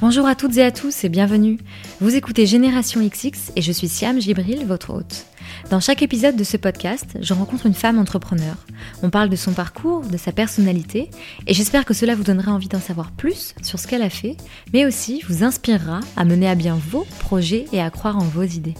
Bonjour 0.00 0.26
à 0.26 0.34
toutes 0.34 0.56
et 0.56 0.62
à 0.62 0.70
tous 0.70 1.04
et 1.04 1.10
bienvenue. 1.10 1.58
Vous 2.00 2.14
écoutez 2.14 2.46
Génération 2.46 3.06
XX 3.06 3.52
et 3.54 3.60
je 3.60 3.70
suis 3.70 3.86
Siam 3.86 4.18
Gibril, 4.18 4.64
votre 4.64 4.94
hôte. 4.94 5.26
Dans 5.68 5.78
chaque 5.78 6.00
épisode 6.00 6.36
de 6.36 6.44
ce 6.44 6.56
podcast, 6.56 7.18
je 7.20 7.34
rencontre 7.34 7.66
une 7.66 7.74
femme 7.74 7.98
entrepreneur. 7.98 8.56
On 9.02 9.10
parle 9.10 9.28
de 9.28 9.36
son 9.36 9.52
parcours, 9.52 10.00
de 10.00 10.16
sa 10.16 10.32
personnalité 10.32 11.10
et 11.46 11.52
j'espère 11.52 11.84
que 11.84 11.92
cela 11.92 12.14
vous 12.14 12.22
donnera 12.22 12.50
envie 12.50 12.68
d'en 12.68 12.80
savoir 12.80 13.10
plus 13.10 13.54
sur 13.60 13.78
ce 13.78 13.86
qu'elle 13.86 14.00
a 14.00 14.08
fait, 14.08 14.38
mais 14.72 14.86
aussi 14.86 15.22
vous 15.28 15.44
inspirera 15.44 16.00
à 16.16 16.24
mener 16.24 16.48
à 16.48 16.54
bien 16.54 16.80
vos 16.90 17.06
projets 17.18 17.66
et 17.70 17.82
à 17.82 17.90
croire 17.90 18.16
en 18.16 18.24
vos 18.24 18.44
idées. 18.44 18.76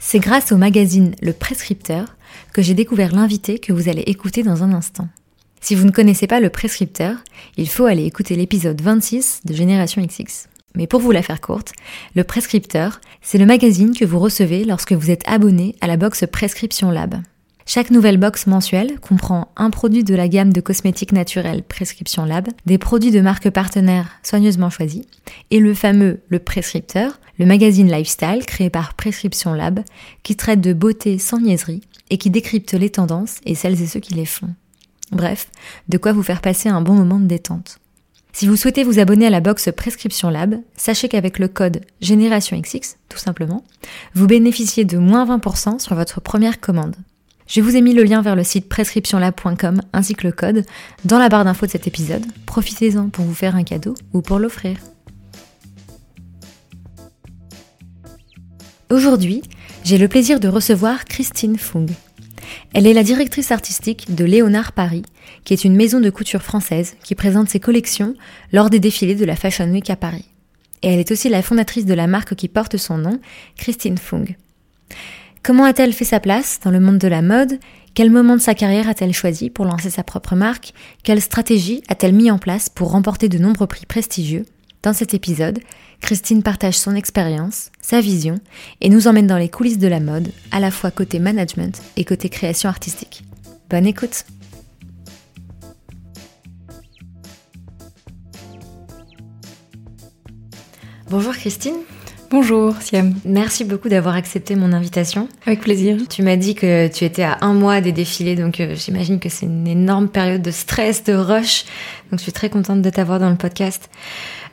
C'est 0.00 0.18
grâce 0.18 0.50
au 0.50 0.56
magazine 0.56 1.14
Le 1.22 1.32
Prescripteur 1.32 2.16
que 2.52 2.62
j'ai 2.62 2.74
découvert 2.74 3.14
l'invité 3.14 3.60
que 3.60 3.72
vous 3.72 3.88
allez 3.88 4.02
écouter 4.02 4.42
dans 4.42 4.64
un 4.64 4.72
instant. 4.72 5.06
Si 5.60 5.74
vous 5.74 5.84
ne 5.84 5.90
connaissez 5.90 6.26
pas 6.26 6.40
le 6.40 6.50
prescripteur, 6.50 7.16
il 7.56 7.68
faut 7.68 7.86
aller 7.86 8.04
écouter 8.04 8.36
l'épisode 8.36 8.80
26 8.80 9.40
de 9.44 9.54
Génération 9.54 10.02
XX. 10.02 10.48
Mais 10.74 10.86
pour 10.86 11.00
vous 11.00 11.10
la 11.10 11.22
faire 11.22 11.40
courte, 11.40 11.72
le 12.14 12.24
prescripteur, 12.24 13.00
c'est 13.22 13.38
le 13.38 13.46
magazine 13.46 13.96
que 13.96 14.04
vous 14.04 14.18
recevez 14.18 14.64
lorsque 14.64 14.92
vous 14.92 15.10
êtes 15.10 15.26
abonné 15.26 15.74
à 15.80 15.86
la 15.86 15.96
box 15.96 16.24
Prescription 16.30 16.90
Lab. 16.90 17.16
Chaque 17.66 17.90
nouvelle 17.90 18.16
box 18.16 18.46
mensuelle 18.46 18.98
comprend 19.00 19.52
un 19.56 19.68
produit 19.68 20.02
de 20.02 20.14
la 20.14 20.28
gamme 20.28 20.54
de 20.54 20.62
cosmétiques 20.62 21.12
naturels 21.12 21.62
Prescription 21.62 22.24
Lab, 22.24 22.48
des 22.64 22.78
produits 22.78 23.10
de 23.10 23.20
marques 23.20 23.50
partenaires 23.50 24.08
soigneusement 24.22 24.70
choisis, 24.70 25.04
et 25.50 25.58
le 25.58 25.74
fameux 25.74 26.20
Le 26.28 26.38
Prescripteur, 26.38 27.20
le 27.38 27.44
magazine 27.44 27.90
lifestyle 27.90 28.46
créé 28.46 28.70
par 28.70 28.94
Prescription 28.94 29.52
Lab, 29.52 29.80
qui 30.22 30.34
traite 30.34 30.62
de 30.62 30.72
beauté 30.72 31.18
sans 31.18 31.40
niaiserie 31.40 31.82
et 32.08 32.16
qui 32.16 32.30
décrypte 32.30 32.72
les 32.72 32.88
tendances 32.88 33.36
et 33.44 33.54
celles 33.54 33.82
et 33.82 33.86
ceux 33.86 34.00
qui 34.00 34.14
les 34.14 34.24
font. 34.24 34.54
Bref, 35.12 35.50
de 35.88 35.98
quoi 35.98 36.12
vous 36.12 36.22
faire 36.22 36.40
passer 36.40 36.68
un 36.68 36.80
bon 36.80 36.94
moment 36.94 37.18
de 37.18 37.26
détente. 37.26 37.78
Si 38.32 38.46
vous 38.46 38.56
souhaitez 38.56 38.84
vous 38.84 38.98
abonner 38.98 39.26
à 39.26 39.30
la 39.30 39.40
box 39.40 39.70
Prescription 39.76 40.30
Lab, 40.30 40.56
sachez 40.76 41.08
qu'avec 41.08 41.38
le 41.38 41.48
code 41.48 41.80
Génération 42.00 42.60
XX, 42.60 42.96
tout 43.08 43.18
simplement, 43.18 43.64
vous 44.14 44.26
bénéficiez 44.26 44.84
de 44.84 44.98
moins 44.98 45.26
20% 45.26 45.80
sur 45.80 45.94
votre 45.94 46.20
première 46.20 46.60
commande. 46.60 46.94
Je 47.48 47.62
vous 47.62 47.76
ai 47.76 47.80
mis 47.80 47.94
le 47.94 48.04
lien 48.04 48.20
vers 48.20 48.36
le 48.36 48.44
site 48.44 48.68
prescriptionlab.com 48.68 49.80
ainsi 49.94 50.14
que 50.14 50.26
le 50.26 50.32
code 50.32 50.64
dans 51.06 51.18
la 51.18 51.30
barre 51.30 51.44
d'infos 51.44 51.66
de 51.66 51.70
cet 51.70 51.86
épisode. 51.86 52.24
Profitez-en 52.44 53.08
pour 53.08 53.24
vous 53.24 53.34
faire 53.34 53.56
un 53.56 53.64
cadeau 53.64 53.94
ou 54.12 54.20
pour 54.20 54.38
l'offrir. 54.38 54.76
Aujourd'hui, 58.90 59.42
j'ai 59.84 59.98
le 59.98 60.08
plaisir 60.08 60.40
de 60.40 60.48
recevoir 60.48 61.06
Christine 61.06 61.56
Fung. 61.56 61.86
Elle 62.74 62.86
est 62.86 62.92
la 62.92 63.02
directrice 63.02 63.50
artistique 63.50 64.14
de 64.14 64.24
Léonard 64.24 64.72
Paris, 64.72 65.02
qui 65.44 65.54
est 65.54 65.64
une 65.64 65.74
maison 65.74 66.00
de 66.00 66.10
couture 66.10 66.42
française 66.42 66.96
qui 67.02 67.14
présente 67.14 67.48
ses 67.48 67.60
collections 67.60 68.14
lors 68.52 68.68
des 68.68 68.78
défilés 68.78 69.14
de 69.14 69.24
la 69.24 69.36
Fashion 69.36 69.70
Week 69.70 69.88
à 69.88 69.96
Paris. 69.96 70.26
Et 70.82 70.92
elle 70.92 71.00
est 71.00 71.10
aussi 71.10 71.28
la 71.28 71.42
fondatrice 71.42 71.86
de 71.86 71.94
la 71.94 72.06
marque 72.06 72.34
qui 72.34 72.46
porte 72.46 72.76
son 72.76 72.98
nom, 72.98 73.20
Christine 73.56 73.98
Fung. 73.98 74.26
Comment 75.42 75.64
a-t-elle 75.64 75.92
fait 75.92 76.04
sa 76.04 76.20
place 76.20 76.60
dans 76.62 76.70
le 76.70 76.78
monde 76.78 76.98
de 76.98 77.08
la 77.08 77.22
mode? 77.22 77.58
Quel 77.94 78.10
moment 78.10 78.36
de 78.36 78.40
sa 78.40 78.54
carrière 78.54 78.88
a-t-elle 78.88 79.14
choisi 79.14 79.50
pour 79.50 79.64
lancer 79.64 79.90
sa 79.90 80.04
propre 80.04 80.36
marque? 80.36 80.72
Quelle 81.02 81.22
stratégie 81.22 81.82
a-t-elle 81.88 82.14
mis 82.14 82.30
en 82.30 82.38
place 82.38 82.68
pour 82.68 82.90
remporter 82.90 83.28
de 83.28 83.38
nombreux 83.38 83.66
prix 83.66 83.86
prestigieux? 83.86 84.44
Dans 84.82 84.92
cet 84.92 85.12
épisode, 85.12 85.58
Christine 86.00 86.44
partage 86.44 86.78
son 86.78 86.94
expérience, 86.94 87.72
sa 87.80 88.00
vision 88.00 88.36
et 88.80 88.88
nous 88.88 89.08
emmène 89.08 89.26
dans 89.26 89.36
les 89.36 89.48
coulisses 89.48 89.78
de 89.78 89.88
la 89.88 89.98
mode, 89.98 90.30
à 90.52 90.60
la 90.60 90.70
fois 90.70 90.92
côté 90.92 91.18
management 91.18 91.82
et 91.96 92.04
côté 92.04 92.28
création 92.28 92.68
artistique. 92.68 93.24
Bonne 93.70 93.86
écoute 93.86 94.24
Bonjour 101.10 101.32
Christine. 101.32 101.76
Bonjour 102.30 102.74
Siam. 102.80 103.14
Merci 103.24 103.64
beaucoup 103.64 103.88
d'avoir 103.88 104.14
accepté 104.14 104.54
mon 104.54 104.74
invitation. 104.74 105.28
Avec 105.46 105.60
plaisir. 105.60 105.96
Tu 106.10 106.22
m'as 106.22 106.36
dit 106.36 106.54
que 106.54 106.86
tu 106.88 107.04
étais 107.04 107.22
à 107.22 107.38
un 107.40 107.54
mois 107.54 107.80
des 107.80 107.92
défilés, 107.92 108.36
donc 108.36 108.60
euh, 108.60 108.74
j'imagine 108.76 109.18
que 109.18 109.30
c'est 109.30 109.46
une 109.46 109.66
énorme 109.66 110.08
période 110.08 110.42
de 110.42 110.50
stress, 110.50 111.02
de 111.04 111.14
rush. 111.14 111.64
Donc 112.10 112.18
je 112.18 112.24
suis 112.24 112.32
très 112.32 112.50
contente 112.50 112.82
de 112.82 112.90
t'avoir 112.90 113.18
dans 113.18 113.30
le 113.30 113.36
podcast. 113.36 113.88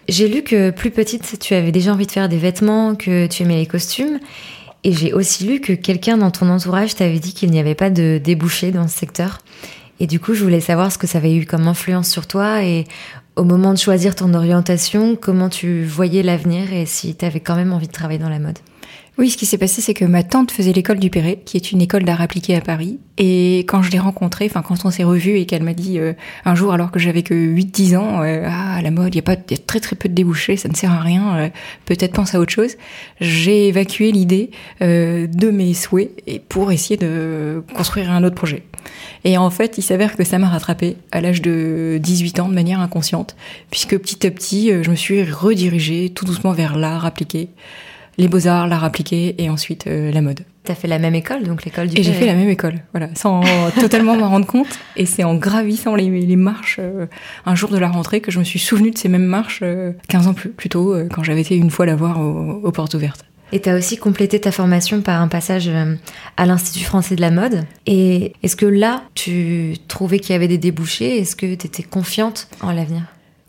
J'ai 0.07 0.27
lu 0.27 0.43
que 0.43 0.69
plus 0.69 0.91
petite, 0.91 1.39
tu 1.39 1.53
avais 1.55 1.71
déjà 1.71 1.91
envie 1.91 2.05
de 2.05 2.11
faire 2.11 2.29
des 2.29 2.37
vêtements, 2.37 2.95
que 2.95 3.25
tu 3.27 3.43
aimais 3.43 3.57
les 3.57 3.65
costumes. 3.65 4.19
Et 4.83 4.91
j'ai 4.91 5.13
aussi 5.13 5.45
lu 5.45 5.61
que 5.61 5.73
quelqu'un 5.73 6.17
dans 6.17 6.29
ton 6.29 6.47
entourage 6.49 6.93
t'avait 6.93 7.17
dit 7.17 7.33
qu'il 7.33 7.49
n'y 7.49 7.59
avait 7.59 7.73
pas 7.73 7.89
de 7.89 8.21
débouché 8.23 8.71
dans 8.71 8.87
ce 8.87 8.95
secteur. 8.95 9.39
Et 9.99 10.05
du 10.05 10.19
coup, 10.19 10.35
je 10.35 10.43
voulais 10.43 10.59
savoir 10.59 10.91
ce 10.91 10.99
que 10.99 11.07
ça 11.07 11.17
avait 11.17 11.35
eu 11.35 11.45
comme 11.45 11.67
influence 11.67 12.09
sur 12.09 12.27
toi 12.27 12.63
et 12.63 12.85
au 13.35 13.43
moment 13.43 13.73
de 13.73 13.79
choisir 13.79 14.13
ton 14.13 14.33
orientation, 14.33 15.15
comment 15.15 15.49
tu 15.49 15.83
voyais 15.83 16.21
l'avenir 16.21 16.71
et 16.71 16.85
si 16.85 17.15
tu 17.15 17.25
avais 17.25 17.39
quand 17.39 17.55
même 17.55 17.73
envie 17.73 17.87
de 17.87 17.91
travailler 17.91 18.19
dans 18.19 18.29
la 18.29 18.39
mode. 18.39 18.59
Oui, 19.17 19.29
ce 19.29 19.37
qui 19.37 19.45
s'est 19.45 19.57
passé, 19.57 19.81
c'est 19.81 19.93
que 19.93 20.03
ma 20.03 20.23
tante 20.23 20.51
faisait 20.51 20.73
l'école 20.73 20.99
du 20.99 21.09
Perret, 21.09 21.39
qui 21.45 21.55
est 21.55 21.71
une 21.71 21.81
école 21.81 22.03
d'art 22.03 22.19
appliqué 22.19 22.53
à 22.53 22.59
Paris. 22.59 22.99
Et 23.17 23.59
quand 23.59 23.81
je 23.81 23.89
l'ai 23.89 23.99
rencontrée, 23.99 24.45
enfin 24.45 24.61
quand 24.61 24.83
on 24.83 24.91
s'est 24.91 25.05
revus 25.05 25.37
et 25.37 25.45
qu'elle 25.45 25.63
m'a 25.63 25.73
dit 25.73 25.99
euh, 25.99 26.11
un 26.43 26.53
jour, 26.53 26.73
alors 26.73 26.91
que 26.91 26.99
j'avais 26.99 27.23
que 27.23 27.33
8-10 27.33 27.95
ans, 27.95 28.23
euh, 28.23 28.45
ah 28.45 28.81
la 28.81 28.91
mode, 28.91 29.15
il 29.15 29.17
y 29.17 29.19
a 29.19 29.21
pas, 29.21 29.37
y 29.49 29.53
a 29.53 29.57
très 29.57 29.79
très 29.79 29.95
peu 29.95 30.09
de 30.09 30.13
débouchés, 30.13 30.57
ça 30.57 30.67
ne 30.67 30.75
sert 30.75 30.91
à 30.91 30.99
rien. 30.99 31.37
Euh, 31.37 31.49
Peut-être 31.85 32.11
pense 32.11 32.35
à 32.35 32.41
autre 32.41 32.51
chose. 32.51 32.75
J'ai 33.21 33.69
évacué 33.69 34.11
l'idée 34.11 34.49
de 34.81 35.49
mes 35.49 35.73
souhaits 35.73 36.11
et 36.27 36.39
pour 36.39 36.71
essayer 36.71 36.97
de 36.97 37.63
construire 37.73 38.11
un 38.11 38.23
autre 38.23 38.35
projet. 38.35 38.63
Et 39.23 39.37
en 39.37 39.49
fait, 39.49 39.77
il 39.77 39.81
s'avère 39.81 40.17
que 40.17 40.25
ça 40.25 40.39
m'a 40.39 40.49
rattrapé 40.49 40.97
à 41.11 41.21
l'âge 41.21 41.41
de 41.41 41.99
18 42.01 42.39
ans 42.41 42.49
de 42.49 42.53
manière 42.53 42.79
inconsciente, 42.81 43.35
puisque 43.71 43.97
petit 43.97 44.27
à 44.27 44.31
petit, 44.31 44.71
je 44.83 44.89
me 44.89 44.95
suis 44.95 45.23
redirigée 45.23 46.09
tout 46.09 46.25
doucement 46.25 46.51
vers 46.51 46.75
l'art 46.75 47.05
appliqué 47.05 47.49
les 48.17 48.27
beaux-arts, 48.27 48.67
l'art 48.67 48.83
appliqué 48.83 49.35
et 49.37 49.49
ensuite 49.49 49.87
euh, 49.87 50.11
la 50.11 50.21
mode. 50.21 50.41
T'as 50.63 50.75
fait 50.75 50.87
la 50.87 50.97
même 50.97 51.13
école, 51.13 51.43
donc 51.43 51.63
l'école 51.63 51.87
du 51.87 51.99
Et 51.99 52.03
j'ai 52.03 52.13
fait 52.13 52.25
la 52.25 52.33
même 52.33 52.49
école, 52.49 52.75
voilà, 52.91 53.09
sans 53.15 53.41
totalement 53.79 54.15
m'en 54.15 54.29
rendre 54.29 54.47
compte. 54.47 54.79
Et 54.95 55.05
c'est 55.05 55.23
en 55.23 55.35
gravissant 55.35 55.95
les, 55.95 56.09
les 56.09 56.35
marches 56.35 56.77
euh, 56.79 57.05
un 57.45 57.55
jour 57.55 57.69
de 57.69 57.77
la 57.77 57.87
rentrée 57.87 58.21
que 58.21 58.31
je 58.31 58.39
me 58.39 58.43
suis 58.43 58.59
souvenu 58.59 58.91
de 58.91 58.97
ces 58.97 59.09
mêmes 59.09 59.25
marches 59.25 59.59
15 59.59 59.65
euh, 60.27 60.29
ans 60.29 60.33
plus, 60.33 60.49
plus 60.49 60.69
tôt, 60.69 60.95
quand 61.13 61.23
j'avais 61.23 61.41
été 61.41 61.55
une 61.55 61.69
fois 61.69 61.85
la 61.85 61.95
voir 61.95 62.19
aux, 62.19 62.71
portes 62.71 62.95
ouvertes. 62.95 63.25
Et 63.51 63.61
tu 63.61 63.69
as 63.69 63.75
aussi 63.75 63.97
complété 63.97 64.41
ta 64.41 64.51
formation 64.51 65.01
par 65.01 65.21
un 65.21 65.27
passage 65.27 65.69
à 66.35 66.45
l'Institut 66.45 66.83
français 66.83 67.15
de 67.15 67.21
la 67.21 67.29
mode. 67.29 67.63
Et 67.85 68.33
est-ce 68.41 68.55
que 68.55 68.65
là, 68.65 69.03
tu 69.13 69.75
trouvais 69.87 70.19
qu'il 70.19 70.33
y 70.33 70.35
avait 70.35 70.47
des 70.47 70.57
débouchés? 70.57 71.19
Est-ce 71.19 71.35
que 71.35 71.45
tu 71.45 71.67
étais 71.67 71.83
confiante 71.83 72.47
en 72.61 72.71
l'avenir? 72.71 73.03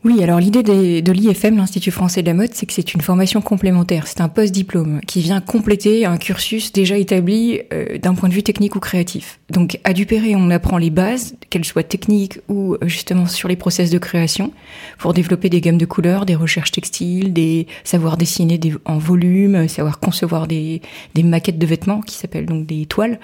Oui, 0.05 0.23
alors 0.23 0.39
l'idée 0.39 0.63
de 0.63 1.13
l'IFM, 1.13 1.57
l'Institut 1.57 1.91
français 1.91 2.23
de 2.23 2.29
la 2.29 2.35
mode, 2.35 2.51
c'est 2.53 2.65
que 2.65 2.73
c'est 2.73 2.95
une 2.95 3.01
formation 3.01 3.41
complémentaire, 3.41 4.07
c'est 4.07 4.21
un 4.21 4.29
post-diplôme 4.29 5.01
qui 5.01 5.21
vient 5.21 5.41
compléter 5.41 6.07
un 6.07 6.17
cursus 6.17 6.71
déjà 6.73 6.97
établi 6.97 7.63
euh, 7.73 7.99
d'un 7.99 8.15
point 8.15 8.29
de 8.29 8.35
vue 8.35 8.45
technique 8.45 8.77
ou 8.77 8.79
créatif. 8.79 9.41
Donc 9.51 9.81
à 9.83 9.93
Dupéré, 9.93 10.37
on 10.37 10.51
apprend 10.51 10.79
les 10.79 10.91
bases, 10.91 11.35
qu'elles 11.51 11.65
soient 11.65 11.83
techniques 11.83 12.39
ou 12.49 12.75
euh, 12.75 12.79
justement 12.83 13.27
sur 13.27 13.49
les 13.49 13.57
process 13.57 13.91
de 13.91 13.99
création, 13.99 14.53
pour 14.99 15.13
développer 15.13 15.51
des 15.51 15.61
gammes 15.61 15.79
de 15.79 15.87
couleurs, 15.87 16.25
des 16.25 16.37
recherches 16.37 16.71
textiles, 16.71 17.33
des 17.33 17.67
savoir 17.83 18.17
dessiner 18.17 18.59
des, 18.59 18.75
en 18.85 18.99
volume, 18.99 19.67
savoir 19.67 19.99
concevoir 19.99 20.47
des 20.47 20.83
maquettes 21.17 21.59
de 21.59 21.67
vêtements 21.67 22.01
qui 22.01 22.15
s'appellent 22.15 22.47
donc 22.47 22.65
des 22.67 22.87
toiles 22.87 23.19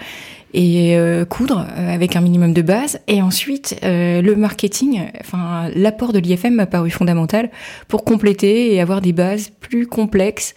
et 0.54 0.96
euh, 0.96 1.24
coudre 1.24 1.66
euh, 1.76 1.94
avec 1.94 2.16
un 2.16 2.20
minimum 2.20 2.52
de 2.52 2.62
base. 2.62 3.00
Et 3.08 3.22
ensuite, 3.22 3.78
euh, 3.82 4.22
le 4.22 4.36
marketing, 4.36 5.00
enfin 5.20 5.70
l'apport 5.74 6.12
de 6.12 6.18
l'IFM 6.18 6.54
m'a 6.54 6.66
paru 6.66 6.90
fondamental 6.90 7.50
pour 7.88 8.04
compléter 8.04 8.74
et 8.74 8.80
avoir 8.80 9.00
des 9.00 9.12
bases 9.12 9.50
plus 9.60 9.86
complexes 9.86 10.54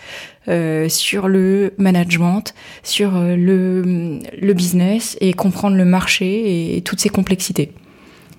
sur 0.89 1.27
le 1.27 1.73
management, 1.79 2.53
sur 2.83 3.13
le, 3.13 4.19
le 4.39 4.53
business 4.53 5.17
et 5.19 5.33
comprendre 5.33 5.75
le 5.75 5.85
marché 5.85 6.77
et 6.77 6.81
toutes 6.81 6.99
ces 6.99 7.09
complexités. 7.09 7.71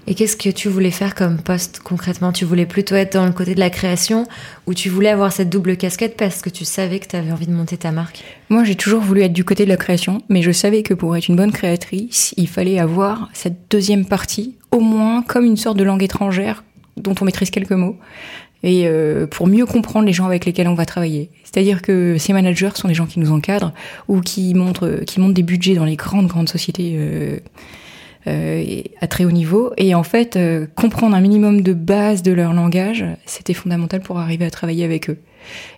Et 0.09 0.15
qu'est-ce 0.15 0.37
que 0.37 0.51
tu 0.51 0.69
voulais 0.69 0.93
faire 0.93 1.17
comme 1.17 1.39
poste 1.39 1.81
concrètement? 1.81 2.31
Tu 2.31 2.45
voulais 2.45 2.67
plutôt 2.67 2.95
être 2.95 3.15
dans 3.15 3.27
le 3.27 3.33
côté 3.33 3.57
de 3.57 3.61
la 3.61 3.71
création 3.71 4.27
ou 4.67 4.75
tu 4.75 4.89
voulais 4.89 5.09
avoir 5.09 5.33
cette 5.33 5.51
double 5.51 5.77
casquette 5.77 6.17
parce 6.17 6.43
que 6.43 6.51
tu 6.51 6.65
savais 6.65 7.01
que 7.01 7.09
tu 7.09 7.17
avais 7.17 7.33
envie 7.33 7.49
de 7.49 7.53
monter 7.53 7.77
ta 7.77 7.91
marque? 7.91 8.23
Moi, 8.49 8.63
j'ai 8.63 8.77
toujours 8.77 9.01
voulu 9.01 9.23
être 9.23 9.33
du 9.33 9.45
côté 9.45 9.65
de 9.65 9.69
la 9.69 9.77
création, 9.77 10.23
mais 10.29 10.43
je 10.43 10.53
savais 10.53 10.85
que 10.85 10.95
pour 10.95 11.17
être 11.17 11.27
une 11.27 11.35
bonne 11.35 11.51
créatrice, 11.51 12.35
il 12.37 12.49
fallait 12.49 12.79
avoir 12.79 13.29
cette 13.33 13.69
deuxième 13.69 14.05
partie, 14.05 14.55
au 14.71 14.79
moins 14.79 15.23
comme 15.23 15.45
une 15.45 15.57
sorte 15.57 15.77
de 15.77 15.85
langue 15.85 16.05
étrangère 16.05 16.63
dont 16.97 17.15
on 17.21 17.25
maîtrise 17.25 17.51
quelques 17.51 17.73
mots 17.73 17.97
et 18.63 18.85
euh, 18.87 19.27
pour 19.27 19.47
mieux 19.47 19.67
comprendre 19.67 20.07
les 20.07 20.13
gens 20.13 20.27
avec 20.27 20.45
lesquels 20.45 20.69
on 20.69 20.75
va 20.75 20.87
travailler. 20.87 21.31
C'est-à-dire 21.45 21.83
que 21.83 22.17
ces 22.19 22.33
managers 22.33 22.71
sont 22.75 22.89
des 22.89 22.95
gens 22.95 23.07
qui 23.07 23.21
nous 23.21 23.33
encadrent 23.33 23.73
ou 24.09 24.21
qui 24.21 24.55
montrent, 24.55 25.01
qui 25.07 25.21
montent 25.21 25.35
des 25.35 25.43
budgets 25.43 25.75
dans 25.75 25.85
les 25.85 25.97
grandes 25.97 26.27
grandes 26.27 26.49
sociétés 26.49 26.95
euh, 26.97 27.39
euh, 28.27 28.83
à 29.01 29.07
très 29.07 29.25
haut 29.25 29.31
niveau. 29.31 29.73
Et 29.77 29.95
en 29.95 30.03
fait, 30.03 30.37
euh, 30.37 30.67
comprendre 30.75 31.17
un 31.17 31.21
minimum 31.21 31.61
de 31.63 31.73
base 31.73 32.23
de 32.23 32.33
leur 32.33 32.53
langage, 32.53 33.05
c'était 33.25 33.55
fondamental 33.55 34.01
pour 34.01 34.19
arriver 34.19 34.45
à 34.45 34.51
travailler 34.51 34.85
avec 34.85 35.11
eux. 35.11 35.19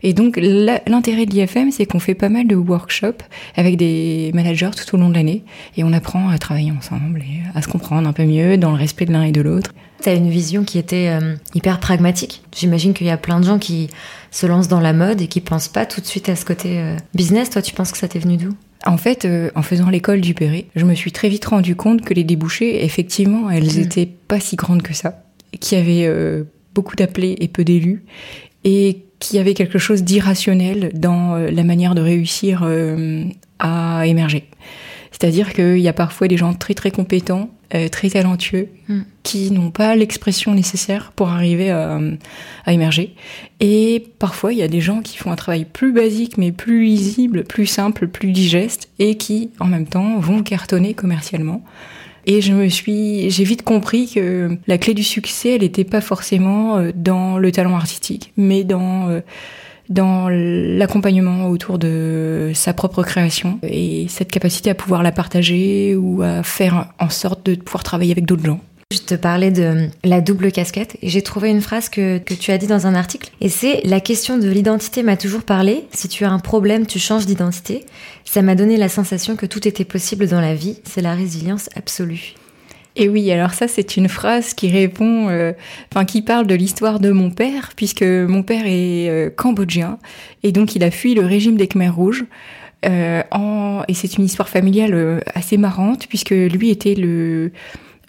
Et 0.03 0.15
donc 0.15 0.39
l'intérêt 0.39 1.27
de 1.27 1.35
l'IFM, 1.35 1.71
c'est 1.71 1.87
qu'on 1.87 1.99
fait 1.99 2.15
pas 2.15 2.29
mal 2.29 2.47
de 2.47 2.57
workshops 2.57 3.23
avec 3.57 3.77
des 3.77 4.31
managers 4.35 4.71
tout 4.77 4.95
au 4.95 4.99
long 4.99 5.11
de 5.11 5.15
l'année, 5.15 5.45
et 5.77 5.85
on 5.85 5.93
apprend 5.93 6.29
à 6.31 6.39
travailler 6.39 6.73
ensemble 6.73 7.21
et 7.21 7.43
à 7.55 7.63
se 7.63 7.69
comprendre 7.69 8.09
un 8.09 8.13
peu 8.13 8.25
mieux 8.25 8.57
dans 8.57 8.71
le 8.71 8.79
respect 8.79 9.05
de 9.05 9.13
l'un 9.13 9.25
et 9.25 9.33
de 9.33 9.41
l'autre. 9.41 9.75
Tu 10.03 10.09
as 10.09 10.15
une 10.15 10.31
vision 10.31 10.65
qui 10.65 10.79
était 10.79 11.09
euh, 11.09 11.35
hyper 11.55 11.81
pragmatique. 11.81 12.43
J'imagine 12.57 12.95
qu'il 12.95 13.07
y 13.07 13.11
a 13.11 13.17
plein 13.17 13.41
de 13.41 13.45
gens 13.45 13.59
qui 13.59 13.89
se 14.31 14.47
lancent 14.47 14.69
dans 14.69 14.81
la 14.81 14.93
mode 14.93 15.21
et 15.21 15.27
qui 15.27 15.41
pensent 15.41 15.69
pas 15.69 15.87
tout 15.87 16.01
de 16.01 16.07
suite 16.07 16.29
à 16.29 16.37
ce 16.37 16.45
côté 16.45 16.79
euh, 16.79 16.97
business. 17.15 17.51
Toi, 17.51 17.63
tu 17.63 17.75
penses 17.75 17.91
que 17.91 17.99
ça 17.99 18.07
t'est 18.07 18.21
venu 18.21 18.37
d'où? 18.37 18.55
En 18.87 18.97
fait, 18.97 19.25
euh, 19.25 19.51
en 19.55 19.63
faisant 19.63 19.91
l'école 19.91 20.21
du 20.21 20.35
Perret, 20.35 20.67
je 20.77 20.85
me 20.85 20.95
suis 20.95 21.13
très 21.13 21.29
vite 21.29 21.45
rendu 21.45 21.75
compte 21.77 22.03
que 22.03 22.15
les 22.15 22.25
débouchés, 22.25 22.85
effectivement, 22.85 23.51
elles 23.51 23.77
mm. 23.77 23.81
étaient 23.81 24.09
pas 24.29 24.41
si 24.41 24.57
grandes 24.57 24.83
que 24.83 24.95
ça, 24.95 25.25
qu'il 25.61 25.79
y 25.79 25.81
avait 25.81 26.45
beaucoup 26.75 26.95
d'appelés 26.95 27.37
et 27.41 27.49
peu 27.49 27.65
d'élus, 27.65 28.05
et 28.65 29.03
qu'il 29.19 29.37
y 29.37 29.41
avait 29.41 29.55
quelque 29.55 29.79
chose 29.79 30.05
d'irrationnel 30.05 30.91
dans 30.95 31.37
la 31.37 31.65
manière 31.65 31.95
de 31.95 32.03
réussir 32.03 32.69
à 33.59 34.07
émerger. 34.07 34.45
C'est-à-dire 35.11 35.53
qu'il 35.53 35.79
y 35.79 35.89
a 35.89 35.93
parfois 35.93 36.29
des 36.29 36.37
gens 36.37 36.55
très 36.55 36.75
très 36.75 36.91
compétents, 36.91 37.51
euh, 37.75 37.89
très 37.89 38.11
talentueux, 38.11 38.69
mm. 38.89 39.01
qui 39.23 39.51
n'ont 39.51 39.71
pas 39.71 39.95
l'expression 39.95 40.55
nécessaire 40.55 41.13
pour 41.15 41.29
arriver 41.29 41.71
à, 41.71 42.01
émerger. 42.67 43.15
Et 43.61 44.05
parfois, 44.19 44.53
il 44.53 44.59
y 44.59 44.63
a 44.63 44.69
des 44.69 44.81
gens 44.81 45.01
qui 45.01 45.17
font 45.19 45.31
un 45.31 45.37
travail 45.37 45.65
plus 45.65 45.93
basique, 45.93 46.39
mais 46.39 46.53
plus 46.53 46.85
lisible, 46.85 47.45
plus 47.45 47.67
simple, 47.67 48.09
plus 48.09 48.33
digeste, 48.33 48.89
et 48.99 49.17
qui, 49.17 49.51
en 49.61 49.67
même 49.67 49.87
temps, 49.87 50.19
vont 50.19 50.43
cartonner 50.43 50.95
commercialement. 50.95 51.63
Et 52.27 52.43
je 52.43 52.53
me 52.53 52.69
suis, 52.69 53.31
j'ai 53.31 53.45
vite 53.45 53.63
compris 53.63 54.11
que 54.15 54.59
la 54.67 54.77
clé 54.77 54.93
du 54.93 55.03
succès, 55.03 55.55
elle 55.55 55.63
n'était 55.63 55.85
pas 55.85 56.03
forcément 56.03 56.77
euh, 56.77 56.91
dans 56.95 57.39
le 57.39 57.51
talent 57.51 57.75
artistique, 57.75 58.33
mais 58.37 58.65
dans 58.65 59.09
euh, 59.09 59.21
dans 59.89 60.29
l'accompagnement 60.29 61.49
autour 61.49 61.79
de 61.79 62.53
sa 62.55 62.73
propre 62.73 63.03
création 63.03 63.59
et 63.63 64.07
cette 64.09 64.31
capacité 64.31 64.71
à 64.71 64.75
pouvoir 64.75 65.03
la 65.03 65.13
partager 65.13 65.97
ou 65.97 66.23
à 66.23 66.43
faire 66.43 66.89
en 66.99 67.11
sorte 67.11 67.47
de 67.47 67.55
pouvoir 67.55 67.83
travailler 67.83 68.13
avec 68.13 68.27
d'autres 68.27 68.45
gens. 68.45 68.61
Je 68.91 69.01
te 69.01 69.15
parlais 69.15 69.51
de 69.51 69.89
la 70.03 70.23
double 70.23 70.51
casquette 70.51 70.97
et 71.03 71.11
j'ai 71.11 71.21
trouvé 71.21 71.51
une 71.51 71.61
phrase 71.61 71.91
que, 71.91 72.17
que, 72.17 72.33
tu 72.33 72.53
as 72.53 72.59
dit 72.59 72.67
dans 72.67 72.87
un 72.87 72.95
article 72.95 73.31
et 73.43 73.51
c'est 73.51 73.83
la 73.85 74.01
question 74.01 74.39
de 74.39 74.49
l'identité 74.49 75.03
m'a 75.03 75.19
toujours 75.19 75.43
parlé. 75.43 75.85
Si 75.93 76.09
tu 76.09 76.25
as 76.25 76.31
un 76.31 76.39
problème, 76.39 76.87
tu 76.87 76.99
changes 76.99 77.27
d'identité. 77.27 77.85
Ça 78.25 78.41
m'a 78.41 78.55
donné 78.55 78.79
la 78.79 78.89
sensation 78.89 79.37
que 79.37 79.45
tout 79.45 79.69
était 79.69 79.85
possible 79.85 80.27
dans 80.27 80.41
la 80.41 80.55
vie. 80.55 80.79
C'est 80.85 81.03
la 81.03 81.15
résilience 81.15 81.69
absolue. 81.77 82.35
Et 83.01 83.09
oui, 83.09 83.31
alors 83.31 83.55
ça 83.55 83.69
c'est 83.69 83.97
une 83.97 84.09
phrase 84.09 84.55
qui 84.55 84.69
répond, 84.69 85.29
euh, 85.29 85.53
enfin 85.93 86.05
qui 86.05 86.21
parle 86.21 86.49
de 86.49 86.57
l'histoire 86.57 86.99
de 86.99 87.13
mon 87.13 87.31
père, 87.31 87.71
puisque 87.77 88.03
mon 88.03 88.43
père 88.43 88.67
est 88.67 89.09
euh, 89.09 89.31
cambodgien 89.31 89.99
et 90.43 90.51
donc 90.51 90.75
il 90.75 90.83
a 90.83 90.91
fui 90.91 91.15
le 91.15 91.25
régime 91.25 91.57
des 91.57 91.69
Khmers 91.69 91.95
rouges. 91.95 92.25
Euh. 92.85 93.23
Et 93.87 93.95
c'est 93.95 94.19
une 94.19 94.25
histoire 94.25 94.49
familiale 94.49 95.23
assez 95.35 95.57
marrante 95.57 96.09
puisque 96.09 96.31
lui 96.31 96.71
était 96.71 96.95
le 96.97 97.53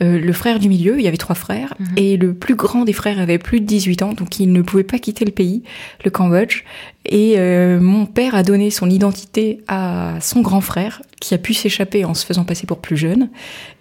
euh, 0.01 0.17
le 0.17 0.33
frère 0.33 0.59
du 0.59 0.69
milieu, 0.69 0.97
il 0.97 1.03
y 1.03 1.07
avait 1.07 1.17
trois 1.17 1.35
frères, 1.35 1.73
mhm. 1.77 1.87
et 1.97 2.15
le 2.15 2.33
plus 2.33 2.55
grand 2.55 2.85
des 2.85 2.93
frères 2.93 3.19
avait 3.19 3.37
plus 3.37 3.59
de 3.59 3.65
18 3.65 4.01
ans, 4.01 4.13
donc 4.13 4.39
il 4.39 4.51
ne 4.51 4.61
pouvait 4.61 4.83
pas 4.83 4.97
quitter 4.97 5.25
le 5.25 5.31
pays, 5.31 5.63
le 6.05 6.11
Cambodge. 6.11 6.63
Et 7.05 7.35
euh, 7.37 7.79
mon 7.81 8.05
père 8.05 8.35
a 8.35 8.43
donné 8.43 8.69
son 8.69 8.89
identité 8.89 9.61
à 9.67 10.15
son 10.21 10.41
grand 10.41 10.61
frère, 10.61 11.01
qui 11.19 11.33
a 11.33 11.37
pu 11.37 11.53
s'échapper 11.53 12.05
en 12.05 12.13
se 12.13 12.25
faisant 12.25 12.45
passer 12.45 12.65
pour 12.65 12.79
plus 12.79 12.95
jeune. 12.95 13.29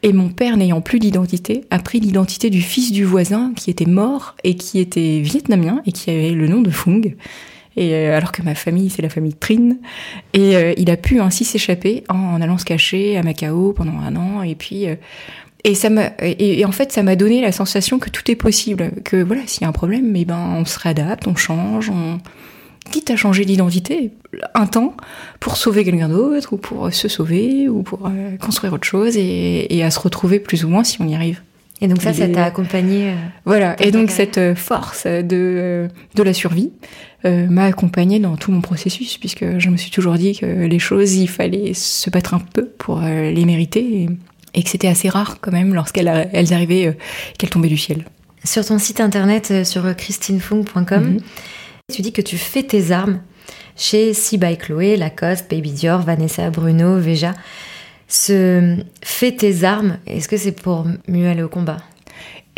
Et 0.02 0.12
mon 0.12 0.28
père, 0.28 0.56
n'ayant 0.56 0.80
plus 0.80 0.98
d'identité, 0.98 1.64
a 1.70 1.78
pris 1.78 2.00
l'identité 2.00 2.50
du 2.50 2.62
fils 2.62 2.90
du 2.90 3.04
voisin, 3.04 3.52
qui 3.54 3.70
était 3.70 3.86
mort 3.86 4.34
et 4.42 4.56
qui 4.56 4.80
était 4.80 5.20
vietnamien 5.20 5.82
et 5.86 5.92
qui 5.92 6.10
avait 6.10 6.30
le 6.30 6.48
nom 6.48 6.62
de 6.62 6.70
Fung. 6.70 7.02
Et 7.76 7.94
euh, 7.94 8.16
alors 8.16 8.32
que 8.32 8.42
ma 8.42 8.56
famille, 8.56 8.90
c'est 8.90 9.02
la 9.02 9.08
famille 9.08 9.34
Trin. 9.34 9.76
Et 10.32 10.74
il 10.78 10.90
a 10.90 10.96
pu 10.96 11.20
ainsi 11.20 11.44
s'échapper 11.44 12.02
en, 12.08 12.40
allant 12.40 12.58
se 12.58 12.64
cacher 12.64 13.16
à 13.16 13.22
Macao 13.22 13.72
pendant 13.72 13.98
un 13.98 14.16
an. 14.16 14.42
Et 14.42 14.56
puis, 14.56 14.86
et 15.64 15.74
ça 15.74 15.90
m'a 15.90 16.12
et, 16.20 16.64
en 16.64 16.72
fait 16.72 16.92
ça 16.92 17.02
m'a 17.02 17.16
donné 17.16 17.40
la 17.40 17.52
sensation 17.52 17.98
que 17.98 18.10
tout 18.10 18.30
est 18.30 18.36
possible, 18.36 18.92
que 19.04 19.22
voilà 19.22 19.42
s'il 19.46 19.62
y 19.62 19.64
a 19.64 19.68
un 19.68 19.72
problème, 19.72 20.10
mais 20.10 20.24
ben 20.24 20.38
on 20.56 20.64
se 20.64 20.78
réadapte, 20.78 21.26
on 21.26 21.36
change, 21.36 21.90
on 21.90 22.18
quitte 22.90 23.10
à 23.10 23.16
changer 23.16 23.44
d'identité 23.44 24.12
un 24.54 24.66
temps 24.66 24.94
pour 25.40 25.56
sauver 25.56 25.84
quelqu'un 25.84 26.08
d'autre 26.08 26.52
ou 26.52 26.56
pour 26.56 26.92
se 26.92 27.08
sauver 27.08 27.68
ou 27.68 27.82
pour 27.82 28.06
euh, 28.06 28.36
construire 28.38 28.72
autre 28.72 28.86
chose 28.86 29.16
et, 29.16 29.82
à 29.82 29.90
se 29.90 30.00
retrouver 30.00 30.40
plus 30.40 30.64
ou 30.64 30.68
moins 30.68 30.84
si 30.84 31.00
on 31.00 31.08
y 31.08 31.14
arrive. 31.14 31.42
Et 31.80 31.86
donc 31.86 32.02
ça, 32.02 32.12
ça 32.12 32.26
t'a 32.26 32.44
accompagné. 32.44 33.10
Euh, 33.10 33.14
voilà. 33.44 33.80
Et 33.80 33.92
donc 33.92 34.10
cette 34.10 34.38
euh, 34.38 34.56
force 34.56 35.06
de 35.06 35.88
de 36.14 36.22
la 36.22 36.32
survie 36.32 36.72
m'a 37.24 37.64
accompagné 37.64 38.20
dans 38.20 38.36
tout 38.36 38.52
mon 38.52 38.60
processus 38.60 39.18
puisque 39.18 39.58
je 39.58 39.70
me 39.70 39.76
suis 39.76 39.90
toujours 39.90 40.14
dit 40.14 40.38
que 40.38 40.46
les 40.46 40.78
choses, 40.78 41.16
il 41.16 41.28
fallait 41.28 41.74
se 41.74 42.10
battre 42.10 42.32
un 42.32 42.38
peu 42.38 42.64
pour 42.64 43.00
les 43.00 43.44
mériter. 43.44 43.80
Et, 43.82 44.08
et 44.54 44.62
que 44.62 44.70
c'était 44.70 44.88
assez 44.88 45.08
rare 45.08 45.38
quand 45.40 45.52
même 45.52 45.74
lorsqu'elles 45.74 46.08
arrivaient, 46.08 46.86
euh, 46.86 46.92
qu'elles 47.38 47.50
tombaient 47.50 47.68
du 47.68 47.76
ciel. 47.76 48.04
Sur 48.44 48.64
ton 48.64 48.78
site 48.78 49.00
internet, 49.00 49.48
euh, 49.50 49.64
sur 49.64 49.94
christinefung.com, 49.94 51.04
mhm. 51.04 51.20
tu 51.92 52.02
dis 52.02 52.12
que 52.12 52.22
tu 52.22 52.38
fais 52.38 52.62
tes 52.62 52.92
armes 52.92 53.20
chez 53.76 54.12
Si 54.12 54.38
by 54.38 54.56
Chloé, 54.56 54.96
Lacoste, 54.96 55.50
Baby 55.50 55.70
Dior, 55.70 56.00
Vanessa, 56.00 56.50
Bruno, 56.50 56.98
Veja. 56.98 57.34
Ce 58.08 58.76
fait 59.02 59.32
tes 59.32 59.64
armes, 59.64 59.98
est-ce 60.06 60.28
que 60.28 60.36
c'est 60.36 60.52
pour 60.52 60.86
mieux 61.06 61.28
aller 61.28 61.42
au 61.42 61.48
combat? 61.48 61.76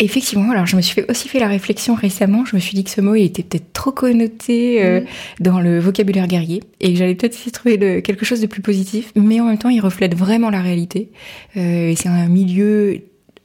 Effectivement, 0.02 0.50
alors 0.50 0.64
je 0.64 0.76
me 0.76 0.80
suis 0.80 0.94
fait 0.94 1.10
aussi 1.10 1.28
fait 1.28 1.38
la 1.40 1.46
réflexion 1.46 1.94
récemment, 1.94 2.46
je 2.46 2.56
me 2.56 2.60
suis 2.60 2.74
dit 2.74 2.84
que 2.84 2.90
ce 2.90 3.02
mot 3.02 3.14
était 3.14 3.42
peut-être 3.42 3.70
trop 3.74 3.92
connoté 3.92 4.82
euh, 4.82 5.00
mm. 5.00 5.04
dans 5.40 5.60
le 5.60 5.78
vocabulaire 5.78 6.26
guerrier 6.26 6.62
et 6.80 6.94
que 6.94 6.98
j'allais 6.98 7.14
peut-être 7.14 7.34
essayer 7.34 7.50
de 7.50 7.56
trouver 7.56 8.02
quelque 8.02 8.24
chose 8.24 8.40
de 8.40 8.46
plus 8.46 8.62
positif, 8.62 9.12
mais 9.14 9.40
en 9.40 9.44
même 9.44 9.58
temps 9.58 9.68
il 9.68 9.80
reflète 9.80 10.16
vraiment 10.16 10.48
la 10.48 10.62
réalité. 10.62 11.10
Euh, 11.58 11.92
c'est 11.96 12.08
un 12.08 12.28
milieu 12.28 13.02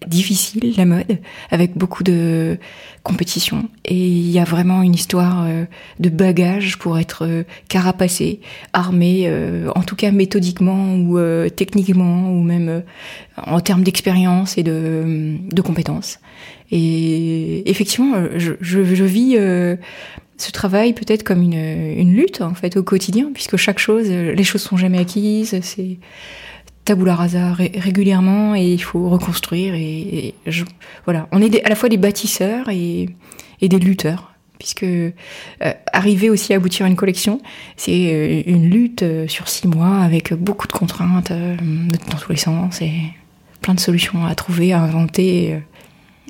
difficile, 0.08 0.74
la 0.78 0.86
mode, 0.86 1.18
avec 1.52 1.78
beaucoup 1.78 2.04
de 2.04 2.58
compétition. 3.04 3.70
Et 3.86 3.96
il 3.96 4.30
y 4.30 4.40
a 4.40 4.44
vraiment 4.44 4.82
une 4.82 4.94
histoire 4.94 5.46
euh, 5.46 5.66
de 6.00 6.10
bagage 6.10 6.78
pour 6.78 7.00
être 7.00 7.26
euh, 7.26 7.44
carapacé, 7.70 8.40
armé, 8.74 9.24
euh, 9.26 9.70
en 9.76 9.82
tout 9.82 9.96
cas 9.96 10.12
méthodiquement 10.12 10.96
ou 10.96 11.20
techniquement, 11.50 12.32
ou 12.32 12.42
même 12.42 12.84
en 13.38 13.60
termes 13.60 13.84
d'expérience 13.84 14.58
et 14.58 14.64
de, 14.64 15.62
compétences. 15.64 16.20
Et 16.72 17.70
effectivement, 17.70 18.14
je, 18.38 18.54
je, 18.62 18.84
je 18.84 19.04
vis 19.04 19.38
ce 20.38 20.52
travail 20.52 20.94
peut-être 20.94 21.24
comme 21.24 21.42
une, 21.42 21.54
une 21.54 22.14
lutte 22.14 22.42
en 22.42 22.54
fait 22.54 22.78
au 22.78 22.84
quotidien, 22.84 23.30
puisque 23.34 23.58
chaque 23.58 23.80
chose, 23.80 24.10
les 24.10 24.44
choses 24.44 24.62
sont 24.62 24.78
jamais 24.78 25.00
acquises. 25.00 25.60
C'est 25.62 25.98
tabula 26.86 27.16
rasa 27.16 27.54
régulièrement 27.54 28.56
et 28.56 28.74
il 28.74 28.82
faut 28.82 29.10
reconstruire 29.10 29.74
et, 29.74 30.36
je, 30.46 30.64
voilà. 31.06 31.28
On 31.32 31.42
est 31.42 31.64
à 31.66 31.70
la 31.70 31.76
fois 31.76 31.90
des 31.90 31.98
bâtisseurs 31.98 32.70
et, 32.70 33.10
et 33.62 33.68
des 33.68 33.80
lutteurs 33.80 34.32
puisque 34.60 34.84
euh, 34.84 35.12
arriver 35.92 36.30
aussi 36.30 36.54
à 36.54 36.58
aboutir 36.58 36.86
à 36.86 36.90
une 36.90 36.96
collection 36.96 37.42
c'est 37.76 38.14
euh, 38.14 38.44
une 38.46 38.70
lutte 38.70 39.04
euh, 39.04 39.28
sur 39.28 39.50
six 39.50 39.68
mois 39.68 39.98
avec 39.98 40.34
beaucoup 40.34 40.68
de 40.68 40.72
contraintes 40.72 41.32
dans 41.32 42.18
tous 42.18 42.32
les 42.32 42.38
sens 42.38 42.82
et 42.82 42.94
plein 43.62 43.74
de 43.74 43.80
solutions 43.80 44.26
à 44.26 44.34
trouver 44.34 44.72
à 44.72 44.82
inventer 44.82 45.60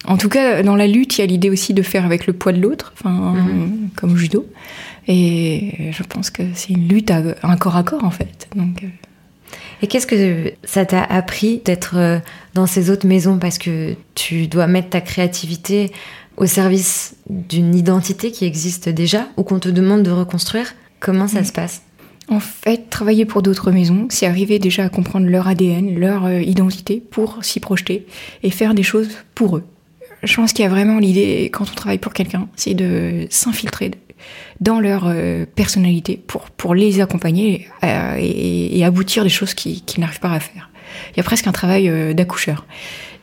en 0.06 0.18
tout 0.18 0.30
cas 0.30 0.64
dans 0.64 0.76
la 0.76 0.88
lutte 0.88 1.18
il 1.18 1.22
y 1.22 1.24
a 1.24 1.28
l'idée 1.28 1.52
aussi 1.52 1.76
de 1.76 1.84
faire 1.84 2.04
avec 2.04 2.26
le 2.26 2.34
poids 2.34 2.52
de 2.52 2.62
l'autre 2.62 2.94
enfin 2.98 3.36
mm-hmm. 3.36 3.96
comme 3.96 4.14
au 4.14 4.18
judo. 4.18 4.46
Et 5.08 5.92
je 5.92 6.04
pense 6.04 6.32
que 6.32 6.42
c'est 6.56 6.74
une 6.74 6.88
lutte 6.88 7.12
à, 7.12 7.22
un 7.44 7.58
corps 7.58 7.76
à 7.76 7.84
corps 7.84 8.04
en 8.04 8.10
fait. 8.10 8.48
Donc 8.56 8.84
et 9.82 9.88
qu'est-ce 9.88 10.08
que 10.08 10.54
ça 10.64 10.86
t'a 10.86 11.04
appris 11.04 11.62
d'être 11.64 11.98
euh, 11.98 12.20
dans 12.54 12.66
ces 12.66 12.90
autres 12.90 13.08
maisons? 13.08 13.40
Parce 13.40 13.58
que 13.58 13.96
tu 14.16 14.48
dois 14.48 14.68
mettre 14.68 14.90
ta 14.90 15.02
créativité 15.02 15.92
au 16.38 16.46
service 16.46 17.16
d'une 17.30 17.76
identité 17.76 18.32
qui 18.32 18.46
existe 18.46 18.90
déjà 18.90 19.28
ou 19.38 19.44
qu'on 19.44 19.60
te 19.60 19.70
demande 19.70 20.04
de 20.04 20.12
reconstruire. 20.12 20.74
Comment 21.00 21.28
ça 21.28 21.42
mm. 21.42 21.46
se 21.46 21.52
passe? 21.52 21.82
En 22.28 22.40
fait, 22.40 22.90
travailler 22.90 23.26
pour 23.26 23.44
d'autres 23.44 23.72
maisons, 23.72 24.08
c'est 24.10 24.26
arriver 24.26 24.58
déjà 24.58 24.86
à 24.86 24.90
comprendre 24.90 25.28
leur 25.28 25.48
ADN, 25.48 26.00
leur 26.00 26.26
euh, 26.26 26.42
identité 26.42 27.02
pour 27.12 27.44
s'y 27.44 27.60
projeter 27.60 28.08
et 28.42 28.50
faire 28.50 28.74
des 28.74 28.84
choses 28.84 29.10
pour 29.36 29.58
eux. 29.58 29.64
Je 30.24 30.36
pense 30.36 30.54
qu'il 30.54 30.64
y 30.64 30.66
a 30.66 30.72
vraiment 30.72 30.98
l'idée, 30.98 31.52
quand 31.54 31.70
on 31.70 31.76
travaille 31.76 32.00
pour 32.00 32.14
quelqu'un, 32.14 32.48
c'est 32.56 32.74
de 32.74 33.28
s'infiltrer, 33.30 33.92
dans 34.60 34.80
leur 34.80 35.06
euh, 35.08 35.46
personnalité 35.56 36.22
pour, 36.28 36.50
pour 36.50 36.76
les 36.76 37.02
accompagner 37.02 37.68
euh, 37.84 38.16
et, 38.20 38.84
aboutir 38.86 39.24
des 39.24 39.30
choses 39.30 39.54
qu'ils 39.54 40.00
n'arrivent 40.00 40.20
pas 40.20 40.32
à 40.32 40.40
faire. 40.40 40.70
Il 41.14 41.18
y 41.18 41.20
a 41.20 41.24
presque 41.24 41.48
un 41.48 41.52
travail 41.52 41.90
euh, 41.90 42.14
d'accoucheur. 42.14 42.66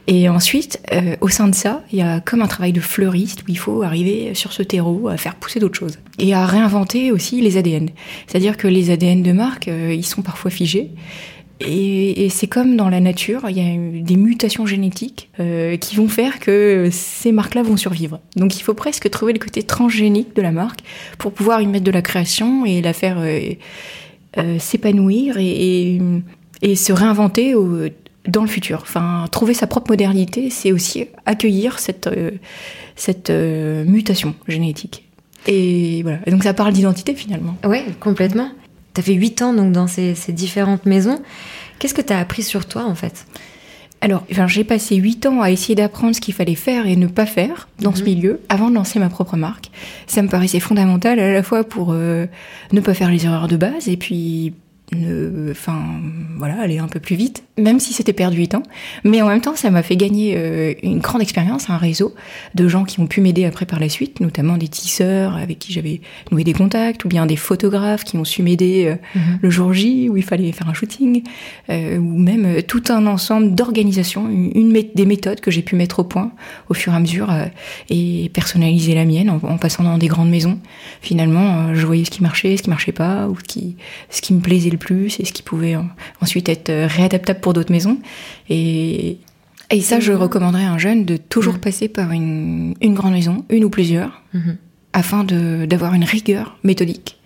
Et 0.08 0.28
ensuite, 0.28 0.82
au 1.20 1.28
sein 1.28 1.46
de 1.46 1.54
ça, 1.54 1.84
il 1.92 2.00
y 2.00 2.02
a 2.02 2.18
comme 2.18 2.42
un 2.42 2.48
travail 2.48 2.72
de 2.72 2.80
fleuriste 2.80 3.42
où 3.42 3.44
il 3.46 3.56
faut 3.56 3.84
arriver 3.84 4.34
sur 4.34 4.52
ce 4.52 4.64
terreau 4.64 5.06
à 5.06 5.16
faire 5.16 5.36
pousser 5.36 5.60
d'autres 5.60 5.78
choses. 5.78 6.00
Et 6.18 6.34
à 6.34 6.44
réinventer 6.44 7.12
aussi 7.12 7.40
les 7.40 7.56
ADN. 7.56 7.88
C'est-à-dire 8.26 8.56
que 8.56 8.66
les 8.66 8.90
ADN 8.90 9.22
de 9.22 9.30
marque, 9.30 9.68
ils 9.68 10.04
sont 10.04 10.22
parfois 10.22 10.50
figés. 10.50 10.90
Et, 11.66 12.28
c'est 12.30 12.46
comme 12.46 12.76
dans 12.76 12.88
la 12.88 13.00
nature, 13.00 13.48
il 13.48 13.56
y 13.56 13.60
a 13.60 14.02
des 14.02 14.16
mutations 14.16 14.66
génétiques 14.66 15.30
euh, 15.40 15.76
qui 15.76 15.96
vont 15.96 16.08
faire 16.08 16.38
que 16.38 16.88
ces 16.90 17.32
marques-là 17.32 17.62
vont 17.62 17.76
survivre. 17.76 18.20
Donc 18.36 18.58
il 18.58 18.62
faut 18.62 18.74
presque 18.74 19.08
trouver 19.10 19.32
le 19.32 19.38
côté 19.38 19.62
transgénique 19.62 20.34
de 20.34 20.42
la 20.42 20.52
marque 20.52 20.80
pour 21.18 21.32
pouvoir 21.32 21.60
y 21.60 21.66
mettre 21.66 21.84
de 21.84 21.90
la 21.90 22.02
création 22.02 22.64
et 22.64 22.80
la 22.80 22.92
faire 22.92 23.18
euh, 23.18 23.52
euh, 24.38 24.58
s'épanouir 24.58 25.36
et, 25.38 26.00
se 26.74 26.92
réinventer 26.92 27.54
dans 28.28 28.42
le 28.42 28.48
futur. 28.48 28.80
Enfin, 28.82 29.26
trouver 29.32 29.52
sa 29.52 29.66
propre 29.66 29.90
modernité, 29.90 30.48
c'est 30.48 30.70
aussi 30.70 31.06
accueillir 31.26 31.80
cette, 31.80 32.08
cette 32.94 33.30
mutation 33.30 34.36
génétique. 34.46 35.04
Et 35.48 36.02
voilà. 36.04 36.18
Et 36.24 36.30
donc 36.30 36.44
ça 36.44 36.54
parle 36.54 36.72
d'identité 36.72 37.14
finalement. 37.16 37.56
Oui, 37.64 37.78
complètement. 37.98 38.48
Tu 38.94 39.00
as 39.00 39.02
fait 39.02 39.14
8 39.14 39.42
ans 39.42 39.54
donc 39.54 39.72
dans 39.72 39.86
ces, 39.86 40.14
ces 40.14 40.32
différentes 40.32 40.86
maisons. 40.86 41.20
Qu'est-ce 41.78 41.94
que 41.94 42.02
tu 42.02 42.12
as 42.12 42.18
appris 42.18 42.42
sur 42.42 42.66
toi 42.66 42.84
en 42.84 42.94
fait? 42.94 43.26
Alors, 44.02 44.24
enfin, 44.32 44.48
j'ai 44.48 44.64
passé 44.64 44.96
huit 44.96 45.26
ans 45.26 45.42
à 45.42 45.52
essayer 45.52 45.76
d'apprendre 45.76 46.12
ce 46.16 46.20
qu'il 46.20 46.34
fallait 46.34 46.56
faire 46.56 46.88
et 46.88 46.96
ne 46.96 47.06
pas 47.06 47.24
faire 47.24 47.68
dans 47.78 47.94
ce 47.94 48.00
mhm. 48.00 48.08
milieu 48.08 48.40
avant 48.48 48.68
de 48.68 48.74
lancer 48.74 48.98
ma 48.98 49.08
propre 49.08 49.36
marque. 49.36 49.70
Ça 50.08 50.22
me 50.22 50.28
paraissait 50.28 50.58
fondamental 50.58 51.20
à 51.20 51.32
la 51.32 51.42
fois 51.44 51.62
pour 51.62 51.92
euh, 51.92 52.26
ne 52.72 52.80
pas 52.80 52.94
faire 52.94 53.12
les 53.12 53.26
erreurs 53.26 53.46
de 53.46 53.56
base 53.56 53.88
et 53.88 53.96
puis 53.96 54.54
enfin 55.50 55.80
voilà, 56.36 56.60
aller 56.60 56.78
un 56.78 56.88
peu 56.88 57.00
plus 57.00 57.16
vite, 57.16 57.44
même 57.58 57.78
si 57.78 57.92
c'était 57.92 58.12
perdu 58.12 58.38
8 58.38 58.54
ans. 58.56 58.62
Mais 59.04 59.22
en 59.22 59.28
même 59.28 59.40
temps, 59.40 59.56
ça 59.56 59.70
m'a 59.70 59.82
fait 59.82 59.96
gagner 59.96 60.34
euh, 60.36 60.74
une 60.82 60.98
grande 60.98 61.22
expérience, 61.22 61.70
un 61.70 61.76
réseau 61.76 62.14
de 62.54 62.68
gens 62.68 62.84
qui 62.84 63.00
ont 63.00 63.06
pu 63.06 63.20
m'aider 63.20 63.44
après 63.44 63.66
par 63.66 63.78
la 63.78 63.88
suite, 63.88 64.20
notamment 64.20 64.56
des 64.56 64.68
tisseurs 64.68 65.36
avec 65.36 65.58
qui 65.58 65.72
j'avais 65.72 66.00
noué 66.30 66.44
des 66.44 66.52
contacts, 66.52 67.04
ou 67.04 67.08
bien 67.08 67.26
des 67.26 67.36
photographes 67.36 68.04
qui 68.04 68.16
ont 68.16 68.24
su 68.24 68.42
m'aider 68.42 68.86
euh, 68.86 69.18
mhm. 69.18 69.38
le 69.40 69.50
jour 69.50 69.72
J 69.72 70.08
où 70.08 70.16
il 70.16 70.22
fallait 70.22 70.52
faire 70.52 70.68
un 70.68 70.74
shooting, 70.74 71.22
euh, 71.70 71.98
ou 71.98 72.18
même 72.18 72.62
tout 72.62 72.82
un 72.88 73.06
ensemble 73.06 73.54
d'organisations, 73.54 74.28
une, 74.28 74.72
des 74.72 75.06
méthodes 75.06 75.40
que 75.40 75.50
j'ai 75.50 75.62
pu 75.62 75.76
mettre 75.76 76.00
au 76.00 76.04
point 76.04 76.32
au 76.68 76.74
fur 76.74 76.92
et 76.92 76.96
à 76.96 77.00
mesure 77.00 77.32
et 77.90 78.30
personnaliser 78.32 78.94
la 78.94 79.04
mienne 79.04 79.30
en, 79.30 79.58
passant 79.58 79.84
dans 79.84 79.98
des 79.98 80.08
grandes 80.08 80.30
maisons. 80.30 80.58
Finalement, 81.00 81.74
je 81.74 81.86
voyais 81.86 82.04
ce 82.04 82.10
qui 82.10 82.22
marchait, 82.22 82.56
ce 82.56 82.62
qui 82.62 82.70
marchait 82.70 82.92
pas, 82.92 83.28
ou 83.28 83.36
ce 83.38 83.44
qui, 83.44 83.76
ce 84.10 84.20
qui 84.22 84.34
me 84.34 84.40
plaisait 84.40 84.70
le 84.70 84.78
plus 84.82 85.20
et 85.20 85.24
ce 85.24 85.32
qui 85.32 85.42
pouvait 85.42 85.76
ensuite 86.20 86.48
être 86.48 86.70
euh, 86.70 86.86
réadaptable 86.86 87.40
pour 87.40 87.52
d'autres 87.52 87.72
maisons. 87.72 87.98
Et, 88.48 89.18
et 89.70 89.80
ça, 89.80 90.00
je 90.00 90.12
recommanderais 90.12 90.64
à 90.64 90.72
un 90.72 90.78
jeune 90.78 91.04
de 91.04 91.16
toujours 91.16 91.54
mm. 91.54 91.60
passer 91.60 91.88
par 91.88 92.10
une, 92.10 92.74
une, 92.80 92.94
grande 92.94 93.12
maison, 93.12 93.44
une 93.48 93.64
ou 93.64 93.70
plusieurs, 93.70 94.22
mm-hmm. 94.34 94.56
afin 94.92 95.24
d'avoir 95.24 95.94
une 95.94 96.04
rigueur 96.04 96.58
méthodique 96.64 97.18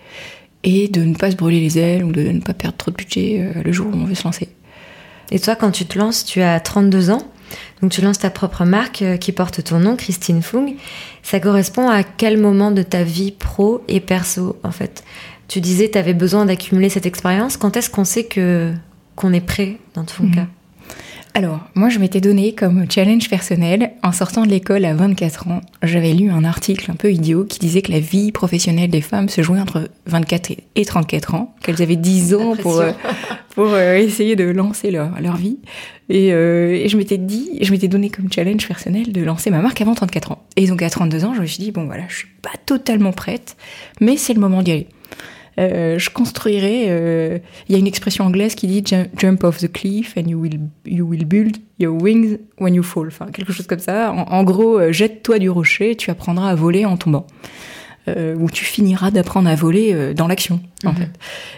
et 0.63 0.89
de 0.89 1.03
ne 1.03 1.15
pas 1.15 1.31
se 1.31 1.37
brûler 1.37 1.61
les 1.61 1.79
ailes 1.79 2.05
ou 2.05 2.13
de 2.13 2.23
ne 2.23 2.41
pas 2.41 2.55
perdre 2.55 2.77
trop 2.77 2.91
de 2.91 2.97
budget 2.97 3.41
euh, 3.41 3.63
le 3.63 3.73
jour 3.73 3.87
où 3.87 3.97
on 3.97 4.05
veut 4.05 4.15
se 4.15 4.25
lancer. 4.25 4.49
Et 5.31 5.41
toi, 5.41 5.57
quand 5.57 5.71
tu 5.71 5.87
te 5.87 5.99
lances, 5.99 6.25
tu 6.25 6.43
as 6.43 6.61
32 6.61 7.11
ans, 7.11 7.23
donc 7.83 7.93
tu 7.93 8.01
lances 8.01 8.19
ta 8.19 8.31
propre 8.31 8.65
marque 8.65 9.03
euh, 9.03 9.17
qui 9.17 9.33
porte 9.33 9.63
ton 9.63 9.79
nom, 9.79 9.97
Christine 9.97 10.43
Fung. 10.43 10.75
Ça 11.23 11.41
correspond 11.41 11.89
à 11.89 12.03
quel 12.03 12.39
moment 12.39 12.71
de 12.71 12.83
ta 12.83 13.03
vie 13.03 13.33
pro 13.33 13.83
et 13.89 14.01
perso, 14.01 14.59
en 14.63 14.71
fait? 14.71 15.05
Tu 15.49 15.61
disais, 15.61 15.91
tu 15.91 15.99
avais 15.99 16.15
besoin 16.15 16.45
d'accumuler 16.45 16.89
cette 16.89 17.07
expérience. 17.07 17.57
Quand 17.57 17.77
est-ce 17.77 17.91
qu'on 17.91 18.05
sait 18.05 18.25
que 18.25 18.73
qu'on 19.15 19.33
est 19.33 19.41
prêt 19.41 19.79
dans 19.95 20.05
ton 20.05 20.25
mhm. 20.25 20.35
cas? 20.35 20.47
Alors, 21.37 21.61
moi, 21.75 21.91
je 21.91 21.99
m'étais 21.99 22.23
donné 22.23 22.55
comme 22.55 22.91
challenge 22.91 23.29
personnel, 23.29 23.93
en 24.03 24.11
sortant 24.11 24.47
de 24.47 24.49
l'école 24.49 24.87
à 24.87 24.95
24 24.95 25.49
ans, 25.49 25.61
j'avais 25.83 26.15
lu 26.15 26.31
un 26.31 26.45
article 26.45 26.91
un 26.91 26.95
peu 26.95 27.13
idiot 27.13 27.45
qui 27.45 27.59
disait 27.59 27.83
que 27.83 27.93
la 27.93 28.01
vie 28.01 28.33
professionnelle 28.33 28.89
des 28.89 29.03
femmes 29.03 29.29
se 29.29 29.43
jouait 29.43 29.61
entre 29.61 29.91
24 30.07 30.53
et 30.77 30.85
34 30.87 31.35
ans, 31.35 31.55
qu'elles 31.63 31.83
avaient 31.83 31.97
10 31.97 32.35
ans 32.37 32.57
pour, 32.57 32.81
euh, 32.81 32.91
pour 33.55 33.67
euh, 33.67 33.97
essayer 33.97 34.35
de 34.35 34.45
lancer 34.45 34.91
leur, 34.91 35.21
leur 35.21 35.37
vie. 35.37 35.59
Et, 36.09 36.33
euh, 36.33 36.71
et 36.71 36.89
je 36.89 36.97
m'étais 36.97 37.19
dit, 37.19 37.59
je 37.61 37.71
m'étais 37.71 37.89
donné 37.89 38.09
comme 38.09 38.33
challenge 38.33 38.67
personnel 38.67 39.13
de 39.13 39.23
lancer 39.23 39.51
ma 39.51 39.61
marque 39.61 39.83
avant 39.83 39.95
34 39.95 40.33
ans. 40.33 40.43
Et 40.57 40.67
donc 40.67 40.81
à 40.81 40.89
32 40.89 41.27
ans, 41.27 41.35
je 41.35 41.43
me 41.43 41.47
suis 41.47 41.63
dit, 41.63 41.71
bon 41.71 41.85
voilà, 41.85 42.05
je 42.09 42.17
suis 42.17 42.29
pas 42.41 42.57
totalement 42.65 43.13
prête, 43.13 43.59
mais 44.01 44.17
c'est 44.17 44.33
le 44.33 44.41
moment 44.41 44.63
d'y 44.63 44.73
aller. 44.73 44.87
Euh, 45.59 45.99
je 45.99 46.11
construirais. 46.11 46.87
Euh, 46.89 47.39
il 47.69 47.73
y 47.73 47.77
a 47.77 47.79
une 47.79 47.87
expression 47.87 48.25
anglaise 48.25 48.55
qui 48.55 48.67
dit 48.67 48.85
jump 49.17 49.43
off 49.45 49.59
the 49.59 49.71
cliff 49.71 50.15
and 50.17 50.29
you 50.29 50.39
will 50.39 50.61
you 50.85 51.07
will 51.07 51.25
build 51.25 51.57
your 51.79 52.01
wings 52.01 52.39
when 52.59 52.75
you 52.75 52.83
fall. 52.83 53.07
Enfin 53.07 53.27
quelque 53.33 53.53
chose 53.53 53.67
comme 53.67 53.79
ça. 53.79 54.13
En, 54.13 54.45
gros, 54.45 54.79
euh, 54.79 54.93
jette-toi 54.93 55.39
du 55.39 55.49
rocher, 55.49 55.97
tu 55.97 56.11
apprendras 56.11 56.51
à 56.51 56.55
voler 56.55 56.85
en 56.85 56.97
tombant. 56.97 57.27
Euh, 58.09 58.37
où 58.37 58.49
tu 58.49 58.65
finiras 58.65 59.11
d'apprendre 59.11 59.49
à 59.49 59.57
voler 59.57 60.15
dans 60.15 60.29
l'action 60.29 60.61
en 60.85 60.91
mhm. 60.91 60.97
fait. 60.97 61.11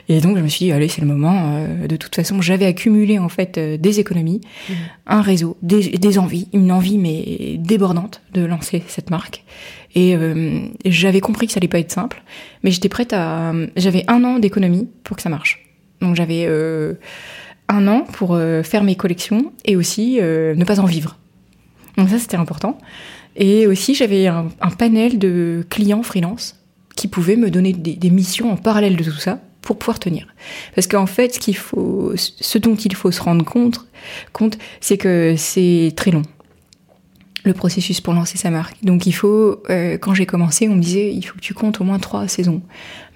Et 0.08 0.20
donc 0.20 0.38
je 0.38 0.42
me 0.42 0.48
suis 0.48 0.64
dit 0.64 0.72
allez 0.72 0.88
c'est 0.88 1.02
le 1.02 1.06
moment. 1.06 1.66
de 1.86 1.96
toute 1.96 2.14
façon 2.14 2.40
j'avais 2.40 2.64
accumulé 2.64 3.18
en 3.18 3.28
fait 3.28 3.58
des 3.58 4.00
économies, 4.00 4.40
mhm. 4.68 4.76
un 5.06 5.20
réseau, 5.20 5.58
des, 5.62 5.90
des, 5.90 6.18
envies, 6.18 6.48
une 6.54 6.72
envie 6.72 6.96
mais 6.96 7.58
débordante 7.58 8.22
de 8.32 8.44
lancer 8.44 8.82
cette 8.88 9.10
marque. 9.10 9.44
Et 9.94 10.14
euh, 10.14 10.60
j'avais 10.84 11.20
compris 11.20 11.46
que 11.46 11.52
ça 11.52 11.58
allait 11.58 11.68
pas 11.68 11.78
être 11.78 11.92
simple, 11.92 12.22
mais 12.62 12.70
j'étais 12.70 12.88
prête 12.88 13.12
à. 13.12 13.52
J'avais 13.76 14.04
un 14.08 14.22
an 14.24 14.38
d'économie 14.38 14.88
pour 15.04 15.16
que 15.16 15.22
ça 15.22 15.28
marche. 15.28 15.66
Donc 16.00 16.14
j'avais 16.14 16.44
euh, 16.46 16.94
un 17.68 17.88
an 17.88 18.04
pour 18.12 18.34
euh, 18.34 18.62
faire 18.62 18.84
mes 18.84 18.96
collections 18.96 19.52
et 19.64 19.76
aussi 19.76 20.20
ne 20.20 20.64
pas 20.64 20.80
en 20.80 20.84
vivre. 20.84 21.16
Donc 21.96 22.10
ça 22.10 22.18
c'était 22.18 22.36
important. 22.36 22.78
Et 23.38 23.66
aussi 23.66 23.94
j'avais 23.94 24.26
un, 24.26 24.48
panel 24.76 25.18
de 25.18 25.64
clients 25.70 26.02
freelance 26.02 26.56
qui 26.96 27.06
pouvaient 27.08 27.36
me 27.36 27.50
donner 27.50 27.72
des, 27.72 28.10
missions 28.10 28.52
en 28.52 28.56
parallèle 28.56 28.96
de 28.96 29.04
tout 29.04 29.12
ça 29.12 29.40
pour 29.62 29.78
pouvoir 29.78 30.00
tenir. 30.00 30.26
Parce 30.74 30.88
qu'en 30.88 31.06
fait, 31.06 31.38
ce 31.40 31.52
faut, 31.52 32.12
ce 32.16 32.58
dont 32.58 32.74
il 32.74 32.94
faut 32.94 33.12
se 33.12 33.22
rendre 33.22 33.44
compte, 33.44 34.58
c'est 34.80 34.98
que 34.98 35.34
c'est 35.36 35.92
très 35.96 36.10
long 36.10 36.22
le 37.48 37.54
processus 37.54 38.00
pour 38.00 38.14
lancer 38.14 38.38
sa 38.38 38.50
marque. 38.50 38.76
Donc 38.82 39.06
il 39.06 39.12
faut, 39.12 39.62
euh, 39.70 39.98
quand 39.98 40.14
j'ai 40.14 40.26
commencé, 40.26 40.68
on 40.68 40.76
me 40.76 40.80
disait 40.80 41.12
il 41.12 41.22
faut 41.22 41.34
que 41.34 41.40
tu 41.40 41.54
comptes 41.54 41.80
au 41.80 41.84
moins 41.84 41.98
trois 41.98 42.28
saisons. 42.28 42.62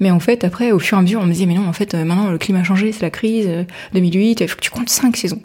Mais 0.01 0.11
en 0.11 0.19
fait, 0.19 0.43
après, 0.43 0.73
au 0.73 0.79
fur 0.79 0.99
et 0.99 1.01
à 1.01 1.03
mesure, 1.03 1.21
on 1.21 1.27
me 1.27 1.33
disait 1.33 1.47
mais 1.47 1.55
non, 1.55 1.69
en 1.69 1.73
fait, 1.73 1.95
euh, 1.95 2.05
maintenant 2.05 2.31
le 2.31 2.39
climat 2.39 2.61
a 2.61 2.65
changé, 2.65 2.91
c'est 2.91 3.03
la 3.03 3.11
crise 3.11 3.49
2008, 3.93 4.41
euh, 4.41 4.45
il 4.45 4.49
faut 4.49 4.57
que 4.57 4.61
tu 4.61 4.71
comptes 4.71 4.89
cinq 4.89 5.17
saisons. 5.17 5.43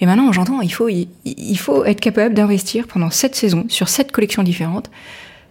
Et 0.00 0.06
maintenant, 0.06 0.32
j'entends, 0.32 0.60
il 0.62 0.72
faut, 0.72 0.88
il, 0.88 1.58
faut 1.58 1.84
être 1.84 2.00
capable 2.00 2.34
d'investir 2.34 2.86
pendant 2.86 3.10
sept 3.10 3.34
saisons 3.34 3.66
sur 3.68 3.88
sept 3.88 4.10
collections 4.12 4.42
différentes 4.42 4.90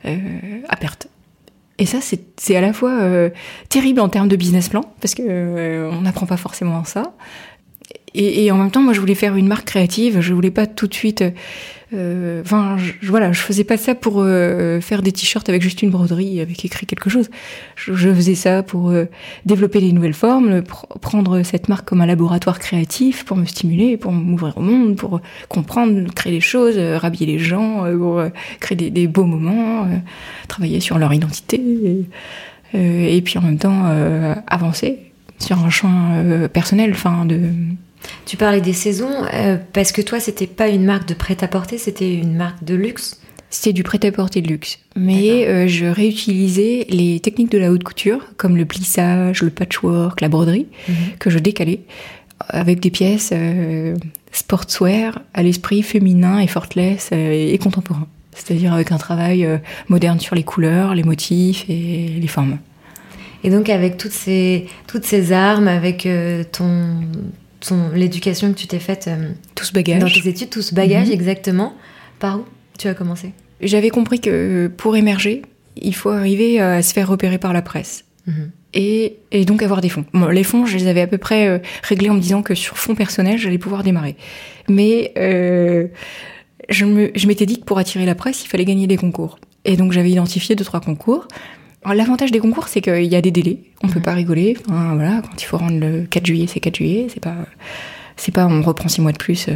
à 0.04 0.76
perte. 0.78 1.08
Et 1.80 1.86
ça, 1.86 1.98
c'est 2.02 2.56
à 2.56 2.62
la 2.62 2.72
fois 2.72 2.98
terrible 3.70 4.00
en 4.00 4.10
termes 4.10 4.30
de 4.30 4.36
business 4.36 4.70
plan 4.70 4.84
parce 5.02 5.16
que 5.16 5.90
on 5.92 6.02
n'apprend 6.02 6.26
pas 6.26 6.38
forcément 6.38 6.84
ça. 6.86 7.14
Et, 8.20 8.52
en 8.52 8.58
même 8.58 8.72
temps, 8.72 8.82
moi, 8.82 8.94
je 8.94 9.00
voulais 9.00 9.16
faire 9.16 9.36
une 9.36 9.48
marque 9.48 9.68
créative. 9.68 10.22
Je 10.22 10.34
voulais 10.34 10.52
pas 10.52 10.66
tout 10.66 10.88
de 10.88 10.94
suite 10.94 11.24
euh, 11.94 12.42
enfin, 12.42 12.76
voilà, 13.04 13.32
je 13.32 13.40
faisais 13.40 13.64
pas 13.64 13.78
ça 13.78 13.96
pour 13.96 14.16
euh, 14.18 14.82
faire 14.82 15.02
des 15.02 15.14
t-shirts 15.14 15.48
avec 15.48 15.62
juste 15.62 15.82
une 15.82 15.90
broderie 15.90 16.42
avec 16.42 16.66
écrit 16.66 16.86
quelque 16.86 17.10
chose. 17.10 17.30
Je, 17.76 18.14
faisais 18.14 18.36
ça 18.36 18.62
pour 18.62 18.90
euh, 18.90 19.06
développer 19.46 19.80
des 19.80 19.94
nouvelles 19.94 20.14
formes, 20.14 20.64
prendre 21.02 21.44
cette 21.44 21.70
marque 21.70 21.88
comme 21.88 22.02
un 22.02 22.06
laboratoire 22.06 22.60
créatif 22.60 23.24
pour 23.24 23.38
me 23.38 23.46
stimuler, 23.46 23.96
pour 23.96 24.12
m'ouvrir 24.12 24.58
au 24.58 24.62
monde, 24.62 24.98
pour 24.98 25.22
comprendre, 25.48 26.14
créer 26.14 26.34
des 26.34 26.42
choses, 26.42 26.78
rhabiller 26.78 27.26
les 27.26 27.40
gens, 27.40 27.86
pour 27.98 28.22
créer 28.60 28.90
des, 28.90 29.08
beaux 29.08 29.24
moments, 29.24 29.88
travailler 30.48 30.82
sur 30.82 30.98
leur 30.98 31.14
identité, 31.14 31.62
et, 32.74 33.22
puis 33.22 33.38
en 33.38 33.42
même 33.42 33.58
temps 33.58 33.86
avancer 34.48 35.00
sur 35.40 35.64
un 35.64 35.70
chemin 35.70 36.48
personnel, 36.50 36.92
enfin 36.92 37.26
de 37.26 37.40
tu 38.28 38.36
parlais 38.36 38.62
des 38.62 38.74
saisons, 38.74 39.24
euh, 39.34 39.58
parce 39.74 39.92
que 39.92 40.02
toi, 40.02 40.20
c'était 40.20 40.48
pas 40.48 40.68
une 40.68 40.84
marque 40.84 41.08
de 41.08 41.14
prêt-à-porter, 41.14 41.78
c'était 41.78 42.14
une 42.14 42.36
marque 42.36 42.64
de 42.64 42.76
luxe. 42.76 43.20
C'était 43.50 43.72
du 43.72 43.84
prêt-à-porter 43.84 44.42
de 44.42 44.50
luxe. 44.50 44.80
Mais 44.98 45.48
euh, 45.48 45.68
je 45.68 45.86
réutilisais 45.86 46.86
les 46.90 47.22
techniques 47.22 47.52
de 47.52 47.58
la 47.58 47.72
haute 47.72 47.86
couture, 47.86 48.26
comme 48.36 48.58
le 48.58 48.66
plissage, 48.66 49.42
le 49.42 49.50
patchwork, 49.50 50.20
la 50.20 50.28
broderie, 50.28 50.68
mhm. 50.90 50.96
que 51.20 51.30
je 51.30 51.40
décalais 51.40 51.80
avec 52.50 52.82
des 52.82 52.92
pièces 52.92 53.30
euh, 53.32 53.96
sportswear 54.34 55.22
à 55.34 55.44
l'esprit 55.44 55.82
féminin, 55.82 56.40
effortless 56.40 57.10
et 57.14 57.58
contemporain. 57.58 58.08
C'est-à-dire 58.36 58.74
avec 58.74 58.92
un 58.92 58.98
travail 58.98 59.48
moderne 59.88 60.20
sur 60.20 60.36
les 60.36 60.44
couleurs, 60.44 60.94
les 60.94 61.04
motifs 61.04 61.66
et 61.70 62.20
les 62.20 62.28
formes. 62.28 62.60
Et 63.44 63.50
donc 63.50 63.70
avec 63.70 63.98
toutes 63.98 64.12
ces, 64.12 64.68
toutes 64.86 65.06
ces 65.06 65.32
armes, 65.32 65.68
avec 65.68 66.08
ton, 66.52 67.00
l'éducation 67.94 68.54
que 68.54 68.58
tu 68.58 68.68
t'es 68.68 68.80
faite 68.80 69.08
euh, 69.08 69.32
tout 69.56 69.66
ce 69.66 69.74
bagage. 69.74 70.02
dans 70.02 70.22
tes 70.22 70.30
études, 70.30 70.50
tout 70.50 70.62
ce 70.62 70.74
bagage, 70.74 71.08
mhm. 71.08 71.14
exactement. 71.14 71.74
Par 72.20 72.40
où 72.40 72.46
tu 72.78 72.88
as 72.88 72.94
commencé? 72.94 73.34
J'avais 73.62 73.90
compris 73.90 74.20
que 74.20 74.72
pour 74.76 74.96
émerger, 74.96 75.42
il 75.76 75.96
faut 75.96 76.10
arriver 76.10 76.60
à 76.60 76.82
se 76.82 76.94
faire 76.94 77.08
repérer 77.08 77.38
par 77.38 77.54
la 77.54 77.62
presse. 77.62 78.06
Mhm. 78.28 78.52
Et, 78.74 79.18
et, 79.32 79.46
donc 79.46 79.64
avoir 79.64 79.82
des 79.82 79.90
fonds. 79.90 80.06
les 80.32 80.44
fonds, 80.44 80.66
je 80.66 80.78
les 80.78 80.88
avais 80.88 81.02
à 81.02 81.08
peu 81.08 81.18
près 81.18 81.48
euh, 81.48 81.60
réglés 81.84 82.10
en 82.10 82.14
me 82.14 82.20
disant 82.20 82.42
que 82.42 82.54
sur 82.54 82.78
fonds 82.78 82.96
personnels, 82.96 83.40
j'allais 83.40 83.58
pouvoir 83.58 83.82
démarrer. 83.82 84.16
Mais 84.70 85.14
euh, 85.18 85.88
je 86.70 86.86
m'étais 87.28 87.46
dit 87.46 87.60
que 87.60 87.66
pour 87.66 87.80
attirer 87.80 88.06
la 88.06 88.16
presse, 88.16 88.44
il 88.44 88.48
fallait 88.48 88.66
gagner 88.66 88.86
des 88.86 88.98
concours. 88.98 89.40
Et 89.66 89.78
donc 89.78 89.94
j'avais 89.94 90.12
identifié 90.12 90.56
deux, 90.56 90.66
trois 90.66 90.82
concours. 90.82 91.28
L'avantage 91.94 92.32
des 92.32 92.40
concours, 92.40 92.68
c'est 92.68 92.82
qu'il 92.82 93.06
y 93.06 93.16
a 93.16 93.22
des 93.22 93.32
délais. 93.32 93.60
On 93.84 93.88
peut 93.88 94.00
mhm. 94.00 94.06
pas 94.06 94.14
rigoler. 94.14 94.58
voilà, 94.68 95.22
quand 95.22 95.42
il 95.42 95.46
faut 95.46 95.58
rendre 95.58 95.80
le 95.80 96.06
4 96.10 96.26
juillet, 96.26 96.46
c'est 96.48 96.60
4 96.60 96.76
juillet. 96.76 97.08
C'est 97.10 97.20
pas. 97.20 97.36
C'est 98.20 98.34
pas 98.34 98.48
on 98.48 98.64
reprend 98.64 98.90
six 98.90 99.00
mois 99.00 99.12
de 99.12 99.18
plus. 99.18 99.48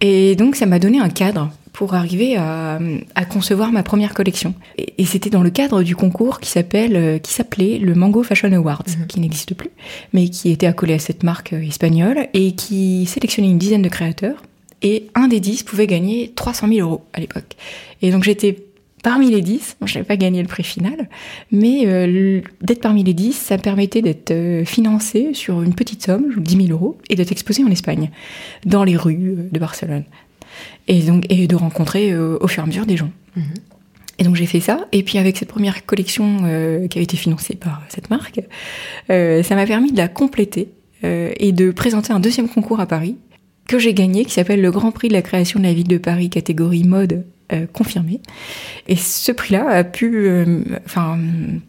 Et 0.00 0.36
donc 0.36 0.54
ça 0.54 0.64
m'a 0.66 0.78
donné 0.78 1.00
un 1.00 1.08
cadre 1.08 1.50
pour 1.72 1.94
arriver 1.94 2.36
à, 2.36 2.78
concevoir 3.28 3.72
ma 3.72 3.82
première 3.82 4.14
collection. 4.14 4.54
Et, 4.78 5.04
c'était 5.04 5.28
dans 5.28 5.42
le 5.42 5.50
cadre 5.50 5.82
du 5.82 5.96
concours 5.96 6.38
qui 6.38 6.48
s'appelle, 6.48 7.20
qui 7.20 7.32
s'appelait 7.32 7.78
le 7.78 7.96
Mango 7.96 8.22
Fashion 8.22 8.52
Awards, 8.52 8.84
mhm. 8.86 9.06
qui 9.08 9.18
n'existe 9.18 9.54
plus, 9.54 9.70
mais 10.12 10.28
qui 10.28 10.52
était 10.52 10.68
accolé 10.68 10.94
à 10.94 10.98
cette 11.00 11.24
marque 11.24 11.52
espagnole 11.52 12.28
et 12.32 12.52
qui 12.52 13.06
sélectionnait 13.06 13.50
une 13.50 13.58
dizaine 13.58 13.82
de 13.82 13.88
créateurs. 13.88 14.40
Et 14.82 15.08
un 15.14 15.26
des 15.26 15.40
dix 15.40 15.64
pouvait 15.64 15.86
gagner 15.88 16.32
300 16.36 16.68
000 16.68 16.88
euros 16.88 17.04
à 17.12 17.20
l'époque. 17.20 17.56
Et 18.02 18.12
donc 18.12 18.22
j'étais 18.22 18.56
parmi 19.04 19.30
les 19.30 19.42
10, 19.42 19.76
je 19.84 19.94
n'avais 19.94 20.06
pas 20.06 20.16
gagné 20.16 20.40
le 20.40 20.48
prix 20.48 20.64
final, 20.64 21.08
mais 21.52 21.82
euh, 21.84 22.40
d'être 22.62 22.80
parmi 22.80 23.04
les 23.04 23.12
10, 23.12 23.34
ça 23.34 23.58
permettait 23.58 24.00
d'être 24.00 24.30
euh, 24.30 24.64
financé 24.64 25.34
sur 25.34 25.62
une 25.62 25.74
petite 25.74 26.02
somme, 26.02 26.32
10 26.36 26.66
000 26.66 26.68
euros, 26.70 26.98
et 27.10 27.14
d'être 27.14 27.30
exposé 27.30 27.62
en 27.62 27.70
Espagne, 27.70 28.10
dans 28.64 28.82
les 28.82 28.96
rues 28.96 29.36
euh, 29.36 29.48
de 29.52 29.58
Barcelone. 29.60 30.04
Et, 30.88 31.02
donc, 31.02 31.26
et 31.28 31.46
de 31.46 31.54
rencontrer 31.54 32.16
au 32.16 32.46
fur 32.46 32.62
et 32.62 32.64
à 32.64 32.66
mesure 32.66 32.86
des 32.86 32.96
gens. 32.96 33.10
Mhm. 33.36 33.44
Et 34.18 34.24
donc 34.24 34.36
j'ai 34.36 34.46
fait 34.46 34.60
ça, 34.60 34.86
et 34.92 35.02
puis 35.02 35.18
avec 35.18 35.36
cette 35.36 35.48
première 35.48 35.84
collection 35.84 36.38
qui 36.88 36.98
avait 36.98 37.02
été 37.02 37.16
financée 37.16 37.56
par 37.56 37.82
cette 37.88 38.10
marque, 38.10 38.40
ça 39.08 39.54
m'a 39.56 39.66
permis 39.66 39.90
de 39.90 39.96
la 39.96 40.06
compléter 40.06 40.68
et 41.02 41.50
de 41.50 41.72
présenter 41.72 42.12
un 42.12 42.20
deuxième 42.20 42.48
concours 42.48 42.78
à 42.78 42.86
Paris 42.86 43.16
que 43.66 43.80
j'ai 43.80 43.92
gagné, 43.92 44.24
qui 44.24 44.30
s'appelle 44.30 44.62
le 44.62 44.70
Grand 44.70 44.92
Prix 44.92 45.08
de 45.08 45.14
la 45.14 45.22
création 45.22 45.58
de 45.58 45.64
la 45.64 45.72
ville 45.72 45.88
de 45.88 45.98
Paris 45.98 46.30
catégorie 46.30 46.84
mode 46.84 47.24
euh, 47.52 47.66
confirmé. 47.70 48.20
Et 48.88 48.96
ce 48.96 49.30
prix-là 49.30 49.68
a 49.68 49.84
pu, 49.84 50.14
euh, 50.14 50.62
enfin, 50.86 51.18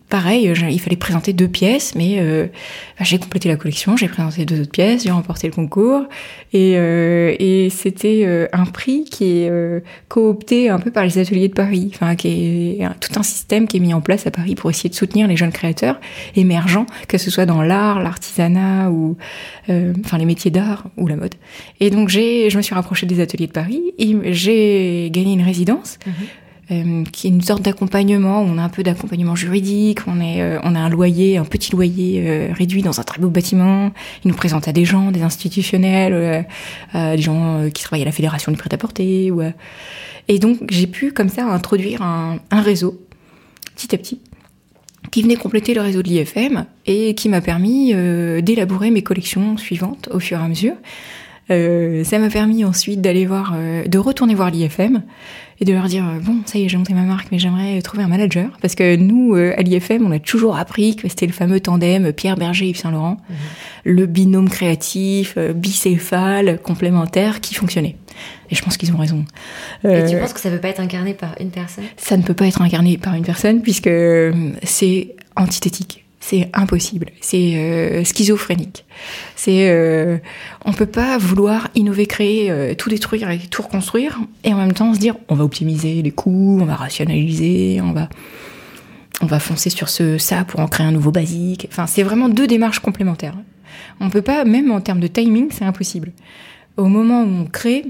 pareil, 0.07 0.53
il 0.69 0.79
fallait 0.79 0.95
présenter 0.95 1.33
deux 1.33 1.49
pièces, 1.49 1.95
mais 1.95 2.15
euh, 2.19 2.45
bah, 2.97 3.03
j'ai 3.03 3.17
complété 3.17 3.49
la 3.49 3.57
collection, 3.57 3.97
j'ai 3.97 4.07
présenté 4.07 4.45
deux 4.45 4.61
autres 4.61 4.71
pièces, 4.71 5.03
j'ai 5.03 5.11
remporté 5.11 5.47
le 5.47 5.53
concours, 5.53 6.05
et, 6.53 6.75
et 6.75 7.69
c'était 7.69 8.47
un 8.53 8.63
prix 8.63 9.03
qui 9.03 9.39
est 9.39 9.51
coopté 10.07 10.69
un 10.69 10.79
peu 10.79 10.91
par 10.91 11.03
les 11.03 11.17
ateliers 11.17 11.49
de 11.49 11.53
Paris, 11.53 11.91
enfin, 11.93 12.15
qui 12.15 12.29
est 12.79 12.87
tout 13.01 13.19
un 13.19 13.23
système 13.23 13.67
qui 13.67 13.75
est 13.75 13.81
mis 13.81 13.93
en 13.93 13.99
place 13.99 14.25
à 14.25 14.31
Paris 14.31 14.55
pour 14.55 14.69
essayer 14.69 14.89
de 14.89 14.95
soutenir 14.95 15.27
les 15.27 15.35
jeunes 15.35 15.51
créateurs 15.51 15.99
émergents, 16.37 16.85
que 17.09 17.17
ce 17.17 17.29
soit 17.29 17.45
dans 17.45 17.61
l'art, 17.61 18.01
l'artisanat 18.01 18.89
ou, 18.89 19.17
enfin, 19.67 20.17
les 20.17 20.25
métiers 20.25 20.51
d'art 20.51 20.85
ou 20.95 21.07
la 21.07 21.17
mode. 21.17 21.35
Et 21.81 21.89
donc 21.89 22.07
j'ai, 22.07 22.49
je 22.49 22.55
me 22.55 22.61
suis 22.61 22.73
rapprochée 22.73 23.05
des 23.05 23.19
ateliers 23.19 23.47
de 23.47 23.51
Paris, 23.51 23.81
j'ai 24.23 25.09
gagné 25.11 25.33
une 25.33 25.43
résidence 25.43 25.64
Euh, 26.71 27.03
qui 27.11 27.27
est 27.27 27.29
une 27.29 27.43
sorte 27.43 27.61
d'accompagnement. 27.61 28.41
On 28.41 28.57
a 28.57 28.63
un 28.63 28.69
peu 28.69 28.81
d'accompagnement 28.81 29.35
juridique, 29.35 29.99
on, 30.07 30.19
euh, 30.19 30.57
a 30.59 30.67
un 30.67 30.89
loyer, 30.89 31.37
un 31.37 31.45
petit 31.45 31.71
loyer 31.71 32.23
euh, 32.25 32.49
réduit 32.53 32.81
dans 32.81 32.99
un 32.99 33.03
très 33.03 33.21
beau 33.21 33.29
bâtiment. 33.29 33.91
Il 34.23 34.29
nous 34.29 34.33
présente 34.33 34.67
à 34.67 34.71
des 34.71 34.83
gens, 34.83 35.11
des 35.11 35.21
institutionnels, 35.21 36.45
des 36.95 37.21
gens 37.21 37.69
qui 37.71 37.83
travaillent 37.83 38.01
à 38.01 38.05
la 38.05 38.11
fédération 38.11 38.51
du 38.51 38.57
prêt-à-porter. 38.57 39.31
Et 40.27 40.39
donc 40.39 40.57
j'ai 40.71 40.87
pu 40.87 41.11
comme 41.11 41.29
ça 41.29 41.45
introduire 41.45 42.01
un 42.01 42.39
réseau 42.51 42.99
petit 43.75 43.93
à 43.93 43.99
petit 43.99 44.19
qui 45.11 45.21
venait 45.21 45.35
compléter 45.35 45.75
le 45.75 45.81
réseau 45.81 46.01
de 46.01 46.07
l'IFM 46.07 46.65
et 46.87 47.13
qui 47.13 47.29
m'a 47.29 47.41
permis 47.41 47.93
d'élaborer 48.41 48.89
mes 48.89 49.03
collections 49.03 49.55
suivantes 49.57 50.09
au 50.11 50.19
fur 50.19 50.39
et 50.39 50.43
à 50.43 50.47
mesure. 50.47 50.73
ça 51.49 52.19
m'a 52.19 52.29
permis 52.29 52.65
ensuite 52.65 53.01
d'aller 53.01 53.27
voir, 53.27 53.55
de 53.85 53.97
retourner 53.99 54.33
voir 54.33 54.49
l'IFM, 54.49 55.03
et 55.59 55.65
de 55.65 55.73
leur 55.73 55.85
dire 55.85 56.05
euh, 56.05 56.19
bon 56.19 56.37
ça 56.45 56.57
y 56.59 56.65
est 56.65 56.69
j'ai 56.69 56.77
monté 56.77 56.93
ma 56.93 57.03
marque 57.03 57.27
mais 57.31 57.39
j'aimerais 57.39 57.81
trouver 57.81 58.03
un 58.03 58.07
manager. 58.07 58.49
Parce 58.61 58.75
que 58.75 58.95
nous 58.95 59.35
euh, 59.35 59.53
à 59.57 59.61
l'IFM 59.61 60.05
on 60.05 60.11
a 60.11 60.19
toujours 60.19 60.57
appris 60.57 60.95
que 60.95 61.07
c'était 61.07 61.25
le 61.25 61.33
fameux 61.33 61.59
tandem 61.59 62.11
Pierre 62.13 62.35
Berger 62.35 62.67
Yves 62.67 62.77
Saint 62.77 62.91
Laurent 62.91 63.17
mhm. 63.29 63.35
le 63.85 64.05
binôme 64.05 64.49
créatif 64.49 65.35
euh, 65.37 65.53
bicéphale 65.53 66.59
complémentaire 66.61 67.41
qui 67.41 67.55
fonctionnait. 67.55 67.95
Et 68.49 68.55
je 68.55 68.61
pense 68.61 68.77
qu'ils 68.77 68.93
ont 68.93 68.97
raison. 68.97 69.25
Et 69.83 70.05
tu 70.07 70.17
penses 70.17 70.31
que 70.31 70.39
ça 70.39 70.49
ne 70.49 70.55
peut 70.55 70.61
pas 70.61 70.69
être 70.69 70.79
incarné 70.79 71.13
par 71.13 71.35
une 71.39 71.49
personne? 71.49 71.83
Ça 71.97 72.15
ne 72.15 72.21
peut 72.21 72.33
pas 72.33 72.47
être 72.47 72.61
incarné 72.61 72.97
par 72.97 73.15
une 73.15 73.25
personne 73.25 73.61
puisque 73.61 73.89
c'est 74.63 75.15
antithétique 75.35 76.04
c'est 76.25 76.49
impossible, 76.53 77.11
c'est 77.21 77.53
euh, 77.55 78.03
schizophrénique. 78.03 78.83
C'est 79.35 79.69
euh, 79.69 80.17
on 80.65 80.73
peut 80.73 80.87
pas 80.87 81.19
vouloir 81.19 81.67
innover, 81.75 82.07
créer, 82.07 82.49
euh, 82.49 82.73
tout 82.73 82.89
détruire 82.89 83.29
et 83.29 83.37
tout 83.37 83.61
reconstruire 83.61 84.19
et 84.43 84.51
en 84.51 84.57
même 84.57 84.73
temps 84.73 84.91
se 84.95 84.99
dire 84.99 85.15
on 85.29 85.35
va 85.35 85.43
optimiser 85.43 86.01
les 86.01 86.09
coûts, 86.09 86.57
on 86.59 86.65
va 86.65 86.73
rationaliser, 86.73 87.79
on 87.79 87.91
va 87.91 88.09
on 89.21 89.27
va 89.27 89.39
foncer 89.39 89.69
sur 89.69 89.87
ce 89.87 90.17
ça 90.17 90.45
pour 90.45 90.61
en 90.61 90.67
créer 90.67 90.87
un 90.87 90.91
nouveau 90.91 91.11
basique. 91.11 91.67
Enfin, 91.69 91.85
c'est 91.85 92.01
vraiment 92.01 92.27
deux 92.27 92.47
démarches 92.47 92.79
complémentaires. 92.79 93.37
On 93.99 94.09
peut 94.09 94.23
pas 94.23 94.45
même 94.45 94.71
en 94.71 94.81
termes 94.81 95.01
de 95.01 95.07
timing, 95.07 95.49
c'est 95.51 95.65
impossible. 95.65 96.11
Au 96.75 96.85
moment 96.85 97.21
où 97.21 97.27
on 97.27 97.45
crée, 97.45 97.85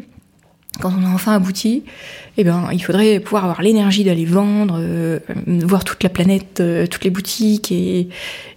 quand 0.80 0.94
on 0.98 1.06
a 1.06 1.10
enfin 1.10 1.34
abouti, 1.34 1.84
eh 2.38 2.44
ben, 2.44 2.70
il 2.72 2.84
faudrait 2.84 3.20
pouvoir 3.20 3.44
avoir 3.44 3.62
l'énergie 3.62 4.04
d'aller 4.04 4.26
vendre, 4.26 4.78
euh, 4.80 5.20
voir 5.46 5.84
toute 5.84 6.04
la 6.04 6.10
planète, 6.10 6.60
euh, 6.60 6.88
toutes 6.88 7.04
les 7.04 7.10
boutiques 7.10 7.72
et, 7.72 8.10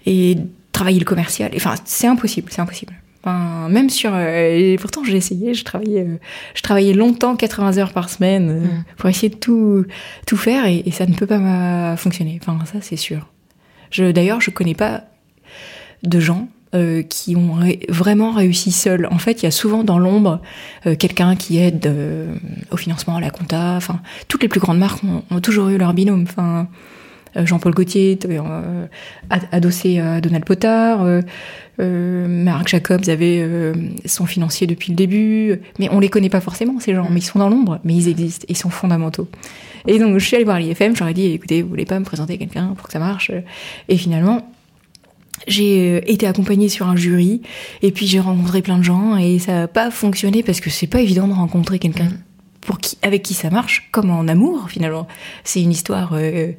et 0.07 0.37
travailler 0.73 0.99
le 0.99 1.05
commercial. 1.05 1.51
Enfin, 1.55 1.75
c'est 1.85 2.07
impossible, 2.07 2.49
c'est 2.51 2.61
impossible. 2.61 2.95
Enfin, 3.23 3.69
même 3.69 3.91
sur, 3.91 4.13
euh, 4.15 4.57
et 4.57 4.77
pourtant 4.81 5.05
j'ai 5.05 5.17
essayé, 5.17 5.55
je 5.55 5.65
travaillais, 5.65 6.07
je 6.55 6.63
travaillais 6.63 6.93
longtemps, 6.93 7.37
80 7.37 7.79
heures 7.79 7.93
par 7.93 8.11
semaine, 8.11 8.61
mm. 8.61 8.85
pour 8.97 9.09
essayer 9.09 9.29
de 9.29 9.37
tout, 9.37 9.85
tout 10.27 10.37
faire 10.37 10.67
et, 10.67 10.83
et 10.87 10.91
ça 10.91 11.07
ne 11.07 11.15
peut 11.15 11.27
pas 11.27 11.97
fonctionner. 11.97 12.41
Enfin, 12.41 12.59
ça 12.65 12.79
c'est 12.81 12.97
sûr. 12.97 13.29
Je, 13.91 14.11
d'ailleurs, 14.11 14.41
je 14.41 14.51
connais 14.51 14.75
pas 14.75 15.05
de 16.03 16.21
gens 16.21 16.49
euh, 16.75 17.03
qui 17.03 17.35
ont 17.35 17.57
vraiment 17.89 18.33
réussi 18.33 18.73
seuls. 18.73 19.09
En 19.11 19.17
fait, 19.17 19.41
il 19.41 19.45
y 19.45 19.49
a 19.49 19.51
souvent 19.51 19.85
dans 19.85 19.99
l'ombre 19.99 20.43
euh, 20.87 20.97
quelqu'un 20.97 21.35
qui 21.35 21.57
aide 21.57 21.87
euh, 21.87 22.35
au 22.71 22.77
financement, 22.77 23.17
à 23.17 23.23
la 23.23 23.31
compta. 23.31 23.73
Enfin, 23.75 24.01
toutes 24.29 24.43
les 24.43 24.49
plus 24.49 24.61
grandes 24.61 24.79
marques 24.79 25.03
ont, 25.03 25.41
toujours 25.41 25.69
eu 25.69 25.79
leur 25.79 25.95
binôme. 25.95 26.25
Enfin, 26.29 26.69
Jean-Paul 27.37 27.73
Gaultier 27.73 28.19
adossé 29.51 29.99
à 29.99 30.21
Donald 30.21 30.45
Potard. 30.45 31.07
Marc 31.79 32.69
Jacobs 32.69 33.09
avait 33.09 33.73
son 34.05 34.27
financier 34.27 34.67
depuis 34.67 34.91
le 34.93 34.97
début. 34.97 35.61
Mais 35.79 35.89
on 35.91 36.01
les 36.01 36.11
connaît 36.11 36.29
pas 36.29 36.43
forcément, 36.43 36.81
ces 36.81 36.95
gens. 36.95 37.09
Mais 37.11 37.21
ils 37.21 37.25
sont 37.25 37.39
dans 37.39 37.49
l'ombre, 37.49 37.81
mais 37.83 37.95
ils 37.95 38.09
existent. 38.09 38.45
Ils 38.49 38.57
sont 38.59 38.71
fondamentaux. 38.71 39.29
Et 39.87 39.99
donc, 39.99 40.19
je 40.19 40.25
suis 40.25 40.37
allée 40.37 40.45
voir 40.45 40.59
l'IFM. 40.59 40.95
J'aurais 40.95 41.15
dit, 41.15 41.33
écoutez, 41.33 41.63
vous 41.63 41.69
voulez 41.71 41.87
pas 41.87 41.99
me 41.99 42.05
présenter 42.05 42.37
quelqu'un 42.37 42.75
pour 42.77 42.89
que 42.89 42.93
ça 42.93 42.99
marche? 42.99 43.31
Et 43.89 43.97
finalement, 43.97 44.43
j'ai 45.47 45.97
euh, 45.97 46.01
été 46.07 46.27
accompagnée 46.27 46.69
sur 46.69 46.89
un 46.89 46.97
jury 46.97 47.43
et 47.83 47.93
puis 47.93 48.07
j'ai 48.07 48.21
rencontré 48.21 48.63
plein 48.63 48.79
de 48.79 48.83
gens 48.83 49.17
et 49.17 49.39
ça 49.39 49.53
n'a 49.53 49.69
pas 49.69 49.91
fonctionné 49.91 50.43
parce 50.43 50.61
que 50.61 50.71
c'est 50.71 50.87
pas 50.87 51.01
évident 51.01 51.29
de 51.29 51.35
rencontrer 51.35 51.79
quelqu'un 51.79 52.05
mm. 52.05 52.19
pour 52.61 52.79
qui, 52.79 52.99
avec 53.03 53.23
qui 53.23 53.35
ça 53.35 53.51
marche, 53.51 53.89
comme 53.93 54.11
en 54.11 54.27
amour 54.29 54.69
finalement. 54.69 55.07
C'est 55.45 55.63
une 55.63 55.71
histoire 55.71 56.13
euh, 56.15 56.53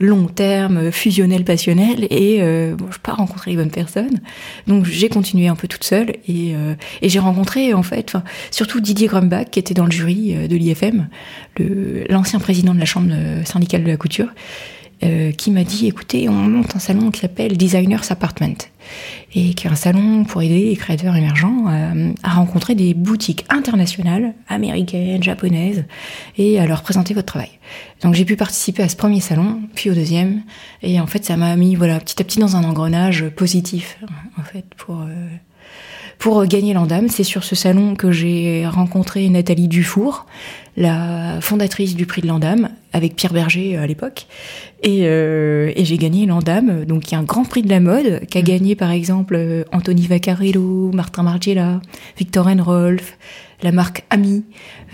long 0.00 0.26
terme, 0.26 0.90
fusionnelle, 0.92 1.44
passionnelle 1.44 2.06
et 2.10 2.38
euh, 2.40 2.76
bon, 2.76 2.86
je 2.90 2.98
pas 2.98 3.12
rencontré 3.12 3.52
les 3.52 3.56
bonnes 3.56 3.70
personnes. 3.70 4.20
Donc 4.66 4.84
j'ai 4.84 5.08
continué 5.08 5.48
un 5.48 5.56
peu 5.56 5.68
toute 5.68 5.84
seule 5.84 6.10
et, 6.28 6.54
euh, 6.54 6.74
et 7.02 7.08
j'ai 7.08 7.20
rencontré 7.20 7.74
en 7.74 7.82
fait, 7.82 8.16
surtout 8.50 8.80
Didier 8.80 9.08
Grumbach 9.08 9.50
qui 9.50 9.58
était 9.58 9.74
dans 9.74 9.86
le 9.86 9.92
jury 9.92 10.48
de 10.48 10.56
l'IFM, 10.56 11.08
l'ancien 12.08 12.38
président 12.38 12.74
de 12.74 12.78
la 12.78 12.84
chambre 12.84 13.12
syndicale 13.44 13.84
de 13.84 13.88
la 13.88 13.96
couture 13.96 14.28
euh, 15.04 15.30
qui 15.30 15.50
m'a 15.50 15.64
dit 15.64 15.86
écoutez, 15.86 16.28
on 16.28 16.32
monte 16.32 16.74
un 16.74 16.80
salon 16.80 17.10
qui 17.10 17.20
s'appelle 17.20 17.56
Designers 17.56 18.10
Apartment 18.10 18.56
et 19.34 19.54
qui 19.54 19.66
est 19.66 19.70
un 19.70 19.76
salon 19.76 20.24
pour 20.24 20.42
aider 20.42 20.64
les 20.64 20.76
créateurs 20.76 21.14
émergents 21.14 21.66
à, 22.22 22.30
rencontrer 22.30 22.74
des 22.74 22.94
boutiques 22.94 23.44
internationales, 23.48 24.34
américaines, 24.48 25.22
japonaises, 25.22 25.84
et 26.36 26.58
à 26.58 26.66
leur 26.66 26.82
présenter 26.82 27.14
votre 27.14 27.26
travail. 27.26 27.50
Donc 28.02 28.14
j'ai 28.14 28.24
pu 28.24 28.36
participer 28.36 28.82
à 28.82 28.88
ce 28.88 28.96
premier 28.96 29.20
salon, 29.20 29.60
puis 29.74 29.90
au 29.90 29.94
deuxième, 29.94 30.42
et 30.82 31.00
en 31.00 31.06
fait 31.06 31.24
ça 31.24 31.36
m'a 31.36 31.54
mis 31.56 31.74
voilà 31.74 32.00
petit 32.00 32.20
à 32.20 32.24
petit 32.24 32.38
dans 32.38 32.56
un 32.56 32.64
engrenage 32.64 33.28
positif 33.28 33.98
en 34.38 34.42
fait 34.42 34.64
pour 34.76 35.02
euh, 35.02 35.28
pour 36.18 36.44
gagner 36.46 36.74
l'Andam. 36.74 37.08
C'est 37.08 37.24
sur 37.24 37.44
ce 37.44 37.54
salon 37.54 37.94
que 37.94 38.10
j'ai 38.10 38.66
rencontré 38.66 39.28
Nathalie 39.28 39.68
Dufour, 39.68 40.26
la 40.78 41.40
fondatrice 41.40 41.96
du 41.96 42.06
prix 42.06 42.22
de 42.22 42.28
l'Andam, 42.28 42.70
avec 42.92 43.16
Pierre 43.16 43.32
Berger 43.32 43.76
euh, 43.76 43.82
à 43.82 43.86
l'époque. 43.86 44.26
Et, 44.82 45.00
euh, 45.02 45.72
et 45.74 45.84
j'ai 45.84 45.98
gagné 45.98 46.24
l'Andam, 46.24 46.84
donc 46.84 47.10
il 47.10 47.12
y 47.12 47.14
a 47.16 47.18
un 47.18 47.24
grand 47.24 47.44
prix 47.44 47.62
de 47.62 47.68
la 47.68 47.80
mode, 47.80 48.22
qu'a 48.30 48.40
mmh. 48.40 48.44
gagné 48.44 48.74
par 48.76 48.92
exemple 48.92 49.34
euh, 49.36 49.64
Anthony 49.72 50.06
Vaccarello, 50.06 50.92
Martin 50.92 51.24
Margiela, 51.24 51.80
Victor 52.16 52.46
Enrolf, 52.46 53.18
la 53.62 53.72
marque 53.72 54.04
Ami. 54.10 54.44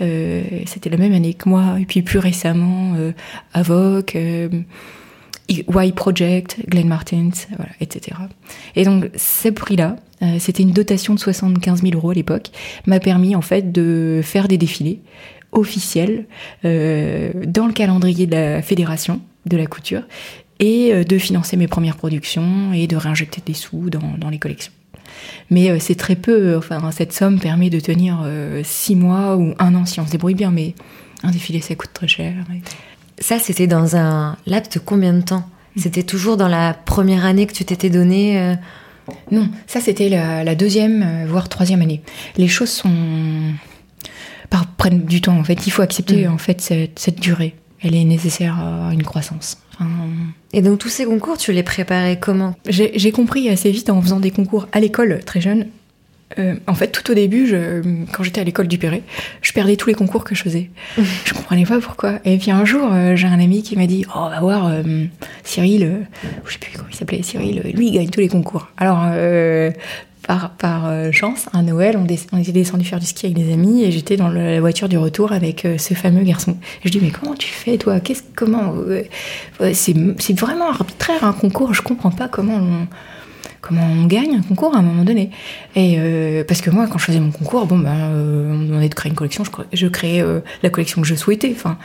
Euh, 0.01 0.43
C'était 0.65 0.89
la 0.89 0.97
même 0.97 1.13
année 1.13 1.35
que 1.35 1.47
moi. 1.47 1.77
Et 1.79 1.85
puis 1.85 2.01
plus 2.01 2.19
récemment, 2.19 2.93
euh, 2.97 3.11
Avoc. 3.53 4.17
Y 5.47 5.91
Project, 5.91 6.57
Glenn 6.67 6.87
Martins, 6.87 7.29
voilà, 7.55 7.71
etc. 7.79 8.17
Et 8.75 8.83
donc, 8.83 9.11
ce 9.15 9.49
prix-là, 9.49 9.97
euh, 10.21 10.37
c'était 10.39 10.63
une 10.63 10.71
dotation 10.71 11.13
de 11.13 11.19
75 11.19 11.81
000 11.81 11.93
euros 11.93 12.11
à 12.11 12.13
l'époque, 12.13 12.49
m'a 12.87 12.99
permis 12.99 13.35
en 13.35 13.41
fait 13.41 13.71
de 13.71 14.21
faire 14.23 14.47
des 14.47 14.57
défilés 14.57 15.01
officiels 15.55 16.25
euh, 16.65 17.31
dans 17.47 17.65
le 17.65 17.73
calendrier 17.73 18.27
de 18.27 18.35
la 18.35 18.61
fédération 18.61 19.21
de 19.45 19.57
la 19.57 19.65
couture 19.65 20.03
et 20.59 20.93
euh, 20.93 21.03
de 21.03 21.17
financer 21.17 21.57
mes 21.57 21.67
premières 21.67 21.97
productions 21.97 22.73
et 22.73 22.87
de 22.87 22.95
réinjecter 22.95 23.41
des 23.45 23.53
sous 23.53 23.89
dans, 23.89 24.15
dans 24.17 24.29
les 24.29 24.37
collections. 24.37 24.73
Mais 25.49 25.79
c'est 25.79 25.95
très 25.95 26.15
peu. 26.15 26.57
Enfin, 26.57 26.91
cette 26.91 27.13
somme 27.13 27.39
permet 27.39 27.69
de 27.69 27.79
tenir 27.79 28.27
six 28.63 28.95
mois 28.95 29.37
ou 29.37 29.53
un 29.59 29.75
an 29.75 29.85
si 29.85 29.99
on 29.99 30.05
se 30.05 30.11
débrouille 30.11 30.33
bien. 30.33 30.49
Mais 30.49 30.73
un 31.23 31.29
défilé, 31.29 31.61
ça 31.61 31.75
coûte 31.75 31.91
très 31.93 32.07
cher. 32.07 32.33
Ça, 33.19 33.37
c'était 33.37 33.67
dans 33.67 33.95
un 33.95 34.35
laps 34.47 34.73
de 34.73 34.79
combien 34.83 35.13
de 35.13 35.21
temps? 35.21 35.47
C'était 35.77 36.03
toujours 36.03 36.35
dans 36.35 36.47
la 36.47 36.73
première 36.73 37.25
année 37.25 37.45
que 37.45 37.53
tu 37.53 37.63
t'étais 37.63 37.91
donné 37.91 38.55
Non, 39.31 39.47
ça 39.67 39.79
c'était 39.79 40.09
la, 40.09 40.55
deuxième, 40.55 41.25
voire 41.27 41.47
troisième 41.47 41.81
année. 41.81 42.01
Les 42.37 42.47
choses 42.47 42.71
sont 42.71 42.91
prennent 44.77 45.05
du 45.05 45.21
temps 45.21 45.37
en 45.37 45.43
fait. 45.43 45.67
Il 45.67 45.71
faut 45.71 45.81
accepter 45.81 46.27
mm. 46.27 46.33
en 46.33 46.37
fait 46.37 46.61
cette 46.95 47.19
durée 47.19 47.55
elle 47.85 47.95
est 47.95 48.03
nécessaire 48.03 48.59
à 48.59 48.93
une 48.93 49.03
croissance. 49.03 49.57
Et 50.53 50.61
donc 50.61 50.79
tous 50.79 50.89
ces 50.89 51.05
concours, 51.05 51.37
tu 51.37 51.51
les 51.51 51.63
préparais 51.63 52.17
comment? 52.19 52.55
J'ai 52.67 53.11
compris 53.11 53.49
assez 53.49 53.71
vite 53.71 53.89
en 53.89 54.01
faisant 54.01 54.19
des 54.19 54.31
concours 54.31 54.67
à 54.71 54.79
l'école 54.79 55.19
très 55.25 55.41
jeune. 55.41 55.67
Euh, 56.39 56.55
en 56.65 56.73
fait, 56.73 56.87
tout 56.87 57.11
au 57.11 57.13
début, 57.13 57.45
je, 57.45 57.81
quand 58.11 58.23
j'étais 58.23 58.41
à 58.41 58.43
l'école 58.43 58.67
du 58.67 58.79
Perret, 58.79 59.03
je 59.43 59.53
perdais 59.53 59.75
tous 59.75 59.89
les 59.89 59.93
concours 59.93 60.23
que 60.23 60.33
je 60.33 60.41
faisais. 60.41 60.71
je 60.97 61.33
comprenais 61.33 61.65
pas 61.65 61.79
pourquoi. 61.79 62.19
Et 62.25 62.37
puis 62.37 62.49
un 62.49 62.65
jour, 62.65 62.89
euh, 62.91 63.15
j'ai 63.15 63.27
un 63.27 63.39
ami 63.39 63.61
qui 63.61 63.75
m'a 63.75 63.85
dit 63.85 64.05
"Oh, 64.15 64.29
va 64.29 64.39
voir 64.39 64.65
euh, 64.65 65.05
Cyril, 65.43 66.07
je 66.45 66.51
sais 66.51 66.57
plus 66.57 66.71
comment 66.75 66.89
il 66.91 66.95
s'appelait, 66.95 67.21
Cyril. 67.21 67.61
Lui, 67.75 67.89
il 67.89 67.91
gagne 67.91 68.09
tous 68.09 68.21
les 68.21 68.27
concours." 68.27 68.69
Alors, 68.77 69.05
par, 70.25 70.51
par 70.51 70.87
euh, 70.87 71.11
chance, 71.11 71.47
un 71.53 71.63
Noël, 71.63 71.97
on, 71.97 72.37
était 72.37 72.51
descendu 72.51 72.85
faire 72.85 72.99
du 72.99 73.05
ski 73.05 73.27
avec 73.27 73.37
des 73.37 73.53
amis 73.53 73.83
et 73.83 73.91
j'étais 73.91 74.17
dans 74.17 74.29
la 74.29 74.59
voiture 74.59 74.89
du 74.89 74.97
retour 74.97 75.31
avec 75.31 75.65
euh, 75.65 75.77
ce 75.77 75.93
fameux 75.93 76.23
garçon. 76.23 76.57
Et 76.83 76.87
je 76.87 76.91
dis 76.91 76.99
mais 77.01 77.11
comment 77.11 77.35
tu 77.35 77.47
fais 77.47 77.77
toi? 77.77 77.99
Qu'est-ce 77.99 78.23
comment 78.35 78.73
C'est 79.73 80.39
vraiment 80.39 80.69
arbitraire 80.69 81.23
un 81.23 81.33
concours. 81.33 81.73
Je 81.73 81.81
comprends 81.81 82.11
pas 82.11 82.27
comment 82.27 82.55
on, 82.55 82.87
comment 83.65 83.85
on 83.85 84.05
gagne 84.05 84.35
un 84.35 84.41
concours 84.41 84.75
à 84.75 84.79
un 84.79 84.81
moment 84.81 85.03
donné. 85.03 85.31
Et 85.75 85.95
euh, 85.97 86.43
parce 86.47 86.61
que 86.61 86.69
moi, 86.69 86.87
quand 86.87 86.97
je 86.97 87.05
faisais 87.05 87.19
mon 87.19 87.31
concours, 87.31 87.65
bon, 87.65 87.79
ben, 87.79 87.95
euh, 87.95 88.53
on 88.53 88.57
me 88.57 88.67
demandait 88.67 88.89
de 88.89 88.93
créer 88.93 89.09
une 89.09 89.15
collection, 89.15 89.43
je, 89.43 89.49
je 89.73 89.87
créais 89.87 90.21
euh, 90.21 90.41
la 90.61 90.69
collection 90.69 91.01
que 91.01 91.07
je 91.07 91.15
souhaitais. 91.15 91.51
Enfin, 91.51 91.77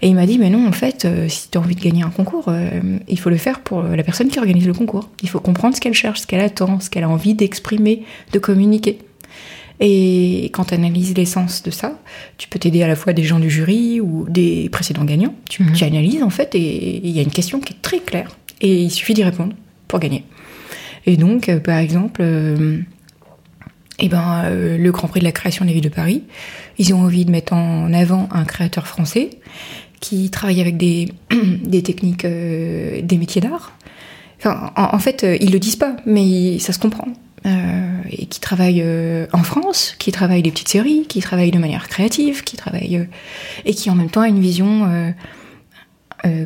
et 0.00 0.08
il 0.08 0.14
m'a 0.14 0.26
dit, 0.26 0.38
mais 0.38 0.50
non, 0.50 0.66
en 0.66 0.72
fait, 0.72 1.06
si 1.28 1.50
tu 1.50 1.58
as 1.58 1.60
envie 1.60 1.74
de 1.74 1.80
gagner 1.80 2.04
un 2.04 2.10
concours, 2.10 2.52
il 3.08 3.18
faut 3.18 3.30
le 3.30 3.36
faire 3.36 3.60
pour 3.60 3.82
la 3.82 4.02
personne 4.02 4.28
qui 4.28 4.38
organise 4.38 4.66
le 4.66 4.74
concours. 4.74 5.08
Il 5.22 5.28
faut 5.28 5.40
comprendre 5.40 5.74
ce 5.74 5.80
qu'elle 5.80 5.94
cherche, 5.94 6.20
ce 6.20 6.26
qu'elle 6.26 6.40
attend, 6.40 6.78
ce 6.80 6.90
qu'elle 6.90 7.04
a 7.04 7.08
envie 7.08 7.34
d'exprimer, 7.34 8.04
de 8.32 8.38
communiquer. 8.38 8.98
Et 9.80 10.50
quand 10.52 10.66
tu 10.66 10.74
analyses 10.74 11.16
l'essence 11.16 11.62
de 11.62 11.70
ça, 11.70 11.98
tu 12.38 12.48
peux 12.48 12.58
t'aider 12.58 12.82
à 12.82 12.88
la 12.88 12.96
fois 12.96 13.12
des 13.12 13.24
gens 13.24 13.40
du 13.40 13.50
jury 13.50 14.00
ou 14.00 14.26
des 14.28 14.68
précédents 14.70 15.04
gagnants. 15.04 15.34
Tu, 15.48 15.64
mhm. 15.64 15.72
tu 15.72 15.84
analyses 15.84 16.22
en 16.22 16.30
fait 16.30 16.54
et 16.54 17.04
il 17.04 17.10
y 17.10 17.18
a 17.18 17.22
une 17.22 17.32
question 17.32 17.60
qui 17.60 17.72
est 17.72 17.82
très 17.82 17.98
claire 17.98 18.36
et 18.60 18.82
il 18.82 18.90
suffit 18.90 19.14
d'y 19.14 19.24
répondre 19.24 19.54
pour 19.88 19.98
gagner. 19.98 20.24
Et 21.06 21.16
donc, 21.16 21.48
euh, 21.48 21.60
par 21.60 21.78
exemple, 21.78 22.20
euh, 22.22 22.78
eh 23.98 24.08
ben, 24.08 24.44
euh, 24.44 24.78
le 24.78 24.92
Grand 24.92 25.08
Prix 25.08 25.20
de 25.20 25.24
la 25.24 25.32
création 25.32 25.64
de 25.64 25.70
la 25.70 25.74
ville 25.74 25.84
de 25.84 25.88
Paris, 25.88 26.22
ils 26.78 26.94
ont 26.94 27.00
envie 27.00 27.24
de 27.24 27.30
mettre 27.30 27.52
en 27.52 27.92
avant 27.92 28.28
un 28.32 28.44
créateur 28.44 28.86
français 28.86 29.30
qui 30.00 30.30
travaille 30.30 30.60
avec 30.60 30.76
des, 30.76 31.12
des 31.62 31.82
techniques, 31.82 32.26
des 32.26 33.18
métiers 33.18 33.40
d'art. 33.40 33.72
Enfin, 34.38 34.72
en, 34.76 34.98
fait, 34.98 35.24
ils 35.40 35.52
le 35.52 35.58
disent 35.58 35.76
pas, 35.76 35.96
mais 36.04 36.58
ça 36.58 36.74
se 36.74 36.78
comprend. 36.78 37.08
et 37.46 38.26
qui 38.26 38.40
travaille 38.40 38.84
en 39.32 39.42
France, 39.42 39.94
qui 39.98 40.12
travaille 40.12 40.42
des 40.42 40.50
petites 40.50 40.68
séries, 40.68 41.06
qui 41.08 41.20
travaille 41.20 41.50
de 41.50 41.58
manière 41.58 41.88
créative, 41.88 42.44
qui 42.44 42.56
travaille 42.56 43.08
et 43.64 43.72
qui 43.72 43.88
en 43.88 43.94
même 43.94 44.10
temps 44.10 44.20
a 44.20 44.28
une 44.28 44.40
vision 44.40 45.14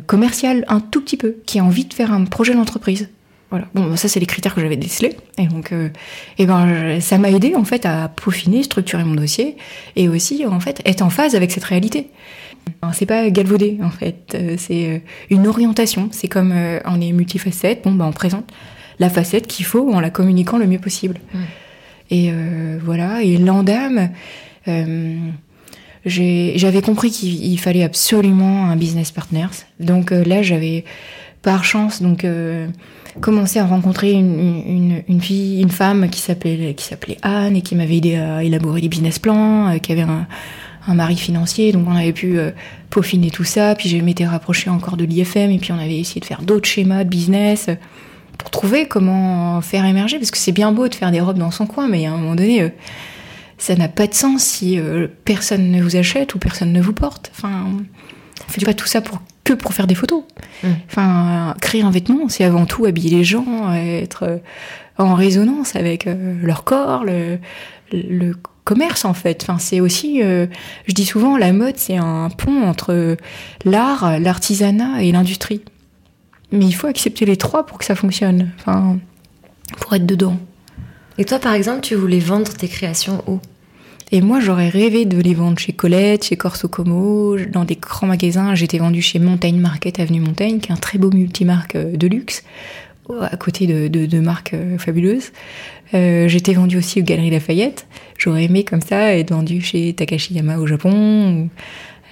commerciale 0.05 0.63
un 0.69 0.79
tout 0.79 1.01
petit 1.01 1.17
peu, 1.17 1.35
qui 1.45 1.59
a 1.59 1.65
envie 1.65 1.83
de 1.83 1.93
faire 1.93 2.13
un 2.13 2.23
projet 2.23 2.53
d'entreprise. 2.53 3.09
Voilà. 3.49 3.67
Bon, 3.73 3.95
ça 3.95 4.07
c'est 4.07 4.19
les 4.19 4.27
critères 4.27 4.53
que 4.53 4.61
j'avais 4.61 4.77
décelés. 4.77 5.15
Et 5.37 5.47
donc, 5.47 5.71
euh, 5.71 5.89
et 6.37 6.45
ben, 6.45 6.99
ça 7.01 7.17
m'a 7.17 7.31
aidé 7.31 7.55
en 7.55 7.63
fait 7.63 7.85
à 7.85 8.07
peaufiner, 8.09 8.61
structurer 8.63 9.03
mon 9.03 9.15
dossier, 9.15 9.57
et 9.95 10.07
aussi 10.07 10.45
en 10.45 10.59
fait 10.59 10.81
être 10.85 11.01
en 11.01 11.09
phase 11.09 11.35
avec 11.35 11.51
cette 11.51 11.63
réalité. 11.63 12.09
C'est 12.93 13.07
pas 13.07 13.27
galvaudé 13.31 13.79
en 13.81 13.89
fait, 13.89 14.35
euh, 14.35 14.55
c'est 14.57 14.89
euh, 14.89 14.99
une 15.31 15.47
orientation. 15.47 16.09
C'est 16.11 16.27
comme 16.27 16.53
on 16.85 17.01
est 17.01 17.11
multifacette, 17.11 17.83
bon 17.83 17.93
ben 17.93 18.05
on 18.05 18.11
présente 18.11 18.51
la 18.99 19.09
facette 19.09 19.47
qu'il 19.47 19.65
faut 19.65 19.91
en 19.91 19.99
la 19.99 20.11
communiquant 20.11 20.57
le 20.57 20.67
mieux 20.67 20.79
possible. 20.79 21.19
Et 22.11 22.31
voilà. 22.83 23.23
Et 23.23 23.37
l'Andam, 23.37 24.09
j'avais 26.05 26.81
compris 26.83 27.09
qu'il 27.09 27.59
fallait 27.59 27.83
absolument 27.83 28.65
un 28.65 28.75
business 28.75 29.11
partner. 29.11 29.47
Donc 29.79 30.11
là, 30.11 30.41
j'avais 30.43 30.83
par 31.41 31.63
chance 31.63 32.01
donc 32.01 32.25
commencé 33.21 33.59
à 33.59 33.65
rencontrer 33.65 34.11
une, 34.11 35.03
une, 35.07 35.21
fille, 35.21 35.61
une 35.61 35.69
femme 35.69 36.09
qui 36.09 36.21
s'appelait 36.21 36.73
qui 36.73 36.85
s'appelait 36.85 37.17
Anne 37.21 37.55
et 37.55 37.61
qui 37.61 37.75
m'avait 37.75 37.97
aidé 37.97 38.15
à 38.15 38.43
élaborer 38.43 38.81
des 38.81 38.89
business 38.89 39.19
plans, 39.19 39.69
euh, 39.69 39.77
qui 39.77 39.91
avait 39.91 40.01
un, 40.01 40.27
un, 40.87 40.93
mari 40.93 41.17
financier, 41.17 41.71
donc 41.71 41.87
on 41.87 41.95
avait 41.95 42.13
pu 42.13 42.37
euh, 42.37 42.51
peaufiner 42.89 43.31
tout 43.31 43.43
ça. 43.43 43.75
Puis 43.75 43.89
je 43.89 43.97
m'étais 43.97 44.25
rapprochée 44.25 44.69
encore 44.69 44.97
de 44.97 45.05
l'IFM 45.05 45.51
et 45.51 45.57
puis 45.59 45.71
on 45.71 45.79
avait 45.79 45.97
essayé 45.97 46.21
de 46.21 46.25
faire 46.25 46.41
d'autres 46.41 46.67
schémas 46.67 47.03
de 47.03 47.09
business 47.09 47.67
euh, 47.69 47.75
pour 48.37 48.51
trouver 48.51 48.87
comment 48.87 49.59
faire 49.61 49.85
émerger, 49.85 50.17
parce 50.17 50.31
que 50.31 50.37
c'est 50.37 50.53
bien 50.53 50.71
beau 50.71 50.87
de 50.87 50.95
faire 50.95 51.11
des 51.11 51.19
robes 51.19 51.37
dans 51.37 51.51
son 51.51 51.65
coin, 51.65 51.89
mais 51.89 52.05
à 52.05 52.13
un 52.13 52.17
moment 52.17 52.35
donné, 52.35 52.71
ça 53.57 53.75
n'a 53.75 53.89
pas 53.89 54.07
de 54.07 54.13
sens 54.13 54.43
si 54.43 54.79
personne 55.25 55.69
ne 55.69 55.83
vous 55.83 55.97
achète 55.97 56.35
ou 56.35 56.39
personne 56.39 56.71
ne 56.71 56.79
vous 56.79 56.93
porte. 56.93 57.29
Enfin, 57.35 57.65
on 58.47 58.49
fait 58.49 58.63
pas 58.63 58.73
tout 58.73 58.87
ça 58.87 59.01
pour 59.01 59.19
que 59.49 59.53
pour 59.53 59.73
faire 59.73 59.87
des 59.87 59.95
photos. 59.95 60.23
Mm. 60.63 60.67
Enfin, 60.87 61.55
créer 61.59 61.81
un 61.81 61.91
vêtement, 61.91 62.29
c'est 62.29 62.43
avant 62.43 62.65
tout 62.65 62.85
habiller 62.85 63.09
les 63.09 63.23
gens, 63.23 63.73
être 63.73 64.23
euh, 64.23 64.37
en 64.97 65.15
résonance 65.15 65.75
avec 65.75 66.05
euh, 66.05 66.35
leur 66.43 66.63
corps, 66.63 67.03
le, 67.03 67.39
le 67.91 68.35
commerce 68.63 69.05
en 69.05 69.15
fait. 69.15 69.43
Enfin, 69.43 69.57
c'est 69.57 69.79
aussi, 69.79 70.21
euh, 70.21 70.45
je 70.87 70.93
dis 70.93 71.05
souvent, 71.05 71.37
la 71.37 71.51
mode, 71.51 71.77
c'est 71.77 71.97
un 71.97 72.29
pont 72.29 72.63
entre 72.63 73.17
l'art, 73.65 74.19
l'artisanat 74.19 75.01
et 75.01 75.11
l'industrie. 75.11 75.61
Mais 76.51 76.65
il 76.65 76.73
faut 76.73 76.87
accepter 76.87 77.25
les 77.25 77.37
trois 77.37 77.65
pour 77.65 77.77
que 77.77 77.85
ça 77.85 77.95
fonctionne. 77.95 78.51
Enfin, 78.59 78.97
pour 79.79 79.93
être 79.93 80.05
dedans. 80.05 80.37
Et 81.17 81.25
toi, 81.25 81.39
par 81.39 81.53
exemple, 81.53 81.81
tu 81.81 81.95
voulais 81.95 82.19
vendre 82.19 82.53
tes 82.53 82.67
créations 82.67 83.23
où? 83.27 83.39
Et 84.11 84.21
moi, 84.21 84.39
j'aurais 84.39 84.69
rêvé 84.69 85.05
de 85.05 85.19
les 85.19 85.35
vendre 85.35 85.59
chez 85.59 85.71
Colette, 85.71 86.25
chez 86.25 86.35
Corso 86.35 86.67
Como, 86.67 87.37
dans 87.51 87.63
des 87.63 87.75
grands 87.75 88.07
magasins. 88.07 88.55
J'étais 88.55 88.79
vendue 88.79 89.03
chez 89.03 89.19
Montaigne 89.19 89.59
Market, 89.59 89.99
Avenue 89.99 90.19
Montaigne, 90.19 90.59
qui 90.59 90.71
est 90.71 90.73
un 90.73 90.77
très 90.77 90.97
beau 90.97 91.11
multimarque 91.11 91.75
euh, 91.75 91.95
de 91.95 92.07
luxe, 92.07 92.43
à 93.21 93.37
côté 93.37 93.67
de, 93.67 93.87
de, 93.87 94.19
marques 94.19 94.55
euh, 94.55 94.79
fabuleuses. 94.79 95.31
Euh, 95.93 96.27
j'étais 96.27 96.53
vendue 96.53 96.77
aussi 96.77 97.01
aux 97.01 97.03
Galeries 97.03 97.29
Lafayette. 97.29 97.85
J'aurais 98.17 98.45
aimé 98.45 98.63
comme 98.63 98.81
ça 98.81 99.15
être 99.15 99.29
vendue 99.31 99.61
chez 99.61 99.93
Takashiyama 99.93 100.57
au 100.57 100.65
Japon. 100.65 101.49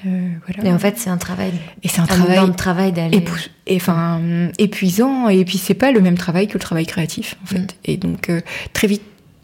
voilà. 0.03 0.69
Et 0.69 0.71
en 0.71 0.79
fait, 0.79 0.99
c'est 0.99 1.10
un 1.10 1.17
travail. 1.17 1.53
Et 1.81 1.88
c'est 1.88 2.01
un, 2.01 2.05
travail, 2.05 2.51
travail 2.55 2.91
d'aller. 2.91 3.23
Enfin, 3.71 4.21
épuisant. 4.60 5.29
Et 5.29 5.45
puis, 5.45 5.57
c'est 5.57 5.73
pas 5.73 5.91
le 5.91 6.01
même 6.01 6.17
travail 6.17 6.47
que 6.47 6.53
le 6.53 6.60
travail 6.60 6.86
créatif, 6.86 7.38
en 7.43 7.47
fait. 7.47 7.57
Mm. 7.57 7.67
Et 7.86 7.97
donc, 7.97 8.31
très 8.73 8.88
vite, 8.88 9.01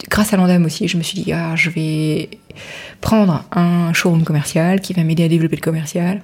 grâce 0.08 0.32
à 0.32 0.36
l'Andam 0.36 0.64
aussi, 0.64 0.88
je 0.88 0.96
me 0.96 1.02
suis 1.02 1.20
dit, 1.20 1.32
ah, 1.32 1.56
je 1.56 1.70
vais 1.70 2.30
prendre 3.00 3.44
un 3.52 3.92
showroom 3.92 4.24
commercial 4.24 4.80
qui 4.80 4.92
va 4.92 5.02
m'aider 5.02 5.24
à 5.24 5.28
développer 5.28 5.56
le 5.56 5.62
commercial. 5.62 6.22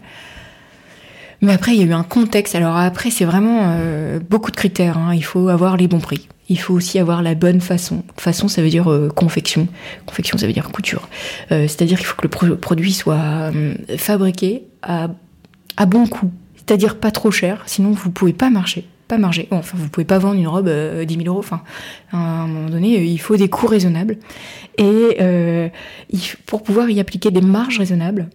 Mais 1.43 1.53
après, 1.53 1.73
il 1.73 1.81
y 1.81 1.83
a 1.83 1.87
eu 1.87 1.93
un 1.93 2.03
contexte. 2.03 2.55
Alors 2.55 2.77
après, 2.77 3.11
c'est 3.11 3.25
vraiment 3.25 3.63
euh, 3.65 4.21
beaucoup 4.21 4.51
de 4.51 4.57
critères. 4.57 4.99
Hein. 4.99 5.15
Il 5.15 5.25
faut 5.25 5.49
avoir 5.49 5.77
les 5.77 5.89
bons 5.89 6.01
prix. 6.01 6.29
Il 6.49 6.59
faut 6.59 6.75
aussi 6.75 6.99
avoir 6.99 7.23
la 7.23 7.35
bonne 7.35 7.61
façon. 7.61 8.03
Façon, 8.17 8.49
ça 8.49 8.61
veut 8.61 8.69
dire 8.69 8.91
euh, 8.91 9.09
confection. 9.09 9.69
Confection, 10.05 10.37
ça 10.37 10.47
veut 10.47 10.53
dire 10.53 10.71
couture. 10.71 11.09
Euh, 11.53 11.63
c'est-à-dire 11.63 11.97
qu'il 11.97 12.07
faut 12.07 12.17
que 12.17 12.47
le 12.47 12.57
produit 12.57 12.93
soit 12.93 13.53
fabriqué 13.97 14.65
à, 14.83 15.09
à 15.77 15.87
bon 15.87 16.07
coût. 16.07 16.31
C'est-à-dire 16.57 16.99
pas 16.99 17.11
trop 17.11 17.31
cher, 17.31 17.63
sinon 17.67 17.93
vous 17.93 18.11
pouvez 18.11 18.33
pas 18.33 18.51
marcher 18.51 18.87
pas 19.11 19.19
marger. 19.19 19.49
Enfin, 19.51 19.77
vous 19.77 19.89
pouvez 19.89 20.05
pas 20.05 20.19
vendre 20.19 20.39
une 20.39 20.49
robe 20.49 20.67
10 20.67 20.71
euh, 20.71 21.05
000 21.07 21.23
euros. 21.27 21.41
Enfin, 21.41 21.63
à 22.13 22.17
un 22.17 22.47
moment 22.47 22.71
donné, 22.71 22.97
euh, 22.97 23.03
il 23.03 23.21
faut 23.21 23.37
des 23.37 23.49
coûts 23.49 23.67
raisonnables. 23.67 24.17
Et 24.79 25.17
euh, 25.21 25.69
pour 26.47 26.63
pouvoir 26.63 26.89
y 26.89 27.01
appliquer 27.01 27.31
des 27.31 27.41
marges 27.41 27.79
raisonnables, 27.79 28.31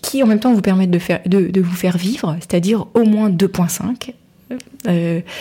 qui 0.00 0.22
en 0.22 0.26
même 0.26 0.40
temps 0.40 0.54
vous 0.54 0.62
permettent 0.62 0.90
de, 0.90 1.60
vous 1.60 1.74
faire 1.74 1.96
vivre, 1.96 2.36
c'est-à-dire 2.40 2.86
au 2.94 3.04
moins 3.04 3.28
2,5. 3.28 4.12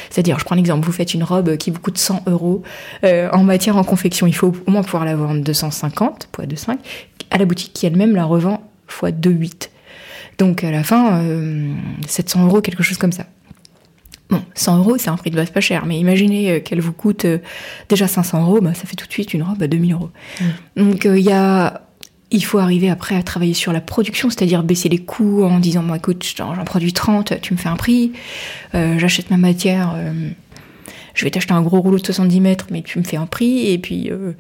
c'est-à-dire, 0.10 0.40
je 0.40 0.46
prends 0.46 0.56
l'exemple, 0.56 0.86
vous 0.86 0.92
faites 0.92 1.14
une 1.14 1.24
robe 1.24 1.58
qui 1.58 1.72
vous 1.72 1.80
coûte 1.80 1.98
100 1.98 2.24
euros 2.28 2.62
en 3.04 3.44
matière 3.44 3.78
en 3.78 3.84
confection, 3.84 4.28
il 4.28 4.36
faut 4.36 4.54
au 4.68 4.72
moins 4.72 4.84
pouvoir 4.84 5.06
la 5.06 5.16
vendre 5.16 5.44
250 5.44 6.30
x 6.40 6.68
2,5 6.68 6.78
à 7.32 7.38
la 7.40 7.46
boutique 7.46 7.74
qui 7.74 7.88
elle-même 7.88 8.16
la 8.16 8.26
revend 8.26 8.62
x 8.88 9.12
2,8. 9.12 9.70
Donc 10.38 10.64
à 10.64 10.70
la 10.70 10.84
fin, 10.84 11.20
700 12.06 12.46
euros, 12.46 12.62
quelque 12.62 12.84
chose 12.84 13.00
comme 13.00 13.12
ça. 13.12 13.26
Bon, 14.30 14.42
100 14.56 14.78
euros, 14.80 14.98
c'est 14.98 15.10
un 15.10 15.18
prix 15.18 15.32
de 15.32 15.36
base 15.36 15.50
pas 15.50 15.62
cher, 15.62 15.86
mais 15.86 16.00
imaginez 16.00 16.52
euh, 16.52 16.60
qu'elle 16.60 16.82
vous 16.82 16.94
coûte 16.94 17.26
euh, 17.26 17.40
déjà 17.90 18.08
500 18.08 18.44
euros, 18.44 18.62
bah, 18.62 18.74
ça 18.74 18.86
fait 18.86 18.96
tout 18.96 19.06
de 19.06 19.12
suite 19.12 19.34
une 19.34 19.44
robe 19.44 19.62
à 19.62 19.68
2000 19.68 19.94
euros. 19.94 20.10
Mm. 20.40 20.46
Donc 20.78 21.06
euh, 21.06 21.20
il 21.20 21.26
y 21.26 21.32
a, 21.32 21.82
il 22.32 22.44
faut 22.44 22.58
arriver 22.58 22.90
après 22.90 23.16
à 23.16 23.24
travailler 23.24 23.54
sur 23.54 23.74
la 23.74 23.82
production, 23.82 24.30
c'est-à-dire 24.30 24.64
baisser 24.64 24.90
les 24.90 25.00
coûts 25.00 25.44
en 25.44 25.60
disant, 25.60 25.84
moi 25.84 25.98
écoute, 25.98 26.26
j'en 26.36 26.56
produis 26.64 26.94
30, 26.94 27.42
tu 27.42 27.54
me 27.54 27.60
fais 27.60 27.70
un 27.70 27.76
prix, 27.76 28.14
j'achète 28.74 29.30
ma 29.30 29.38
matière 29.38 29.96
je 31.14 31.24
vais 31.24 31.32
t'acheter 31.32 31.54
un 31.54 31.62
gros 31.62 31.80
rouleau 31.80 32.00
de 32.00 32.06
70 32.06 32.42
mètres, 32.42 32.68
mais 32.72 32.82
tu 32.82 32.98
me 32.98 33.04
fais 33.04 33.18
un 33.18 33.26
prix. 33.26 33.72
Et 33.72 33.78
puis, 33.78 34.10
euh, 34.12 34.34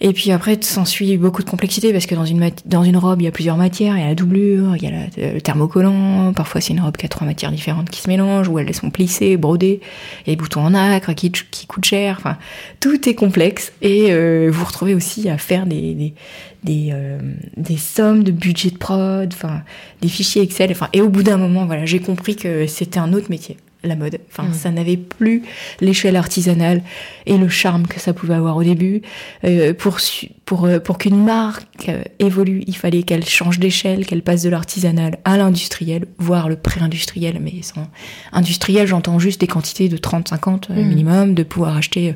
et 0.00 0.12
puis 0.12 0.30
après, 0.30 0.58
s'ensuit 0.62 1.16
beaucoup 1.16 1.42
de 1.42 1.50
complexité 1.50 1.92
parce 1.92 2.06
que 2.06 2.14
dans 2.14 2.24
une, 2.24 2.50
dans 2.66 2.84
une 2.84 2.96
robe, 2.96 3.20
il 3.20 3.24
y 3.24 3.28
a 3.28 3.32
plusieurs 3.32 3.56
matières. 3.56 3.96
Il 3.96 4.00
y 4.00 4.04
a 4.04 4.08
la 4.08 4.14
doublure, 4.14 4.76
il 4.76 4.82
y 4.82 4.86
a 4.86 5.32
le 5.32 5.40
thermocollant. 5.40 6.32
Parfois, 6.32 6.60
c'est 6.60 6.72
une 6.72 6.80
robe 6.80 6.96
qui 6.96 7.06
a 7.06 7.08
trois 7.08 7.26
matières 7.26 7.50
différentes 7.50 7.90
qui 7.90 8.00
se 8.00 8.08
mélangent, 8.08 8.48
ou 8.48 8.58
elles 8.58 8.74
sont 8.74 8.90
plissées, 8.90 9.36
brodées. 9.36 9.80
Il 10.24 10.30
y 10.30 10.32
a 10.32 10.36
des 10.36 10.40
boutons 10.40 10.62
en 10.62 10.74
acre 10.74 11.12
qui, 11.14 11.32
qui 11.32 11.66
coûtent 11.66 11.84
cher. 11.84 12.16
Enfin, 12.20 12.36
tout 12.78 13.08
est 13.08 13.14
complexe. 13.14 13.72
Et 13.82 14.12
euh, 14.12 14.50
vous 14.52 14.64
retrouvez 14.64 14.94
aussi 14.94 15.28
à 15.28 15.36
faire 15.36 15.66
des, 15.66 15.94
des, 15.94 16.14
des, 16.62 16.90
euh, 16.92 17.18
des, 17.56 17.76
sommes 17.76 18.22
de 18.22 18.30
budget 18.30 18.70
de 18.70 18.78
prod, 18.78 19.32
enfin, 19.32 19.62
des 20.00 20.08
fichiers 20.08 20.42
Excel. 20.42 20.70
Enfin, 20.70 20.88
et 20.92 21.00
au 21.00 21.08
bout 21.08 21.24
d'un 21.24 21.38
moment, 21.38 21.66
voilà, 21.66 21.86
j'ai 21.86 21.98
compris 21.98 22.36
que 22.36 22.66
c'était 22.68 23.00
un 23.00 23.12
autre 23.12 23.30
métier 23.30 23.56
la 23.82 23.96
mode. 23.96 24.18
Enfin, 24.28 24.48
mm. 24.48 24.54
ça 24.54 24.70
n'avait 24.70 24.96
plus 24.96 25.42
l'échelle 25.80 26.16
artisanale 26.16 26.82
et 27.26 27.38
le 27.38 27.48
charme 27.48 27.86
que 27.86 28.00
ça 28.00 28.12
pouvait 28.12 28.34
avoir 28.34 28.56
au 28.56 28.64
début. 28.64 29.02
Euh, 29.44 29.74
pour 29.74 29.98
pour 30.44 30.64
euh, 30.64 30.78
pour 30.78 30.98
qu'une 30.98 31.24
marque 31.24 31.88
euh, 31.88 32.02
évolue, 32.18 32.62
il 32.66 32.76
fallait 32.76 33.02
qu'elle 33.02 33.24
change 33.26 33.58
d'échelle, 33.58 34.06
qu'elle 34.06 34.22
passe 34.22 34.42
de 34.42 34.50
l'artisanal 34.50 35.18
à 35.24 35.36
l'industriel, 35.36 36.06
voire 36.18 36.48
le 36.48 36.56
pré-industriel. 36.56 37.38
Mais 37.40 37.62
sans 37.62 37.86
industriel, 38.32 38.86
j'entends 38.86 39.18
juste 39.18 39.40
des 39.40 39.46
quantités 39.46 39.88
de 39.88 39.96
30-50 39.96 40.72
mm. 40.72 40.86
minimum, 40.86 41.34
de 41.34 41.42
pouvoir 41.42 41.76
acheter 41.76 42.14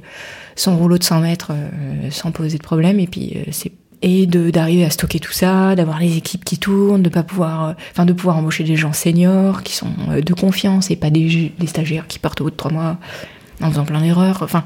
son 0.56 0.76
rouleau 0.76 0.98
de 0.98 1.04
100 1.04 1.20
mètres 1.20 1.52
sans 2.10 2.30
poser 2.30 2.58
de 2.58 2.62
problème. 2.62 3.00
Et 3.00 3.06
puis 3.06 3.36
c'est 3.50 3.72
et 4.04 4.26
de 4.26 4.50
d'arriver 4.50 4.84
à 4.84 4.90
stocker 4.90 5.18
tout 5.18 5.32
ça, 5.32 5.74
d'avoir 5.74 5.98
les 5.98 6.18
équipes 6.18 6.44
qui 6.44 6.58
tournent, 6.58 7.02
de 7.02 7.08
pas 7.08 7.22
pouvoir, 7.22 7.68
euh, 7.68 7.72
enfin 7.90 8.04
de 8.04 8.12
pouvoir 8.12 8.36
embaucher 8.36 8.62
des 8.62 8.76
gens 8.76 8.92
seniors 8.92 9.62
qui 9.62 9.74
sont 9.74 9.88
euh, 10.10 10.20
de 10.20 10.34
confiance 10.34 10.90
et 10.90 10.96
pas 10.96 11.08
des, 11.08 11.52
des 11.58 11.66
stagiaires 11.66 12.06
qui 12.06 12.18
partent 12.18 12.42
au 12.42 12.44
bout 12.44 12.50
de 12.50 12.56
trois 12.56 12.70
mois 12.70 12.98
en 13.62 13.70
faisant 13.70 13.84
plein 13.84 14.02
d'erreurs. 14.02 14.42
Enfin 14.42 14.62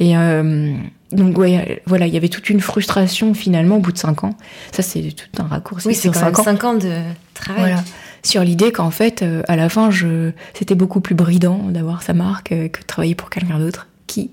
et 0.00 0.16
euh, 0.16 0.74
donc 1.12 1.38
ouais, 1.38 1.82
voilà, 1.86 2.08
il 2.08 2.12
y 2.12 2.16
avait 2.16 2.28
toute 2.28 2.50
une 2.50 2.60
frustration 2.60 3.32
finalement 3.32 3.76
au 3.76 3.80
bout 3.80 3.92
de 3.92 3.98
cinq 3.98 4.24
ans. 4.24 4.34
Ça 4.72 4.82
c'est 4.82 5.02
tout 5.02 5.40
un 5.40 5.46
raccourci. 5.46 5.86
Oui, 5.86 5.94
c'est 5.94 6.12
cinq 6.12 6.40
ans. 6.40 6.42
cinq 6.42 6.64
ans 6.64 6.74
de 6.74 6.92
travail. 7.32 7.60
Voilà. 7.60 7.84
Sur 8.24 8.42
l'idée 8.42 8.72
qu'en 8.72 8.90
fait, 8.90 9.24
à 9.48 9.56
la 9.56 9.70
fin, 9.70 9.90
je, 9.90 10.32
c'était 10.52 10.74
beaucoup 10.74 11.00
plus 11.00 11.14
bridant 11.14 11.58
d'avoir 11.70 12.02
sa 12.02 12.12
marque 12.12 12.50
que 12.50 12.80
de 12.80 12.86
travailler 12.86 13.14
pour 13.14 13.30
quelqu'un 13.30 13.58
d'autre 13.58 13.86
qui 14.06 14.30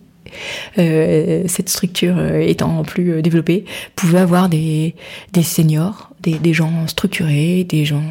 cette 0.76 1.70
structure 1.70 2.16
euh, 2.18 2.40
étant 2.40 2.84
plus 2.84 3.14
euh, 3.14 3.22
développée, 3.22 3.66
pouvait 3.96 4.20
avoir 4.20 4.50
des 4.50 4.94
seniors, 5.44 6.12
des, 6.22 6.40
des 6.40 6.54
gens 6.54 6.88
structurés, 6.88 7.64
des 7.64 7.86
gens, 7.86 8.04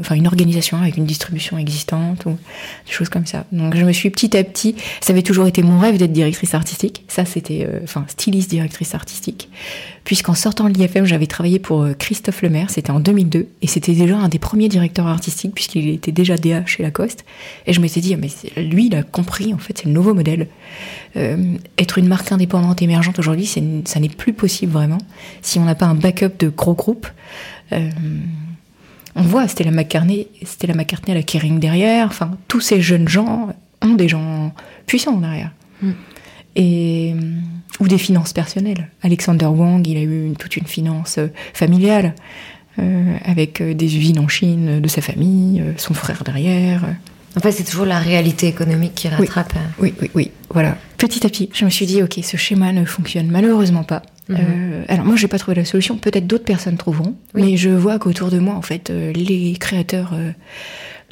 enfin 0.00 0.14
une 0.14 0.26
organisation 0.26 0.78
avec 0.78 0.96
une 0.96 1.06
distribution 1.06 1.58
existante 1.58 2.26
ou 2.26 2.30
des 2.86 2.92
choses 2.92 3.08
comme 3.08 3.26
ça. 3.26 3.44
Donc 3.52 3.76
je 3.76 3.84
me 3.84 3.92
suis 3.92 4.10
petit 4.10 4.36
à 4.36 4.44
petit, 4.44 4.76
ça 5.00 5.12
avait 5.12 5.22
toujours 5.22 5.46
été 5.46 5.62
mon 5.62 5.78
rêve 5.78 5.96
d'être 5.98 6.12
directrice 6.12 6.54
artistique. 6.54 7.04
Ça 7.08 7.24
c'était, 7.24 7.68
enfin 7.84 8.04
styliste 8.08 8.50
directrice 8.50 8.94
artistique 8.94 9.48
puisqu'en 10.04 10.34
sortant 10.34 10.68
de 10.68 10.76
l'IFM, 10.76 11.04
j'avais 11.04 11.26
travaillé 11.26 11.58
pour 11.58 11.82
euh, 11.82 11.92
Christophe 11.92 12.42
Lemaire, 12.42 12.70
c'était 12.70 12.90
en 12.90 13.00
2002, 13.00 13.46
et 13.62 13.66
c'était 13.66 13.92
déjà 13.92 14.16
un 14.16 14.28
des 14.28 14.38
premiers 14.38 14.68
directeurs 14.68 15.06
artistiques, 15.06 15.54
puisqu'il 15.54 15.88
était 15.88 16.12
déjà 16.12 16.36
DA 16.36 16.64
chez 16.66 16.82
Lacoste. 16.82 17.24
Et 17.66 17.72
je 17.72 17.80
m'étais 17.80 18.00
dit, 18.00 18.14
ah, 18.14 18.16
mais 18.20 18.28
lui, 18.62 18.86
il 18.86 18.94
a 18.94 19.02
compris, 19.02 19.52
en 19.54 19.58
fait, 19.58 19.78
c'est 19.78 19.86
le 19.86 19.92
nouveau 19.92 20.14
modèle. 20.14 20.48
Euh, 21.16 21.54
être 21.78 21.98
une 21.98 22.08
marque 22.08 22.32
indépendante 22.32 22.82
émergente 22.82 23.18
aujourd'hui, 23.18 23.46
ça 23.46 24.00
n'est 24.00 24.08
plus 24.08 24.32
possible 24.32 24.72
vraiment, 24.72 24.98
si 25.42 25.58
on 25.58 25.64
n'a 25.64 25.74
pas 25.74 25.86
un 25.86 25.94
backup 25.94 26.32
de 26.38 26.48
gros 26.48 26.74
groupes. 26.74 27.06
Euh, 27.72 27.90
on 29.16 29.22
voit, 29.22 29.48
c'était 29.48 29.64
la 29.64 29.70
McCartney, 29.70 30.28
c'était 30.44 30.66
la 30.66 30.74
McCartney 30.74 31.12
à 31.12 31.14
la 31.14 31.22
Kering 31.22 31.58
derrière, 31.58 32.06
enfin, 32.06 32.38
tous 32.48 32.60
ces 32.60 32.80
jeunes 32.80 33.08
gens 33.08 33.54
ont 33.82 33.94
des 33.94 34.08
gens 34.08 34.52
puissants 34.86 35.18
derrière. 35.18 35.52
Mm 35.82 35.92
et 36.56 37.14
ou 37.78 37.88
des 37.88 37.98
finances 37.98 38.32
personnelles. 38.32 38.88
Alexander 39.02 39.46
Wang, 39.46 39.86
il 39.86 39.96
a 39.96 40.02
eu 40.02 40.32
toute 40.38 40.56
une 40.56 40.66
finance 40.66 41.16
euh, 41.18 41.28
familiale 41.54 42.14
euh, 42.78 43.16
avec 43.24 43.62
des 43.62 43.96
usines 43.96 44.18
en 44.18 44.28
Chine 44.28 44.80
de 44.80 44.88
sa 44.88 45.00
famille, 45.00 45.62
son 45.76 45.94
frère 45.94 46.22
derrière. 46.24 46.82
En 47.36 47.40
fait, 47.40 47.52
c'est 47.52 47.64
toujours 47.64 47.86
la 47.86 47.98
réalité 47.98 48.48
économique 48.48 48.94
qui 48.94 49.08
rattrape. 49.08 49.54
Oui, 49.78 49.94
oui, 50.00 50.10
oui, 50.14 50.30
voilà. 50.50 50.76
Petit 50.98 51.24
à 51.24 51.30
petit, 51.30 51.48
je 51.52 51.64
me 51.64 51.70
suis 51.70 51.86
dit, 51.86 52.02
ok, 52.02 52.18
ce 52.22 52.36
schéma 52.36 52.72
ne 52.72 52.84
fonctionne 52.84 53.28
malheureusement 53.30 53.84
pas. 53.84 54.02
Mhm. 54.28 54.84
alors 54.86 55.04
moi, 55.04 55.16
j'ai 55.16 55.26
pas 55.26 55.38
trouvé 55.38 55.56
la 55.56 55.64
solution. 55.64 55.96
Peut-être 55.96 56.26
d'autres 56.26 56.44
personnes 56.44 56.76
trouveront, 56.76 57.16
mais 57.34 57.56
je 57.56 57.70
vois 57.70 57.98
qu'autour 57.98 58.30
de 58.30 58.38
moi, 58.38 58.54
en 58.54 58.62
fait, 58.62 58.90
les 58.90 59.56
créateurs 59.58 60.14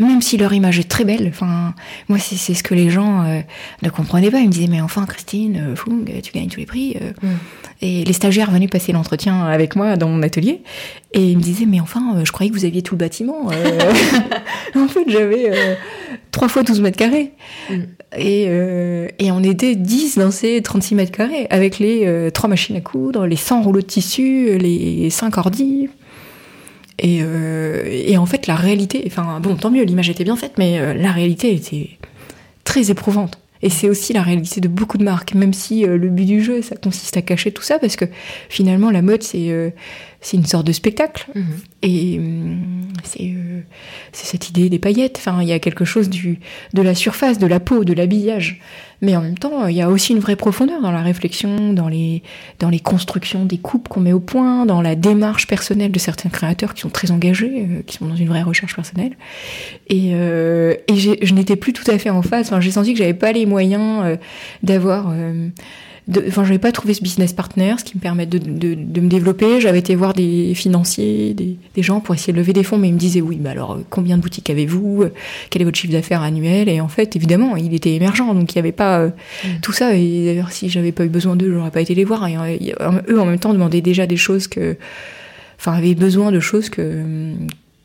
même 0.01 0.23
si 0.23 0.37
leur 0.37 0.53
image 0.53 0.79
est 0.79 0.89
très 0.89 1.05
belle, 1.05 1.27
enfin, 1.29 1.75
moi 2.09 2.19
c'est 2.19 2.55
ce 2.55 2.63
que 2.63 2.75
les 2.75 2.91
gens 2.91 3.25
euh, 3.25 3.41
ne 3.83 3.91
comprenaient 3.91 4.31
pas. 4.31 4.39
Ils 4.39 4.47
me 4.47 4.53
disaient 4.53 4.69
mais 4.69 4.81
enfin 4.81 5.07
Christine, 5.07 5.73
euh, 5.73 5.77
Fung, 5.77 6.05
tu 6.23 6.33
gagnes 6.33 6.49
tous 6.49 6.61
les 6.61 6.67
prix. 6.67 6.97
Euh. 7.01 7.13
Mm. 7.23 7.37
Et 7.81 8.05
les 8.05 8.13
stagiaires 8.13 8.51
venaient 8.51 8.69
passer 8.69 8.93
l'entretien 8.93 9.45
avec 9.47 9.77
moi 9.77 9.97
dans 9.97 10.09
mon 10.09 10.23
atelier 10.23 10.63
et 11.13 11.31
ils 11.31 11.37
me 11.37 11.43
disaient 11.43 11.67
mais 11.67 11.81
enfin, 11.81 12.21
je 12.25 12.33
croyais 12.33 12.51
que 12.51 12.57
vous 12.57 12.65
aviez 12.65 12.83
tout 12.83 12.95
le 12.95 12.99
bâtiment. 12.99 13.47
en 14.77 14.89
fait 14.89 15.05
j'avais 15.09 15.77
trois 16.31 16.49
fois 16.49 16.63
12 16.63 16.81
mètres 16.81 16.97
carrés 16.97 17.33
mm. 17.71 17.75
et, 18.19 18.43
et 19.19 19.33
on 19.33 19.43
était 19.43 19.75
10 19.75 20.19
dans 20.19 20.31
ces 20.31 20.63
36 20.63 20.95
mètres 20.95 21.13
carrés 21.13 21.47
avec 21.51 21.79
les 21.79 22.31
trois 22.33 22.49
machines 22.49 22.77
à 22.77 22.81
coudre, 22.81 23.27
les 23.27 23.37
100 23.37 23.63
rouleaux 23.63 23.81
de 23.81 23.87
tissu, 23.87 24.59
les 24.59 25.11
5 25.11 25.39
ordi. 25.39 25.89
Et, 26.99 27.21
euh, 27.23 27.85
et, 27.87 28.17
en 28.17 28.27
fait, 28.27 28.47
la 28.47 28.57
réalité, 28.57 29.05
enfin 29.07 29.41
bon, 29.41 29.57
tant 29.57 29.71
mieux, 29.71 29.85
l'image 29.85 30.11
était 30.11 30.25
bien 30.25 30.37
faite, 30.37 30.55
mais 30.59 30.79
euh, 30.79 30.95
la 30.95 31.13
réalité 31.13 31.55
était 31.55 31.91
très 32.65 32.91
éprouvante. 32.91 33.39
Et 33.63 33.71
c'est 33.71 33.89
aussi 33.89 34.13
la 34.13 34.23
réalité 34.23 34.61
de 34.61 34.69
beaucoup 34.69 34.99
de 34.99 35.05
marques, 35.05 35.35
même 35.35 35.53
si 35.53 35.85
euh, 35.85 35.97
le 35.97 36.09
but 36.09 36.25
du 36.25 36.43
jeu, 36.43 36.63
ça 36.63 36.77
consiste 36.77 37.17
à 37.17 37.23
cacher 37.23 37.51
tout 37.51 37.63
ça, 37.63 37.79
parce 37.79 37.97
que 37.97 38.05
finalement, 38.49 38.91
la 38.91 39.03
mode, 39.03 39.23
c'est 39.23 39.51
euh, 39.51 39.71
c'est 40.21 40.37
une 40.37 40.47
sorte 40.47 40.67
de 40.67 40.73
spectacle. 40.73 41.27
Mhm. 41.35 41.45
Et 41.83 42.19
hum, 42.19 42.89
c'est 43.03 43.35
c'est 44.13 44.27
cette 44.27 44.49
idée 44.49 44.69
des 44.69 44.79
paillettes. 44.79 45.17
Enfin, 45.19 45.43
il 45.43 45.49
y 45.49 45.53
a 45.53 45.59
quelque 45.59 45.85
chose 45.85 46.09
du, 46.09 46.39
de 46.73 46.83
la 46.83 46.95
surface, 46.95 47.39
de 47.39 47.47
la 47.47 47.61
peau, 47.61 47.85
de 47.85 47.93
l'habillage. 47.93 48.61
Mais 49.01 49.17
en 49.17 49.23
même 49.23 49.39
temps, 49.39 49.67
il 49.67 49.77
y 49.77 49.83
a 49.83 49.89
aussi 49.89 50.13
une 50.13 50.19
vraie 50.19 50.37
profondeur 50.37 50.81
dans 50.81 50.91
la 50.91 51.03
réflexion, 51.03 51.73
dans 51.73 51.89
les, 51.89 52.23
dans 52.59 52.69
les 52.69 52.81
constructions 52.81 53.45
des 53.45 53.59
coupes 53.59 53.89
qu'on 53.89 54.01
met 54.01 54.13
au 54.13 54.21
point, 54.21 54.67
dans 54.67 54.83
la 54.83 54.97
démarche 54.97 55.47
personnelle 55.47 55.93
de 55.93 55.99
certains 55.99 56.29
créateurs 56.31 56.75
qui 56.75 56.81
sont 56.81 56.91
très 56.91 57.11
engagés, 57.11 57.67
euh, 57.71 57.83
qui 57.87 57.97
sont 57.97 58.07
dans 58.07 58.17
une 58.17 58.29
vraie 58.29 58.43
recherche 58.43 58.75
personnelle. 58.75 59.17
Et, 59.89 60.11
euh, 60.15 60.75
et 60.89 60.97
je 60.97 61.35
n'étais 61.35 61.57
plus 61.57 61.73
tout 61.73 61.89
à 61.89 61.99
fait 61.99 62.11
en 62.11 62.23
phase. 62.23 62.49
Enfin, 62.49 62.61
j'ai 62.61 62.73
senti 62.73 62.93
que 62.93 62.99
j'avais 62.99 63.15
pas 63.15 63.33
les 63.33 63.47
moyens 63.47 64.03
euh, 64.05 64.17
d'avoir 66.09 66.29
enfin, 66.31 66.45
j'avais 66.45 66.59
pas 66.59 66.73
trouvé 66.73 66.95
ce 66.95 67.03
business 67.03 67.35
partner, 67.35 67.75
ce 67.79 67.85
qui 67.85 67.97
me 67.97 68.01
permet 68.01 68.25
de, 68.25 68.39
de, 68.39 68.75
de 68.75 69.01
me 69.01 69.09
développer. 69.09 69.61
J'avais 69.61 69.79
été 69.79 69.95
voir 69.95 70.15
des 70.15 70.55
financiers, 70.55 71.35
des, 71.35 71.59
des, 71.75 71.83
gens 71.83 72.01
pour 72.01 72.15
essayer 72.15 72.33
de 72.33 72.39
lever 72.39 72.55
des 72.55 72.63
fonds, 72.63 72.79
mais 72.79 72.89
ils 72.89 72.95
me 72.95 72.99
disaient 72.99 73.21
oui, 73.21 73.39
mais 73.41 73.51
alors 73.51 73.79
combien 73.91 74.17
de 74.17 74.23
boutiques 74.23 74.49
avez-vous 74.49 75.05
Quel 75.51 75.63
est 75.63 75.65
votre 75.67 75.79
chiffre 75.79 75.93
d'affaires 75.93 76.23
annuel? 76.23 76.69
Et 76.69 76.81
en 76.81 76.89
fait, 76.89 77.15
évidemment, 77.15 77.57
il 77.57 77.75
était 77.75 77.93
émergent, 77.93 78.35
donc 78.35 78.53
il 78.53 78.57
n'y 78.57 78.61
avait 78.61 78.73
pas 78.73 79.01
euh, 79.01 79.11
mm. 79.45 79.49
tout 79.61 79.73
ça. 79.73 79.95
Et 79.95 80.25
d'ailleurs, 80.25 80.51
si 80.51 80.71
j'avais 80.71 80.93
pas 80.93 81.05
eu 81.05 81.11
besoin 81.11 81.37
d'eux, 81.37 81.53
j'aurais 81.53 81.71
pas 81.71 81.83
été 81.83 81.95
les 81.95 82.05
voir. 82.05 82.27
Et, 82.27 82.37
euh, 82.81 83.03
eux, 83.09 83.21
en 83.21 83.27
même 83.27 83.39
temps, 83.39 83.53
demandaient 83.53 83.83
déjà 83.83 84.07
des 84.07 84.17
choses 84.17 84.49
que, 84.49 84.77
enfin, 85.59 85.73
avaient 85.73 85.95
besoin 85.95 86.33
de 86.33 86.41
choses 86.41 86.71
que 86.71 87.05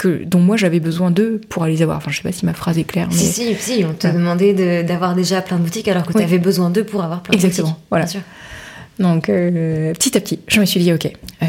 dont 0.08 0.40
moi 0.40 0.58
j'avais 0.58 0.80
besoin 0.80 1.12
d'eux 1.12 1.42
pour 1.50 1.64
aller 1.64 1.74
les 1.74 1.82
avoir. 1.82 1.98
Enfin, 1.98 2.12
je 2.12 2.18
sais 2.18 2.24
pas 2.24 2.32
si 2.32 2.46
ma 2.46 2.54
phrase 2.54 2.78
est 2.78 2.84
claire. 2.84 3.08
Mais... 3.10 3.18
Si, 3.18 3.32
si, 3.32 3.56
si 3.56 3.86
on 3.86 3.94
te 3.94 4.08
demandait 4.08 4.84
d'avoir 4.84 5.16
déjà 5.16 5.42
plein 5.42 5.58
de 5.58 5.64
boutiques 5.64 5.88
alors 5.88 6.06
que 6.06 6.14
tu 6.14 6.22
avais 6.24 6.40
besoin 6.40 6.70
d'eux 6.70 6.84
pour 6.84 7.04
avoir 7.04 7.22
plein 7.24 7.32
de 7.32 7.38
boutiques. 7.38 7.60
Exactement, 7.60 7.80
voilà. 7.90 8.06
Donc, 9.00 9.30
euh, 9.30 9.94
petit 9.94 10.16
à 10.16 10.22
petit, 10.22 10.40
je 10.48 10.60
me 10.60 10.66
suis 10.66 10.80
dit, 10.80 10.94
ok, 10.94 11.06
euh, 11.42 11.46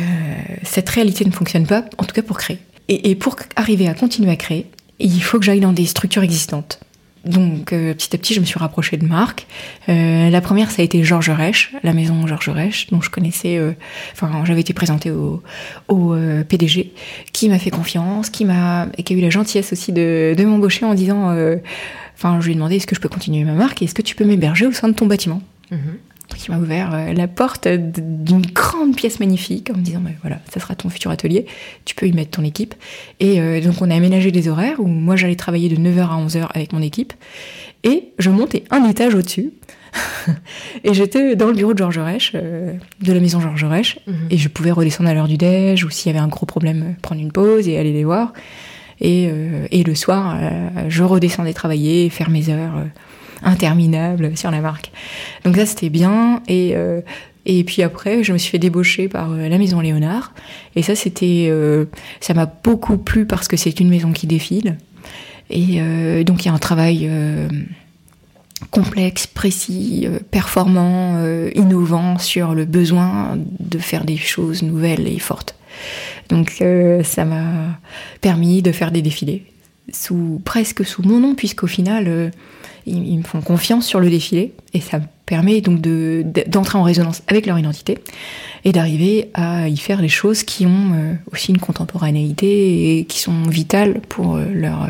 cette 0.63 0.89
réalité 0.89 1.25
ne 1.25 1.31
fonctionne 1.31 1.67
pas, 1.67 1.85
en 1.99 2.05
tout 2.05 2.15
cas 2.15 2.23
pour 2.23 2.39
créer. 2.39 2.59
et 2.89 3.15
pour 3.15 3.37
arriver 3.57 3.89
à 3.89 3.95
continuer 3.95 4.31
à 4.31 4.37
créer, 4.37 4.67
il 4.99 5.23
faut 5.23 5.39
que 5.39 5.45
j'aille 5.45 5.61
dans 5.61 5.73
des 5.73 5.87
structures 5.87 6.23
existantes. 6.23 6.81
Donc 7.25 7.73
euh, 7.73 7.95
petit 7.95 8.15
à 8.15 8.19
petit, 8.19 8.35
je 8.35 8.41
me 8.41 8.45
suis 8.45 8.59
rapprochée 8.59 8.97
de 8.97 9.07
marques. 9.07 9.47
Euh, 9.89 10.31
la 10.31 10.41
première, 10.41 10.71
ça 10.71 10.83
a 10.83 10.85
été 10.85 11.03
Georges 11.05 11.31
Reich, 11.31 11.73
la 11.83 11.93
maison 11.93 12.27
Georges 12.27 12.51
Reich, 12.51 12.89
dont 12.91 13.01
je 13.01 13.11
connaissais. 13.11 13.57
Euh, 13.57 13.73
enfin, 14.13 14.45
j'avais 14.45 14.61
été 14.61 14.73
présentée 14.75 15.11
au, 15.11 15.43
au 15.89 16.15
PDG, 16.49 16.93
qui 17.33 17.49
m'a 17.49 17.59
fait 17.59 17.71
confiance, 17.71 18.31
qui 18.31 18.45
m'a 18.45 18.89
et 18.99 19.03
qui 19.03 19.15
a 19.15 19.17
eu 19.17 19.21
la 19.21 19.31
gentillesse 19.31 19.73
aussi 19.73 19.93
de, 19.93 20.35
de 20.37 20.45
m'embaucher 20.45 20.85
en 20.85 20.95
disant. 20.95 21.35
Enfin, 22.17 22.39
je 22.41 22.47
lui 22.47 22.53
ai 22.53 22.55
demandé 22.55 22.77
est-ce 22.77 22.87
que 22.87 22.95
je 22.95 23.01
peux 23.01 23.09
continuer 23.09 23.43
ma 23.45 23.55
marque 23.55 23.83
et 23.83 23.87
est-ce 23.87 23.95
que 23.95 24.03
tu 24.03 24.15
peux 24.15 24.25
m'héberger 24.25 24.67
au 24.67 24.73
sein 24.73 24.89
de 24.89 24.95
ton 24.95 25.07
bâtiment? 25.07 25.43
Mm-hmm 26.29 26.35
qui 26.45 26.51
m'a 26.51 26.59
ouvert 26.59 26.95
euh, 26.95 27.13
la 27.13 27.27
porte 27.27 27.67
d'une 27.69 28.43
grande 28.43 28.95
pièce 28.95 29.19
magnifique 29.21 29.71
en 29.71 29.79
me 29.79 29.83
disant 29.83 30.01
bah, 30.01 30.11
voilà 30.23 30.39
ça 30.53 30.61
sera 30.61 30.75
ton 30.75 30.89
futur 30.91 31.11
atelier 31.11 31.47
tu 31.85 31.95
peux 31.95 32.07
y 32.07 32.13
mettre 32.13 32.33
ton 32.33 32.45
équipe 32.45 32.75
et 33.21 33.41
euh, 33.41 33.61
donc 33.61 33.81
on 33.81 33.91
a 33.91 33.95
aménagé 33.95 34.31
des 34.31 34.49
horaires 34.49 34.81
où 34.81 34.87
moi 34.87 35.17
j'allais 35.17 35.37
travailler 35.37 35.69
de 35.69 35.77
9h 35.77 36.03
à 36.03 36.27
11h 36.27 36.49
avec 36.53 36.73
mon 36.73 36.83
équipe 36.83 37.15
et 37.83 38.13
je 38.19 38.31
montais 38.31 38.65
un 38.71 38.89
étage 38.89 39.15
au-dessus 39.15 39.53
et 40.85 40.93
j'étais 40.93 41.37
dans 41.37 41.47
le 41.47 41.55
bureau 41.55 41.73
de 41.73 41.79
Georges 41.79 41.99
Reich, 41.99 42.33
euh, 42.35 42.75
de 43.01 43.13
la 43.13 43.21
maison 43.21 43.41
Georges 43.41 43.65
Reich, 43.65 44.01
mhm. 44.09 44.27
et 44.29 44.39
je 44.39 44.49
pouvais 44.49 44.73
redescendre 44.73 45.09
à 45.09 45.15
l'heure 45.15 45.29
du 45.29 45.37
déj 45.37 45.85
ou 45.85 45.91
s'il 45.91 46.11
y 46.11 46.17
avait 46.17 46.25
un 46.25 46.27
gros 46.27 46.47
problème, 46.47 46.97
prendre 47.01 47.21
une 47.21 47.31
pause 47.31 47.69
et 47.69 47.79
aller 47.79 47.93
les 47.93 48.03
voir. 48.03 48.33
Et, 49.01 49.29
et 49.71 49.83
le 49.83 49.95
soir, 49.95 50.37
je 50.89 51.03
redescendais 51.03 51.53
travailler, 51.53 52.09
faire 52.11 52.31
mes 52.31 52.49
heures 52.49 52.85
interminable 53.45 54.37
sur 54.37 54.51
la 54.51 54.61
marque. 54.61 54.91
Donc 55.45 55.57
ça 55.57 55.67
c'était 55.67 55.91
bien 55.91 56.43
et 56.49 56.75
et 57.47 57.63
puis 57.63 57.83
après, 57.83 58.25
je 58.25 58.33
me 58.33 58.39
suis 58.39 58.51
fait 58.51 58.59
débaucher 58.59 59.07
par 59.07 59.29
la 59.29 59.59
maison 59.59 59.81
Léonard. 59.81 60.33
Et 60.77 60.83
ça, 60.83 60.95
c'était, 60.95 61.53
ça 62.21 62.33
m'a 62.33 62.47
beaucoup 62.47 62.97
plu 62.97 63.27
parce 63.27 63.49
que 63.49 63.59
c'est 63.59 63.81
une 63.81 63.91
maison 63.91 64.13
qui 64.13 64.27
défile. 64.27 64.79
Et 65.51 65.79
donc 66.25 66.43
il 66.43 66.49
y 66.49 66.51
a 66.51 66.55
un 66.55 66.59
travail 66.59 67.07
complexe, 68.71 69.27
précis, 69.27 70.05
euh, 70.07 70.19
performant, 70.31 71.15
euh, 71.17 71.51
innovant 71.55 72.19
sur 72.19 72.55
le 72.55 72.65
besoin 72.65 73.37
de 73.37 73.79
faire 73.79 74.05
des 74.05 74.17
choses 74.17 74.63
nouvelles 74.63 75.07
et 75.09 75.19
fortes. 75.19 75.55
Donc 76.29 76.57
euh, 76.61 77.03
ça 77.03 77.25
m'a 77.25 77.79
permis 78.21 78.63
de 78.63 78.73
faire 78.73 78.91
des 78.91 79.03
défilés 79.03 79.45
sous 79.93 80.41
presque 80.45 80.85
sous 80.85 81.03
mon 81.03 81.21
nom 81.21 81.35
puisqu'au 81.35 81.67
final 81.67 82.31
ils, 82.87 83.19
me 83.19 83.23
font 83.23 83.41
confiance 83.41 83.87
sur 83.87 84.01
le 84.01 84.11
défilé 84.11 84.53
et 84.73 84.81
ça 84.81 84.99
me 84.99 85.05
permet 85.27 85.61
donc 85.61 85.81
d'entrer 85.81 86.79
en 86.79 86.83
résonance 86.83 87.23
avec 87.27 87.47
leur 87.47 87.59
identité 87.59 87.99
et 88.65 88.73
d'arriver 88.73 89.31
à 89.35 89.69
y 89.69 89.77
faire 89.77 90.01
des 90.01 90.09
choses 90.09 90.43
qui 90.43 90.67
ont 90.67 91.17
aussi 91.33 91.51
une 91.51 91.59
contemporanéité 91.59 92.99
et 92.99 93.05
qui 93.05 93.19
sont 93.21 93.45
vitales 93.45 94.01
pour 94.09 94.37
leur 94.37 94.89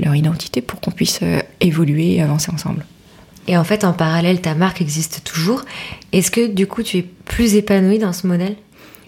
leur 0.00 0.14
identité 0.14 0.60
pour 0.60 0.80
qu'on 0.80 0.90
puisse 0.90 1.20
évoluer 1.60 2.16
et 2.16 2.22
avancer 2.22 2.50
ensemble. 2.52 2.84
Et 3.46 3.56
en 3.56 3.64
fait, 3.64 3.84
en 3.84 3.92
parallèle, 3.92 4.40
ta 4.40 4.54
marque 4.54 4.80
existe 4.80 5.22
toujours. 5.24 5.62
Est-ce 6.12 6.30
que 6.30 6.46
du 6.46 6.66
coup, 6.66 6.82
tu 6.82 6.98
es 6.98 7.02
plus 7.02 7.56
épanouie 7.56 7.98
dans 7.98 8.12
ce 8.12 8.26
modèle? 8.26 8.56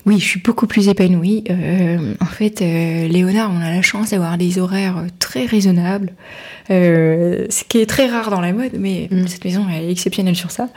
Oui, 0.07 0.21
je 0.21 0.25
suis 0.25 0.40
beaucoup 0.40 0.69
plus 0.69 0.88
épanouie. 0.88 1.42
Euh, 1.51 2.14
en 2.21 2.27
fait, 2.27 2.62
euh, 2.62 3.09
Léonard, 3.09 3.51
on 3.53 3.61
a 3.61 3.71
la 3.71 3.83
chance 3.83 4.11
d'avoir 4.11 4.38
des 4.38 4.61
horaires 4.61 5.05
très 5.19 5.47
raisonnables, 5.47 6.12
euh, 6.71 7.47
ce 7.51 7.64
qui 7.64 7.79
est 7.79 7.87
très 7.87 8.07
rare 8.07 8.31
dans 8.31 8.40
la 8.40 8.53
mode, 8.53 8.71
mais 8.79 9.09
mm. 9.11 9.27
cette 9.27 9.45
maison 9.45 9.66
elle 9.69 9.83
est 9.83 9.90
exceptionnelle 9.90 10.37
sur 10.37 10.53
ça. 10.53 10.69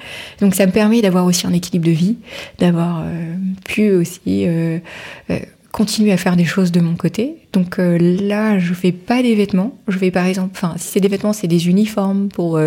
Donc 0.42 0.56
ça 0.56 0.66
me 0.66 0.72
permet 0.72 1.04
d'avoir 1.04 1.26
aussi 1.26 1.46
un 1.46 1.54
équilibre 1.54 1.86
de 1.86 1.92
vie, 1.92 2.18
d'avoir 2.58 3.04
pu 3.66 3.92
aussi 3.92 4.48
continuer 5.72 6.12
à 6.12 6.18
faire 6.18 6.36
des 6.36 6.46
choses 6.46 6.72
de 6.72 6.80
mon 6.80 6.96
côté. 6.96 7.36
Donc 7.54 7.78
là, 7.78 8.58
je 8.58 8.74
fais 8.74 8.92
pas 8.92 9.22
des 9.22 9.36
vêtements. 9.36 9.78
Je 9.88 10.00
vais 10.00 10.10
par 10.10 10.26
exemple, 10.26 10.54
enfin, 10.56 10.74
si 10.78 10.88
c'est 10.88 11.00
des 11.00 11.08
vêtements, 11.08 11.34
c'est 11.34 11.48
des 11.48 11.70
uniformes 11.70 12.30
pour 12.30 12.60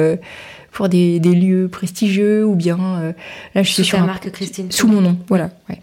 pour 0.73 0.89
des, 0.89 1.21
des 1.21 1.35
lieux 1.35 1.69
prestigieux 1.69 2.45
ou 2.47 2.55
bien 2.55 2.79
euh, 2.79 3.13
là 3.55 3.63
je 3.63 3.71
suis 3.71 3.85
sur 3.85 3.99
ta 3.99 4.05
marque 4.05 4.31
Christine 4.31 4.73
sous 4.73 4.89
mon 4.89 5.03
nom 5.03 5.19
voilà 5.29 5.51
ouais. 5.69 5.79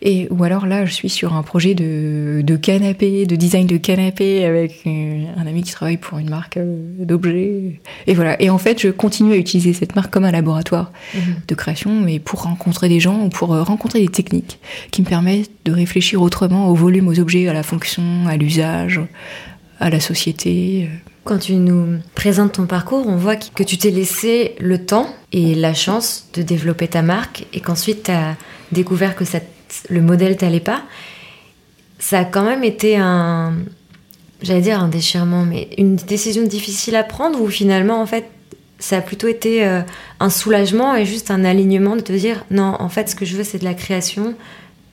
et 0.00 0.28
ou 0.30 0.42
alors 0.42 0.66
là 0.66 0.86
je 0.86 0.92
suis 0.92 1.10
sur 1.10 1.34
un 1.34 1.42
projet 1.42 1.74
de, 1.74 2.40
de 2.42 2.56
canapé 2.56 3.26
de 3.26 3.36
design 3.36 3.66
de 3.66 3.76
canapé 3.76 4.46
avec 4.46 4.80
euh, 4.86 5.24
un 5.36 5.46
ami 5.46 5.62
qui 5.62 5.72
travaille 5.72 5.98
pour 5.98 6.18
une 6.18 6.30
marque 6.30 6.56
euh, 6.56 7.04
d'objets 7.04 7.80
et 8.06 8.14
voilà 8.14 8.40
et 8.40 8.48
en 8.48 8.58
fait 8.58 8.80
je 8.80 8.88
continue 8.88 9.34
à 9.34 9.36
utiliser 9.36 9.74
cette 9.74 9.94
marque 9.94 10.10
comme 10.10 10.24
un 10.24 10.32
laboratoire 10.32 10.90
mhm. 11.14 11.34
de 11.46 11.54
création 11.54 12.00
mais 12.00 12.18
pour 12.18 12.42
rencontrer 12.42 12.88
des 12.88 12.98
gens 12.98 13.22
ou 13.24 13.28
pour 13.28 13.50
rencontrer 13.50 14.00
des 14.00 14.08
techniques 14.08 14.58
qui 14.90 15.02
me 15.02 15.06
permettent 15.06 15.50
de 15.66 15.72
réfléchir 15.72 16.22
autrement 16.22 16.68
au 16.68 16.74
volume 16.74 17.08
aux 17.08 17.20
objets 17.20 17.46
à 17.46 17.52
la 17.52 17.62
fonction 17.62 18.26
à 18.26 18.38
l'usage 18.38 19.00
à 19.80 19.90
la 19.90 20.00
société 20.00 20.88
quand 21.24 21.38
tu 21.38 21.54
nous 21.54 21.98
présentes 22.14 22.52
ton 22.52 22.66
parcours, 22.66 23.06
on 23.06 23.16
voit 23.16 23.36
que 23.36 23.62
tu 23.62 23.78
t'es 23.78 23.90
laissé 23.90 24.54
le 24.58 24.84
temps 24.84 25.14
et 25.32 25.54
la 25.54 25.74
chance 25.74 26.28
de 26.34 26.42
développer 26.42 26.88
ta 26.88 27.02
marque 27.02 27.46
et 27.52 27.60
qu'ensuite 27.60 28.04
tu 28.04 28.10
as 28.10 28.36
découvert 28.72 29.14
que 29.14 29.24
le 29.88 30.00
modèle 30.00 30.36
t'allait 30.36 30.60
pas. 30.60 30.82
Ça 31.98 32.20
a 32.20 32.24
quand 32.24 32.44
même 32.44 32.64
été 32.64 32.96
un, 32.96 33.54
j'allais 34.42 34.62
dire 34.62 34.80
un 34.80 34.88
déchirement, 34.88 35.44
mais 35.44 35.68
une 35.76 35.96
décision 35.96 36.42
difficile 36.44 36.96
à 36.96 37.04
prendre 37.04 37.40
ou 37.40 37.48
finalement 37.48 38.00
en 38.00 38.06
fait 38.06 38.24
ça 38.78 38.96
a 38.96 39.00
plutôt 39.02 39.28
été 39.28 39.66
euh, 39.66 39.82
un 40.20 40.30
soulagement 40.30 40.96
et 40.96 41.04
juste 41.04 41.30
un 41.30 41.44
alignement 41.44 41.96
de 41.96 42.00
te 42.00 42.12
dire 42.12 42.44
non 42.50 42.76
en 42.78 42.88
fait 42.88 43.10
ce 43.10 43.14
que 43.14 43.26
je 43.26 43.36
veux 43.36 43.44
c'est 43.44 43.58
de 43.58 43.64
la 43.64 43.74
création 43.74 44.34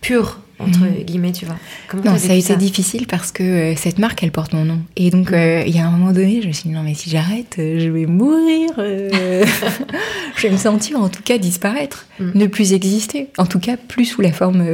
pure 0.02 0.42
entre 0.60 0.80
mhm. 0.80 1.04
guillemets, 1.04 1.32
tu 1.32 1.46
vois. 1.46 1.58
non, 2.04 2.18
ça 2.18 2.34
a 2.34 2.36
été 2.36 2.56
difficile 2.56 3.06
parce 3.08 3.32
que 3.32 3.44
euh, 3.44 3.76
cette 3.76 4.00
marque, 4.00 4.24
elle 4.24 4.32
porte 4.32 4.54
mon 4.54 4.66
nom. 4.66 4.80
Et 4.96 5.12
donc, 5.12 5.32
euh, 5.32 5.64
il 5.66 5.76
y 5.76 5.80
a 5.80 5.88
un 5.88 5.92
moment 5.92 6.12
donné, 6.12 6.42
je 6.42 6.48
me 6.48 6.54
suis 6.54 6.70
dit, 6.70 6.76
non, 6.76 6.84
mais 6.84 6.96
si 6.96 7.10
j'arrête, 7.10 7.58
euh, 7.60 7.80
je 7.80 7.90
vais 7.90 8.06
mourir. 8.06 8.72
je 8.78 10.42
vais 10.42 10.52
me 10.52 10.58
sentir, 10.58 11.00
en 11.00 11.10
tout 11.10 11.22
cas, 11.24 11.38
disparaître, 11.38 12.08
mm. 12.20 12.32
ne 12.34 12.48
plus 12.48 12.74
exister. 12.74 13.30
En 13.38 13.46
tout 13.46 13.60
cas, 13.60 13.78
plus 13.78 14.06
sous 14.06 14.22
la 14.22 14.32
forme 14.32 14.66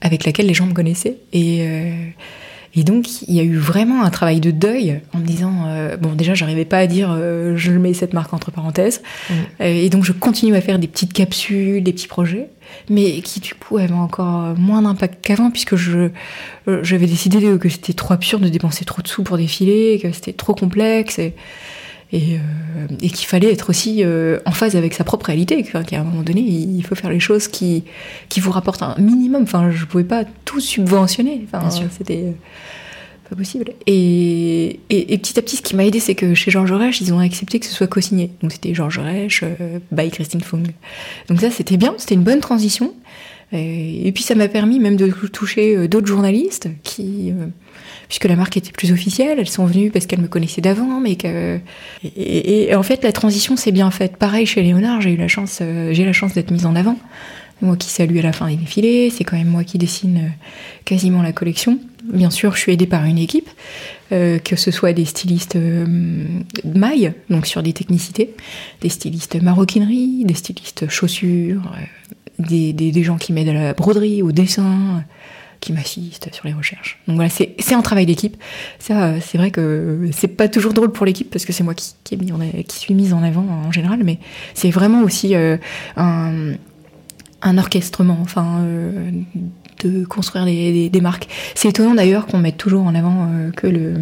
avec 0.00 0.24
laquelle 0.24 0.46
les 0.46 0.54
gens 0.54 0.66
me 0.66 0.74
connaissaient. 0.74 1.18
Et, 1.32 1.66
et 2.74 2.84
donc, 2.84 3.22
il 3.22 3.34
y 3.34 3.40
a 3.40 3.42
eu 3.42 3.56
vraiment 3.56 4.02
un 4.02 4.10
travail 4.10 4.40
de 4.40 4.50
deuil 4.50 5.00
en 5.12 5.18
me 5.18 5.24
disant, 5.24 5.66
bon, 6.00 6.14
déjà, 6.14 6.32
j'arrivais 6.32 6.64
pas 6.64 6.78
à 6.78 6.86
dire, 6.86 7.14
je 7.54 7.70
mets 7.72 7.92
cette 7.92 8.14
marque 8.14 8.32
entre 8.32 8.50
parenthèses. 8.50 9.02
Mm. 9.28 9.34
et 9.60 9.90
donc, 9.90 10.04
je 10.04 10.12
continue 10.12 10.54
à 10.56 10.60
faire 10.62 10.78
des 10.78 10.88
petites 10.88 11.12
capsules, 11.12 11.82
des 11.82 11.92
petits 11.92 12.08
projets 12.08 12.48
mais 12.88 13.20
qui 13.20 13.40
du 13.40 13.54
coup 13.54 13.78
avait 13.78 13.92
encore 13.92 14.56
moins 14.58 14.82
d'impact 14.82 15.24
qu'avant 15.24 15.50
puisque 15.50 15.76
je 15.76 16.10
euh, 16.68 16.82
j'avais 16.82 17.06
décidé 17.06 17.58
que 17.58 17.68
c'était 17.68 17.92
trop 17.92 18.14
absurde 18.14 18.42
de 18.42 18.48
dépenser 18.48 18.84
trop 18.84 19.02
de 19.02 19.08
sous 19.08 19.22
pour 19.22 19.36
défiler, 19.36 19.98
que 20.02 20.12
c'était 20.12 20.32
trop 20.32 20.54
complexe 20.54 21.18
et 21.18 21.34
et, 22.12 22.36
euh, 22.36 22.86
et 23.00 23.08
qu'il 23.08 23.26
fallait 23.26 23.52
être 23.52 23.70
aussi 23.70 24.04
euh, 24.04 24.38
en 24.44 24.52
phase 24.52 24.76
avec 24.76 24.94
sa 24.94 25.04
propre 25.04 25.26
réalité, 25.26 25.62
qu'à 25.62 26.00
un 26.00 26.04
moment 26.04 26.22
donné, 26.22 26.40
il 26.40 26.82
faut 26.84 26.94
faire 26.94 27.10
les 27.10 27.20
choses 27.20 27.48
qui, 27.48 27.84
qui 28.28 28.40
vous 28.40 28.50
rapportent 28.50 28.82
un 28.82 28.96
minimum. 28.98 29.42
Enfin, 29.42 29.70
je 29.70 29.84
pouvais 29.84 30.04
pas 30.04 30.24
tout 30.44 30.60
subventionner. 30.60 31.46
Enfin, 31.46 31.68
c'était 31.90 32.34
possible. 33.34 33.72
Et, 33.86 34.80
et, 34.90 35.18
petit 35.18 35.38
à 35.38 35.42
petit, 35.42 35.56
ce 35.56 35.62
qui 35.62 35.76
m'a 35.76 35.84
aidé, 35.84 36.00
c'est 36.00 36.14
que 36.14 36.34
chez 36.34 36.50
Georges 36.50 36.72
Reich, 36.72 37.00
ils 37.00 37.12
ont 37.12 37.18
accepté 37.18 37.60
que 37.60 37.66
ce 37.66 37.72
soit 37.72 37.86
co-signé. 37.86 38.30
Donc 38.42 38.52
c'était 38.52 38.74
Georges 38.74 38.98
Reich 38.98 39.42
euh, 39.42 39.78
by 39.90 40.10
Christine 40.10 40.40
Fung. 40.40 40.62
Donc 41.28 41.40
ça, 41.40 41.50
c'était 41.50 41.76
bien, 41.76 41.94
c'était 41.98 42.14
une 42.14 42.22
bonne 42.22 42.40
transition. 42.40 42.94
Et, 43.52 44.10
puis 44.12 44.22
ça 44.22 44.34
m'a 44.34 44.48
permis 44.48 44.80
même 44.80 44.96
de 44.96 45.08
toucher 45.28 45.76
euh, 45.76 45.88
d'autres 45.88 46.06
journalistes 46.06 46.68
qui, 46.82 47.30
euh, 47.30 47.46
puisque 48.08 48.24
la 48.24 48.36
marque 48.36 48.56
était 48.56 48.72
plus 48.72 48.92
officielle, 48.92 49.38
elles 49.38 49.48
sont 49.48 49.66
venues 49.66 49.90
parce 49.90 50.06
qu'elles 50.06 50.20
me 50.20 50.28
connaissaient 50.28 50.62
d'avant, 50.62 51.00
mais 51.00 51.16
que 51.16 51.58
et, 52.16 52.74
en 52.74 52.82
fait 52.82 53.04
la 53.04 53.12
transition 53.12 53.56
s'est 53.56 53.72
bien 53.72 53.90
faite. 53.90 54.16
Pareil 54.16 54.46
chez 54.46 54.62
Léonard, 54.62 55.00
j'ai 55.00 55.12
eu 55.12 55.16
la 55.16 55.28
chance, 55.28 55.60
j'ai 55.60 56.04
la 56.04 56.12
chance 56.12 56.32
d'être 56.34 56.50
mise 56.50 56.66
en 56.66 56.74
avant. 56.74 56.98
Moi 57.60 57.76
qui 57.76 57.90
salue 57.90 58.18
à 58.18 58.22
la 58.22 58.32
fin 58.32 58.48
des 58.48 58.56
défilés, 58.56 59.10
c'est 59.10 59.22
quand 59.22 59.36
même 59.36 59.48
moi 59.48 59.64
qui 59.64 59.78
dessine 59.78 60.32
quasiment 60.84 61.22
la 61.22 61.32
collection. 61.32 61.78
Bien 62.04 62.30
sûr, 62.30 62.54
je 62.56 62.60
suis 62.60 62.72
aidée 62.72 62.86
par 62.86 63.04
une 63.04 63.18
équipe, 63.18 63.48
euh, 64.10 64.38
que 64.38 64.56
ce 64.56 64.70
soit 64.72 64.92
des 64.92 65.04
stylistes 65.04 65.54
euh, 65.54 65.86
mailles, 66.64 67.12
donc 67.30 67.46
sur 67.46 67.62
des 67.62 67.72
technicités, 67.72 68.34
des 68.80 68.88
stylistes 68.88 69.40
maroquinerie, 69.40 70.24
des 70.24 70.34
stylistes 70.34 70.88
chaussures, 70.88 71.62
euh, 71.76 72.11
des, 72.38 73.02
gens 73.02 73.16
qui 73.16 73.32
m'aident 73.32 73.50
à 73.50 73.52
la 73.52 73.74
broderie, 73.74 74.22
au 74.22 74.32
dessin, 74.32 75.04
qui 75.60 75.72
m'assistent 75.72 76.28
sur 76.32 76.46
les 76.46 76.52
recherches. 76.52 76.98
Donc 77.06 77.16
voilà, 77.16 77.30
c'est 77.30 77.74
un 77.74 77.82
travail 77.82 78.06
d'équipe. 78.06 78.36
Ça, 78.78 79.20
c'est 79.20 79.38
vrai 79.38 79.50
que 79.50 80.08
c'est 80.12 80.28
pas 80.28 80.48
toujours 80.48 80.72
drôle 80.72 80.92
pour 80.92 81.06
l'équipe 81.06 81.30
parce 81.30 81.44
que 81.44 81.52
c'est 81.52 81.64
moi 81.64 81.74
qui, 81.74 81.94
qui, 82.04 82.18
qui, 82.18 82.76
suis 82.78 82.94
mise 82.94 83.12
en 83.12 83.22
avant 83.22 83.44
en 83.44 83.70
général, 83.70 84.00
mais 84.04 84.18
c'est 84.54 84.70
vraiment 84.70 85.02
aussi 85.02 85.34
un, 85.34 85.58
un 87.42 87.58
orchestrement. 87.58 88.18
Enfin 88.20 88.64
de 89.84 90.04
construire 90.04 90.44
des, 90.44 91.00
marques. 91.00 91.28
C'est 91.54 91.68
étonnant 91.68 91.94
d'ailleurs 91.94 92.26
qu'on 92.26 92.38
mette 92.38 92.56
toujours 92.56 92.84
en 92.84 92.94
avant 92.94 93.28
euh, 93.28 93.50
que 93.50 93.66
le 93.66 93.94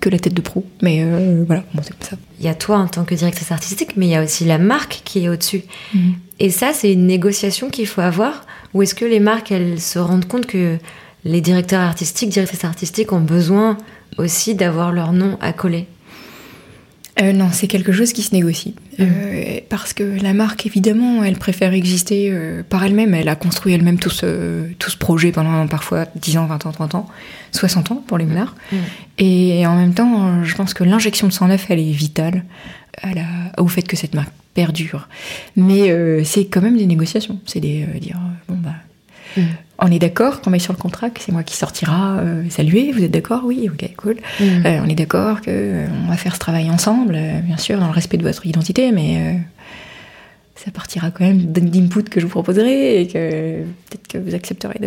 que 0.00 0.08
la 0.08 0.18
tête 0.18 0.34
de 0.34 0.40
pro. 0.40 0.64
Mais 0.82 1.02
euh, 1.02 1.44
voilà, 1.46 1.64
bon, 1.74 1.82
c'est 1.82 1.90
comme 1.90 2.08
ça. 2.08 2.16
Il 2.38 2.46
y 2.46 2.48
a 2.48 2.54
toi 2.54 2.78
en 2.78 2.88
tant 2.88 3.04
que 3.04 3.14
directrice 3.14 3.52
artistique, 3.52 3.96
mais 3.96 4.06
il 4.06 4.10
y 4.10 4.16
a 4.16 4.22
aussi 4.22 4.44
la 4.44 4.58
marque 4.58 5.02
qui 5.04 5.24
est 5.24 5.28
au-dessus. 5.28 5.62
Mhm. 5.94 6.14
Et 6.38 6.50
ça, 6.50 6.72
c'est 6.72 6.92
une 6.92 7.06
négociation 7.06 7.68
qu'il 7.68 7.86
faut 7.86 8.00
avoir. 8.00 8.46
Ou 8.72 8.82
est-ce 8.82 8.94
que 8.94 9.04
les 9.04 9.20
marques, 9.20 9.52
elles 9.52 9.80
se 9.80 9.98
rendent 9.98 10.26
compte 10.26 10.46
que 10.46 10.78
les 11.24 11.40
directeurs 11.40 11.82
artistiques, 11.82 12.30
directrices 12.30 12.64
artistiques 12.64 13.12
ont 13.12 13.20
besoin 13.20 13.76
aussi 14.16 14.54
d'avoir 14.54 14.92
leur 14.92 15.12
nom 15.12 15.36
à 15.40 15.52
coller? 15.52 15.86
Euh, 17.20 17.32
non, 17.32 17.48
c'est 17.52 17.66
quelque 17.66 17.92
chose 17.92 18.12
qui 18.12 18.22
se 18.22 18.34
négocie. 18.34 18.74
Mm. 18.98 19.02
Euh, 19.02 19.60
parce 19.68 19.92
que 19.92 20.02
la 20.22 20.32
marque, 20.32 20.66
évidemment, 20.66 21.22
elle 21.24 21.36
préfère 21.36 21.72
exister 21.72 22.28
euh, 22.30 22.62
par 22.68 22.84
elle-même. 22.84 23.14
Elle 23.14 23.28
a 23.28 23.36
construit 23.36 23.72
elle-même 23.72 23.98
tout 23.98 24.10
ce, 24.10 24.70
tout 24.78 24.90
ce 24.90 24.96
projet 24.96 25.32
pendant 25.32 25.66
parfois 25.66 26.06
10 26.16 26.38
ans, 26.38 26.46
20 26.46 26.66
ans, 26.66 26.72
30 26.72 26.94
ans, 26.94 27.08
60 27.52 27.92
ans 27.92 28.04
pour 28.06 28.18
les 28.18 28.24
menards. 28.24 28.54
Mm. 28.72 28.76
Et 29.18 29.66
en 29.66 29.76
même 29.76 29.94
temps, 29.94 30.44
je 30.44 30.54
pense 30.54 30.74
que 30.74 30.84
l'injection 30.84 31.26
de 31.26 31.32
sang 31.32 31.48
neuf, 31.48 31.66
elle 31.68 31.80
est 31.80 31.92
vitale 31.92 32.44
au 33.58 33.68
fait 33.68 33.82
que 33.82 33.96
cette 33.96 34.14
marque 34.14 34.32
perdure. 34.54 35.08
Mais 35.56 36.24
c'est 36.24 36.46
quand 36.46 36.60
même 36.60 36.76
des 36.76 36.86
négociations. 36.86 37.38
C'est 37.46 37.60
des 37.60 37.86
dire, 38.00 38.18
bon, 38.48 38.56
bah. 38.56 38.74
Mm 39.36 39.42
on 39.80 39.90
est 39.90 39.98
d'accord 39.98 40.40
qu'on 40.40 40.50
met 40.50 40.58
sur 40.58 40.72
le 40.72 40.78
contrat 40.78 41.10
que 41.10 41.20
c'est 41.20 41.32
moi 41.32 41.42
qui 41.42 41.56
sortira 41.56 42.18
euh, 42.18 42.42
saluer, 42.50 42.92
vous 42.92 43.02
êtes 43.02 43.10
d'accord? 43.10 43.42
Oui, 43.44 43.68
ok, 43.72 43.90
cool. 43.96 44.16
Mm. 44.38 44.44
Euh, 44.44 44.80
on 44.84 44.88
est 44.88 44.94
d'accord 44.94 45.40
qu'on 45.40 45.50
euh, 45.50 45.86
va 46.08 46.16
faire 46.16 46.34
ce 46.34 46.40
travail 46.40 46.70
ensemble, 46.70 47.18
bien 47.44 47.56
sûr, 47.56 47.78
dans 47.78 47.86
le 47.86 47.92
respect 47.92 48.16
de 48.16 48.22
votre 48.22 48.46
identité, 48.46 48.92
mais 48.92 49.40
ça 50.54 50.70
partira 50.70 51.10
quand 51.10 51.24
même 51.24 51.46
d'input 51.46 52.04
que 52.04 52.20
je 52.20 52.26
vous 52.26 52.30
proposerai 52.30 53.00
et 53.00 53.06
que 53.06 53.62
peut-être 53.88 54.08
que 54.08 54.18
vous 54.18 54.34
accepterez 54.34 54.78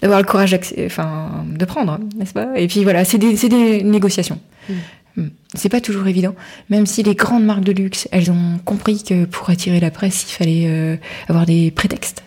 d'avoir 0.00 0.20
le 0.20 0.26
courage 0.26 0.56
enfin, 0.86 1.44
de 1.48 1.64
prendre, 1.64 1.98
n'est-ce 2.16 2.32
pas? 2.32 2.48
Et 2.56 2.68
puis 2.68 2.84
voilà, 2.84 3.04
c'est 3.04 3.18
des, 3.18 3.82
négociations. 3.82 4.38
Mm. 4.68 4.74
Hmm. 5.16 5.28
C'est 5.54 5.68
pas 5.68 5.80
toujours 5.80 6.06
évident, 6.06 6.34
même 6.68 6.86
si 6.86 7.02
les 7.02 7.14
grandes 7.14 7.44
marques 7.44 7.64
de 7.64 7.72
luxe, 7.72 8.08
elles 8.12 8.30
ont 8.30 8.58
compris 8.64 9.02
que 9.02 9.24
pour 9.24 9.50
attirer 9.50 9.80
la 9.80 9.90
presse, 9.90 10.24
il 10.28 10.32
fallait 10.32 10.64
euh, 10.66 10.96
avoir 11.28 11.46
des 11.46 11.70
prétextes 11.70 12.22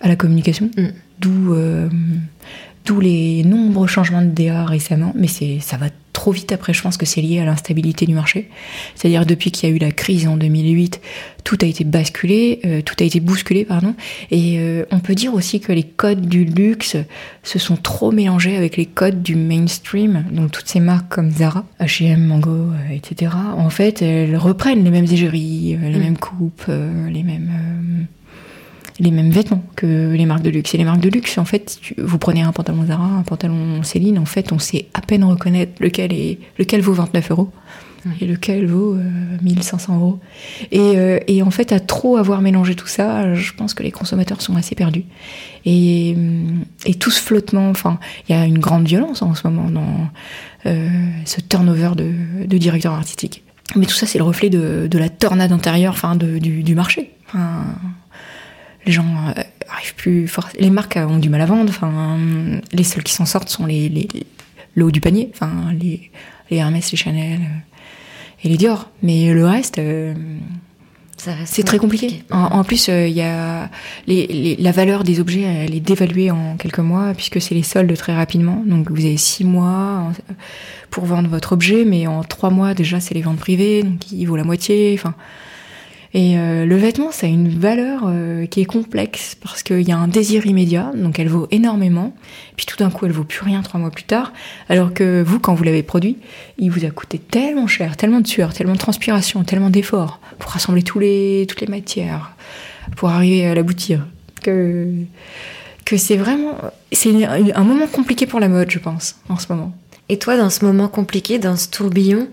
à 0.00 0.08
la 0.08 0.16
communication, 0.16 0.70
Mm. 0.76 0.88
D'où 1.20 1.54
euh, 1.54 1.88
d'où 2.86 3.00
les 3.00 3.44
nombreux 3.44 3.86
changements 3.86 4.22
de 4.22 4.30
DA 4.30 4.64
récemment. 4.64 5.12
Mais 5.16 5.28
c'est 5.28 5.58
ça 5.60 5.76
va 5.76 5.86
trop 6.12 6.32
vite 6.32 6.52
après. 6.52 6.74
Je 6.74 6.82
pense 6.82 6.96
que 6.96 7.06
c'est 7.06 7.22
lié 7.22 7.38
à 7.40 7.44
l'instabilité 7.44 8.04
du 8.04 8.14
marché. 8.14 8.48
C'est-à-dire 8.94 9.24
depuis 9.24 9.50
qu'il 9.50 9.68
y 9.68 9.72
a 9.72 9.74
eu 9.74 9.78
la 9.78 9.90
crise 9.92 10.26
en 10.26 10.36
2008, 10.36 11.00
tout 11.44 11.56
a 11.62 11.64
été 11.66 11.84
basculé, 11.84 12.60
euh, 12.66 12.82
tout 12.82 12.94
a 13.00 13.04
été 13.04 13.20
bousculé, 13.20 13.64
pardon. 13.64 13.94
Et 14.30 14.58
euh, 14.58 14.84
on 14.90 14.98
peut 14.98 15.14
dire 15.14 15.32
aussi 15.32 15.60
que 15.60 15.72
les 15.72 15.82
codes 15.84 16.26
du 16.26 16.44
luxe 16.44 16.96
se 17.42 17.58
sont 17.58 17.76
trop 17.76 18.12
mélangés 18.12 18.56
avec 18.56 18.76
les 18.76 18.86
codes 18.86 19.22
du 19.22 19.34
mainstream. 19.36 20.24
Donc 20.32 20.50
toutes 20.50 20.68
ces 20.68 20.80
marques 20.80 21.08
comme 21.08 21.30
Zara, 21.30 21.64
H&M, 21.80 22.22
Mango, 22.26 22.50
euh, 22.50 22.74
etc. 22.94 23.32
En 23.56 23.70
fait, 23.70 24.02
elles 24.02 24.36
reprennent 24.36 24.84
les 24.84 24.90
mêmes 24.90 25.04
égéries, 25.10 25.78
euh, 25.80 25.88
les 25.88 25.98
Mm. 25.98 26.02
mêmes 26.02 26.18
coupes, 26.18 26.66
les 27.10 27.22
mêmes 27.22 27.50
les 29.00 29.10
mêmes 29.10 29.30
vêtements 29.30 29.64
que 29.76 30.12
les 30.12 30.26
marques 30.26 30.42
de 30.42 30.50
luxe. 30.50 30.74
Et 30.74 30.78
les 30.78 30.84
marques 30.84 31.00
de 31.00 31.08
luxe, 31.08 31.36
en 31.38 31.44
fait, 31.44 31.78
tu- 31.80 31.94
vous 31.98 32.18
prenez 32.18 32.42
un 32.42 32.52
pantalon 32.52 32.84
Zara, 32.86 33.04
un 33.04 33.22
pantalon 33.22 33.82
Céline, 33.82 34.18
en 34.18 34.24
fait, 34.26 34.52
on 34.52 34.58
sait 34.58 34.86
à 34.94 35.00
peine 35.00 35.24
reconnaître 35.24 35.72
lequel 35.80 36.12
est 36.12 36.38
lequel 36.58 36.80
vaut 36.82 36.92
29 36.92 37.30
euros 37.32 37.50
et 38.20 38.26
lequel 38.26 38.66
vaut 38.66 38.94
euh, 38.94 39.02
1500 39.42 39.96
euros. 39.96 40.18
Et, 40.72 40.78
euh, 40.80 41.18
et 41.26 41.42
en 41.42 41.50
fait, 41.50 41.70
à 41.72 41.80
trop 41.80 42.16
avoir 42.16 42.40
mélangé 42.40 42.74
tout 42.74 42.86
ça, 42.86 43.34
je 43.34 43.52
pense 43.52 43.74
que 43.74 43.82
les 43.82 43.90
consommateurs 43.90 44.40
sont 44.40 44.56
assez 44.56 44.74
perdus. 44.74 45.04
Et, 45.66 46.14
hum, 46.16 46.64
et 46.86 46.94
tout 46.94 47.10
ce 47.10 47.20
flottement, 47.20 47.68
enfin, 47.68 47.98
il 48.28 48.34
y 48.34 48.38
a 48.38 48.46
une 48.46 48.58
grande 48.58 48.86
violence 48.86 49.20
en 49.20 49.34
ce 49.34 49.46
moment 49.46 49.70
dans 49.70 50.08
euh, 50.66 50.88
ce 51.26 51.40
turnover 51.42 51.90
de, 51.96 52.46
de 52.46 52.58
directeurs 52.58 52.94
artistiques. 52.94 53.42
Mais 53.76 53.84
tout 53.86 53.94
ça, 53.94 54.06
c'est 54.06 54.18
le 54.18 54.24
reflet 54.24 54.48
de, 54.50 54.88
de 54.90 54.98
la 54.98 55.08
tornade 55.10 55.52
intérieure, 55.52 55.92
enfin, 55.92 56.16
de- 56.16 56.38
du, 56.38 56.62
du 56.62 56.74
marché. 56.74 57.10
Enfin, 57.28 57.64
les 58.86 58.92
gens 58.92 59.04
euh, 59.36 59.42
arrivent 59.68 59.94
plus 59.94 60.26
fort. 60.28 60.48
Les 60.58 60.70
marques 60.70 60.96
ont 60.96 61.18
du 61.18 61.28
mal 61.28 61.40
à 61.40 61.46
vendre. 61.46 61.68
Enfin, 61.70 62.18
les 62.72 62.84
seuls 62.84 63.02
qui 63.02 63.12
s'en 63.12 63.26
sortent 63.26 63.48
sont 63.48 63.66
les, 63.66 63.88
les- 63.88 64.08
le 64.74 64.84
haut 64.84 64.90
du 64.90 65.00
panier. 65.00 65.30
Enfin, 65.34 65.50
les, 65.78 66.10
les 66.50 66.56
Hermès, 66.58 66.90
les 66.90 66.96
Chanel 66.96 67.40
euh, 67.40 68.44
et 68.44 68.48
les 68.48 68.56
Dior. 68.56 68.88
Mais 69.02 69.32
le 69.32 69.46
reste, 69.46 69.78
euh, 69.78 70.14
c'est 71.44 71.64
très 71.64 71.76
compliqué. 71.78 72.24
En, 72.30 72.44
en 72.44 72.64
plus, 72.64 72.88
euh, 72.88 73.06
il 73.06 73.12
y 73.14 73.20
a 73.20 73.68
les, 74.06 74.26
les- 74.26 74.56
la 74.56 74.72
valeur 74.72 75.04
des 75.04 75.20
objets, 75.20 75.42
elle 75.42 75.74
est 75.74 75.80
dévaluée 75.80 76.30
en 76.30 76.56
quelques 76.56 76.78
mois 76.78 77.12
puisque 77.14 77.42
c'est 77.42 77.54
les 77.54 77.62
soldes 77.62 77.94
très 77.94 78.14
rapidement. 78.14 78.62
Donc 78.66 78.90
vous 78.90 79.04
avez 79.04 79.18
six 79.18 79.44
mois 79.44 80.10
pour 80.88 81.04
vendre 81.04 81.28
votre 81.28 81.52
objet, 81.52 81.84
mais 81.84 82.06
en 82.06 82.24
trois 82.24 82.48
mois 82.48 82.72
déjà 82.72 83.00
c'est 83.00 83.12
les 83.14 83.20
ventes 83.20 83.38
privées, 83.38 83.82
donc 83.82 84.10
il 84.10 84.24
vaut 84.24 84.36
la 84.36 84.44
moitié. 84.44 84.94
Enfin, 84.98 85.14
et 86.12 86.38
euh, 86.38 86.66
le 86.66 86.76
vêtement, 86.76 87.12
ça 87.12 87.26
a 87.26 87.30
une 87.30 87.48
valeur 87.48 88.02
euh, 88.06 88.46
qui 88.46 88.60
est 88.60 88.64
complexe 88.64 89.36
parce 89.40 89.62
qu'il 89.62 89.82
y 89.82 89.92
a 89.92 89.96
un 89.96 90.08
désir 90.08 90.44
immédiat, 90.44 90.90
donc 90.96 91.20
elle 91.20 91.28
vaut 91.28 91.46
énormément. 91.52 92.12
Puis 92.56 92.66
tout 92.66 92.76
d'un 92.76 92.90
coup, 92.90 93.06
elle 93.06 93.12
vaut 93.12 93.24
plus 93.24 93.44
rien 93.44 93.62
trois 93.62 93.78
mois 93.78 93.92
plus 93.92 94.04
tard, 94.04 94.32
alors 94.68 94.92
que 94.92 95.22
vous, 95.24 95.38
quand 95.38 95.54
vous 95.54 95.62
l'avez 95.62 95.84
produit, 95.84 96.16
il 96.58 96.70
vous 96.70 96.84
a 96.84 96.90
coûté 96.90 97.18
tellement 97.18 97.68
cher, 97.68 97.96
tellement 97.96 98.20
de 98.20 98.26
sueur, 98.26 98.52
tellement 98.52 98.72
de 98.72 98.78
transpiration, 98.78 99.44
tellement 99.44 99.70
d'efforts 99.70 100.18
pour 100.40 100.50
rassembler 100.50 100.82
les, 100.96 101.46
toutes 101.48 101.60
les 101.60 101.68
matières, 101.68 102.32
pour 102.96 103.10
arriver 103.10 103.46
à 103.46 103.54
l'aboutir, 103.54 104.06
que 104.42 104.92
que 105.84 105.96
c'est 105.96 106.16
vraiment 106.16 106.56
c'est 106.92 107.24
un 107.24 107.64
moment 107.64 107.86
compliqué 107.86 108.26
pour 108.26 108.40
la 108.40 108.48
mode, 108.48 108.70
je 108.70 108.78
pense, 108.78 109.16
en 109.28 109.38
ce 109.38 109.46
moment. 109.52 109.72
Et 110.08 110.18
toi, 110.18 110.36
dans 110.36 110.50
ce 110.50 110.64
moment 110.64 110.88
compliqué, 110.88 111.38
dans 111.38 111.56
ce 111.56 111.68
tourbillon, 111.68 112.28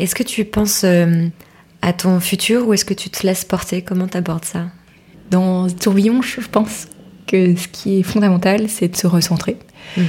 est-ce 0.00 0.14
que 0.16 0.24
tu 0.24 0.44
penses 0.44 0.82
euh, 0.84 1.28
à 1.82 1.92
ton 1.92 2.20
futur 2.20 2.66
ou 2.66 2.72
est-ce 2.72 2.84
que 2.84 2.94
tu 2.94 3.10
te 3.10 3.26
laisses 3.26 3.44
porter? 3.44 3.82
Comment 3.82 4.08
t'abordes 4.08 4.44
ça? 4.44 4.66
Dans 5.30 5.68
tourbillon, 5.68 6.22
je 6.22 6.40
pense 6.40 6.88
que 7.26 7.56
ce 7.56 7.68
qui 7.68 8.00
est 8.00 8.02
fondamental, 8.02 8.68
c'est 8.68 8.88
de 8.88 8.96
se 8.96 9.06
recentrer 9.06 9.56
Mm. 9.96 10.02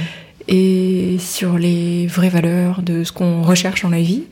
et 0.48 1.16
sur 1.18 1.58
les 1.58 2.06
vraies 2.06 2.28
valeurs 2.28 2.82
de 2.82 3.04
ce 3.04 3.12
qu'on 3.12 3.42
recherche 3.42 3.82
dans 3.82 3.90
la 3.90 4.00
vie. 4.00 4.24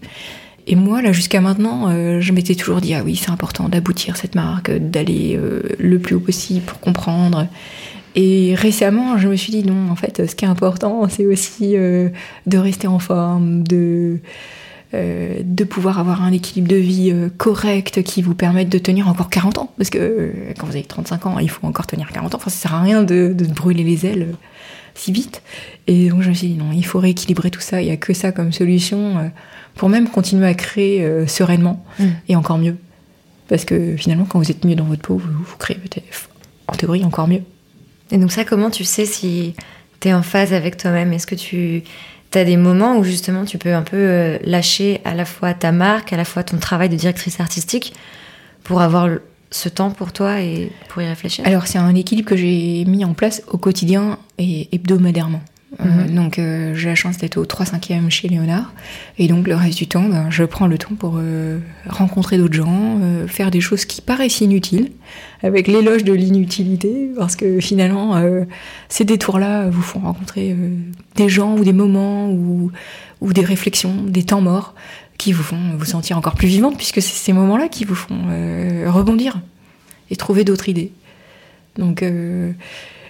Et 0.67 0.77
moi, 0.77 1.03
là, 1.03 1.11
jusqu'à 1.11 1.41
maintenant, 1.41 1.89
euh, 1.89 2.21
je 2.21 2.33
m'étais 2.33 2.55
toujours 2.55 2.81
dit, 2.81 2.95
ah 2.95 3.03
oui, 3.05 3.17
c'est 3.17 3.31
important 3.31 3.69
d'aboutir 3.69 4.17
cette 4.17 4.37
marque, 4.37 4.71
d'aller 4.71 5.37
euh, 5.37 5.63
le 5.81 5.99
plus 5.99 6.15
haut 6.15 6.21
possible 6.21 6.65
pour 6.65 6.79
comprendre. 6.79 7.49
Et 8.15 8.55
récemment, 8.55 9.19
je 9.19 9.27
me 9.27 9.35
suis 9.35 9.51
dit, 9.51 9.65
non, 9.65 9.91
en 9.91 9.97
fait, 9.97 10.29
ce 10.29 10.37
qui 10.37 10.45
est 10.45 10.49
important, 10.49 11.09
c'est 11.09 11.27
aussi 11.27 11.77
euh, 11.77 12.11
de 12.47 12.59
rester 12.59 12.87
en 12.87 13.01
forme, 13.01 13.65
de, 13.65 14.21
euh, 14.95 15.41
de 15.43 15.65
pouvoir 15.65 15.99
avoir 15.99 16.23
un 16.23 16.33
équilibre 16.33 16.69
de 16.69 16.77
vie 16.77 17.11
euh, 17.13 17.29
correct 17.37 18.03
qui 18.03 18.23
vous 18.23 18.35
permette 18.35 18.69
de 18.69 18.79
tenir 18.79 19.09
encore 19.09 19.31
40 19.31 19.59
ans. 19.59 19.73
Parce 19.77 19.91
que 19.91 19.99
euh, 19.99 20.33
quand 20.59 20.67
vous 20.67 20.77
avez 20.77 20.85
35 20.85 21.27
ans, 21.27 21.39
il 21.39 21.49
faut 21.49 21.67
encore 21.67 21.87
tenir 21.87 22.11
40 22.13 22.35
ans. 22.35 22.39
Enfin, 22.39 22.51
ça 22.51 22.69
sert 22.69 22.75
à 22.75 22.83
rien 22.83 23.03
de, 23.03 23.35
de 23.37 23.45
brûler 23.47 23.85
les 23.85 24.07
ailes 24.07 24.35
si 24.95 25.13
vite. 25.13 25.43
Et 25.87 26.11
donc, 26.11 26.23
je 26.23 26.29
me 26.29 26.35
suis 26.35 26.49
dit, 26.49 26.55
non, 26.55 26.73
il 26.75 26.85
faut 26.85 26.99
rééquilibrer 26.99 27.51
tout 27.51 27.61
ça. 27.61 27.81
Il 27.81 27.87
n'y 27.87 27.91
a 27.91 27.97
que 27.97 28.13
ça 28.13 28.33
comme 28.33 28.53
solution 28.53 29.31
pour 29.75 29.89
même 29.89 30.09
continuer 30.09 30.47
à 30.47 30.53
créer 30.53 31.27
sereinement 31.27 31.83
Mm. 31.99 32.05
et 32.29 32.37
encore 32.37 32.59
mieux. 32.59 32.77
Parce 33.49 33.65
que 33.65 33.97
finalement, 33.97 34.25
quand 34.25 34.39
vous 34.39 34.51
êtes 34.51 34.65
mieux 34.65 34.75
dans 34.75 34.85
votre 34.85 35.03
peau, 35.03 35.17
vous, 35.17 35.45
vous 35.45 35.57
créez 35.57 35.79
peut-être, 35.79 36.29
en 36.69 36.75
théorie, 36.75 37.05
encore 37.05 37.29
mieux. 37.29 37.43
Et 38.11 38.19
donc 38.19 38.33
ça, 38.33 38.45
comment 38.45 38.71
tu 38.71 38.85
sais 38.85 39.07
si 39.07 39.55
tu 40.01 40.09
es 40.09 40.15
en 40.15 40.23
phase 40.23 40.53
avec 40.53 40.77
toi-même? 40.77 41.13
Est-ce 41.13 41.27
que 41.27 41.35
tu 41.35 41.83
as 42.39 42.45
des 42.45 42.57
moments 42.57 42.97
où 42.97 43.05
justement 43.05 43.45
tu 43.45 43.59
peux 43.59 43.75
un 43.75 43.83
peu 43.83 43.97
euh, 43.97 44.39
lâcher 44.45 45.01
à 45.05 45.15
la 45.15 45.25
fois 45.25 45.55
ta 45.55 45.73
marque, 45.73 46.13
à 46.13 46.17
la 46.17 46.25
fois 46.25 46.43
ton 46.43 46.59
travail 46.59 46.89
de 46.89 46.97
directrice 46.97 47.41
artistique 47.41 47.95
pour 48.65 48.81
avoir 48.81 49.09
ce 49.51 49.69
temps 49.69 49.91
pour 49.91 50.13
toi 50.13 50.41
et 50.41 50.73
pour 50.89 51.03
y 51.03 51.07
réfléchir? 51.07 51.47
Alors, 51.47 51.67
c'est 51.67 51.79
un 51.79 51.95
équilibre 51.95 52.29
que 52.29 52.37
j'ai 52.37 52.85
mis 52.87 53.05
en 53.05 53.15
place 53.15 53.43
au 53.49 53.59
quotidien 53.59 54.19
et 54.39 54.69
hebdomadairement. 54.73 55.43
Euh, 55.81 55.85
Mhm. 55.85 56.15
donc, 56.15 56.39
euh, 56.39 56.75
j'ai 56.75 56.89
la 56.91 56.95
chance 56.95 57.17
d'être 57.17 57.39
au 57.39 57.47
3 57.47 57.65
5 57.65 57.91
e 57.91 58.09
chez 58.11 58.29
Léonard. 58.29 58.75
Et 59.19 59.27
donc, 59.27 59.49
le 59.49 59.55
reste 59.55 59.79
du 59.79 59.87
temps, 59.87 60.07
ben, 60.09 60.31
je 60.31 60.45
prends 60.45 60.67
le 60.67 60.77
temps 60.77 60.95
pour 60.95 61.15
euh, 61.17 61.59
rencontrer 61.89 62.37
d'autres 62.37 62.55
gens, 62.55 62.99
euh, 63.01 63.27
faire 63.27 63.51
des 63.51 63.61
choses 63.61 63.87
qui 63.87 64.03
paraissent 64.03 64.41
inutiles, 64.43 64.91
avec 65.43 65.69
l'éloge 65.69 66.05
de 66.05 66.13
l'inutilité, 66.13 67.11
parce 67.17 67.37
que 67.37 67.59
finalement, 67.61 68.17
euh, 68.17 68.45
ces 68.91 69.05
détours-là 69.05 69.71
vous 69.71 69.81
font 69.83 70.01
rencontrer 70.01 70.53
euh, 70.53 70.69
des 71.17 71.29
gens 71.31 71.57
ou 71.57 71.65
des 71.65 71.73
moments 71.73 72.31
ou, 72.31 72.71
ou 73.23 73.33
des 73.33 73.45
réflexions, 73.45 73.95
des 74.07 74.25
temps 74.25 74.43
morts, 74.43 74.75
qui 75.17 75.33
vous 75.33 75.43
font 75.43 75.77
vous 75.79 75.85
sentir 75.85 76.19
encore 76.19 76.35
plus 76.35 76.49
vivante, 76.49 76.77
puisque 76.77 77.01
c'est 77.01 77.15
ces 77.15 77.33
moments-là 77.33 77.69
qui 77.69 77.85
vous 77.85 77.95
font 77.95 78.19
euh, 78.29 78.91
rebondir 78.91 79.41
et 80.11 80.17
trouver 80.17 80.45
d'autres 80.45 80.69
idées. 80.69 80.93
Donc, 81.79 82.03
euh, 82.03 82.53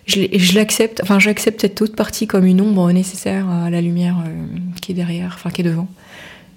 je, 0.06 0.54
l'accepte, 0.54 1.00
enfin, 1.02 1.18
j'accepte 1.18 1.60
cette 1.60 1.80
autre 1.82 1.94
partie 1.94 2.26
comme 2.26 2.44
une 2.44 2.60
ombre 2.60 2.90
nécessaire 2.92 3.48
à 3.48 3.70
la 3.70 3.80
lumière 3.80 4.16
euh, 4.26 4.30
qui 4.80 4.92
est 4.92 4.94
derrière, 4.94 5.32
enfin, 5.34 5.50
qui 5.50 5.60
est 5.60 5.64
devant. 5.64 5.88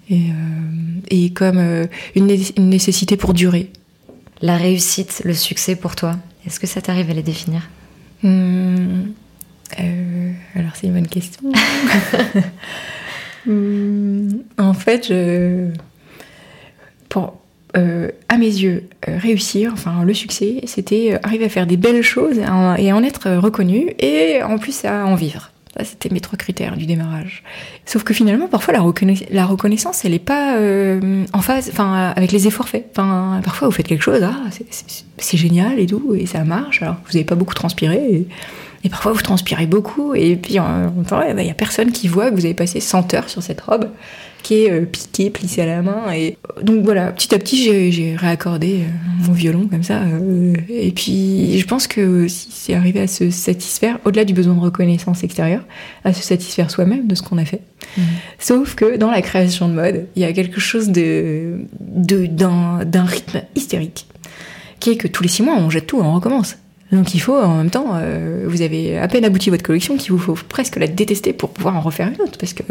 Et, 0.09 0.29
euh, 0.29 1.01
et 1.09 1.31
comme 1.31 1.57
euh, 1.57 1.85
une, 2.15 2.27
né- 2.27 2.53
une 2.57 2.69
nécessité 2.69 3.17
pour 3.17 3.33
durer. 3.33 3.71
La 4.41 4.57
réussite, 4.57 5.21
le 5.25 5.33
succès 5.33 5.75
pour 5.75 5.95
toi, 5.95 6.17
est-ce 6.45 6.59
que 6.59 6.67
ça 6.67 6.81
t'arrive 6.81 7.09
à 7.09 7.13
les 7.13 7.23
définir? 7.23 7.69
Hum, 8.23 9.13
euh, 9.79 10.31
alors, 10.55 10.71
c'est 10.75 10.87
une 10.87 10.93
bonne 10.93 11.07
question. 11.07 11.41
Hum, 13.47 14.41
en 14.57 14.73
fait, 14.73 15.07
je, 15.09 15.69
pour, 17.09 17.39
euh, 17.77 18.09
à 18.29 18.37
mes 18.37 18.45
yeux, 18.47 18.83
euh, 19.09 19.17
réussir, 19.17 19.71
enfin 19.73 20.03
le 20.03 20.13
succès, 20.13 20.61
c'était 20.65 21.13
euh, 21.13 21.17
arriver 21.23 21.45
à 21.45 21.49
faire 21.49 21.67
des 21.67 21.77
belles 21.77 22.01
choses 22.03 22.37
et 22.37 22.91
en, 22.93 23.03
être 23.03 23.29
reconnu 23.31 23.91
et 23.99 24.41
en 24.43 24.57
plus 24.57 24.85
à 24.85 25.05
en 25.05 25.15
vivre. 25.15 25.51
Ça, 25.77 25.83
c'était 25.83 26.07
mes 26.13 26.21
trois 26.21 26.37
critères 26.37 26.77
du 26.77 26.85
démarrage. 26.85 27.43
Sauf 27.85 28.03
que 28.03 28.13
finalement, 28.13 28.47
parfois, 28.47 28.73
la, 28.73 28.79
reconna- 28.79 29.25
la 29.29 29.45
reconnaissance, 29.45 30.05
elle 30.05 30.13
n'est 30.13 30.19
pas 30.19 30.55
en 31.33 31.41
phase 31.41 31.69
enfin, 31.69 32.13
avec 32.15 32.31
les 32.31 32.47
efforts 32.47 32.69
faits. 32.69 32.85
Enfin, 32.93 33.41
parfois, 33.43 33.67
vous 33.67 33.73
faites 33.73 33.87
quelque 33.87 34.01
chose, 34.01 34.23
ah, 34.23 34.37
c'est- 35.17 35.35
génial 35.37 35.77
et 35.79 35.85
tout, 35.85 36.15
et 36.17 36.27
ça 36.27 36.45
marche, 36.45 36.81
alors 36.81 36.95
vous 37.05 37.11
n'avez 37.13 37.25
pas 37.25 37.35
beaucoup 37.35 37.53
transpiré. 37.53 37.97
Et, 38.09 38.27
et 38.85 38.89
parfois, 38.89 39.11
vous 39.11 39.21
transpirez 39.21 39.65
beaucoup, 39.65 40.15
et 40.15 40.37
puis 40.37 40.59
en 40.59 40.91
même 40.93 41.03
temps, 41.05 41.21
il 41.27 41.35
n'y 41.35 41.51
a 41.51 41.53
personne 41.53 41.91
qui 41.91 42.07
voit 42.07 42.29
que 42.31 42.35
vous 42.35 42.45
avez 42.45 42.53
passé 42.53 42.79
100 42.79 43.13
heures 43.13 43.27
sur 43.29 43.43
cette 43.43 43.59
robe 43.59 43.89
euh, 44.53 44.85
piquée, 44.85 45.29
plissée 45.29 45.61
à 45.61 45.65
la 45.65 45.81
main. 45.81 46.11
Et 46.13 46.37
donc 46.61 46.83
voilà, 46.83 47.11
petit 47.11 47.33
à 47.33 47.39
petit, 47.39 47.57
j'ai- 47.91 48.15
réaccordé 48.15 48.81
euh, 48.81 49.27
mon 49.27 49.33
violon 49.33 49.67
comme 49.67 49.83
ça. 49.83 50.01
euh, 50.03 50.53
et 50.69 50.91
puis, 50.91 51.57
je 51.59 51.65
pense 51.65 51.87
que 51.87 52.27
si 52.27 52.47
c'est 52.51 52.73
arrivé 52.75 52.99
à 53.01 53.07
se 53.07 53.29
satisfaire, 53.29 53.99
au-delà 54.05 54.23
du 54.25 54.33
besoin 54.33 54.53
de 54.53 54.59
reconnaissance 54.59 55.23
extérieure, 55.23 55.63
à 56.03 56.13
se 56.13 56.21
satisfaire 56.23 56.69
soi-même 56.71 57.07
de 57.07 57.15
ce 57.15 57.21
qu'on 57.23 57.37
a 57.37 57.45
fait. 57.45 57.61
Sauf 58.39 58.75
que 58.75 58.97
dans 58.97 59.09
la 59.11 59.21
création 59.21 59.67
de 59.69 59.73
mode, 59.73 60.05
il 60.15 60.21
y 60.21 60.25
a 60.25 60.33
quelque 60.33 60.59
chose 60.59 60.89
de 60.89 61.59
d'un 61.79 63.03
rythme 63.05 63.41
hystérique, 63.55 64.05
qui 64.79 64.91
est 64.91 64.97
que 64.97 65.07
tous 65.07 65.23
les 65.23 65.29
six 65.29 65.43
mois, 65.43 65.55
on 65.57 65.69
jette 65.69 65.87
tout, 65.87 65.99
on 65.99 66.13
recommence. 66.13 66.57
Donc 66.91 67.13
il 67.15 67.19
faut 67.19 67.35
en 67.35 67.57
même 67.57 67.69
temps, 67.71 67.93
euh, 67.95 68.45
vous 68.47 68.61
avez 68.61 68.97
à 68.97 69.07
peine 69.07 69.25
abouti 69.25 69.49
votre 69.49 69.63
collection 69.63 69.97
qu'il 69.97 70.11
vous 70.11 70.19
faut 70.19 70.35
presque 70.47 70.75
la 70.77 70.87
détester 70.87 71.33
pour 71.33 71.49
pouvoir 71.49 71.75
en 71.75 71.81
refaire 71.81 72.07
une 72.07 72.21
autre, 72.21 72.37
parce 72.39 72.53
que 72.53 72.63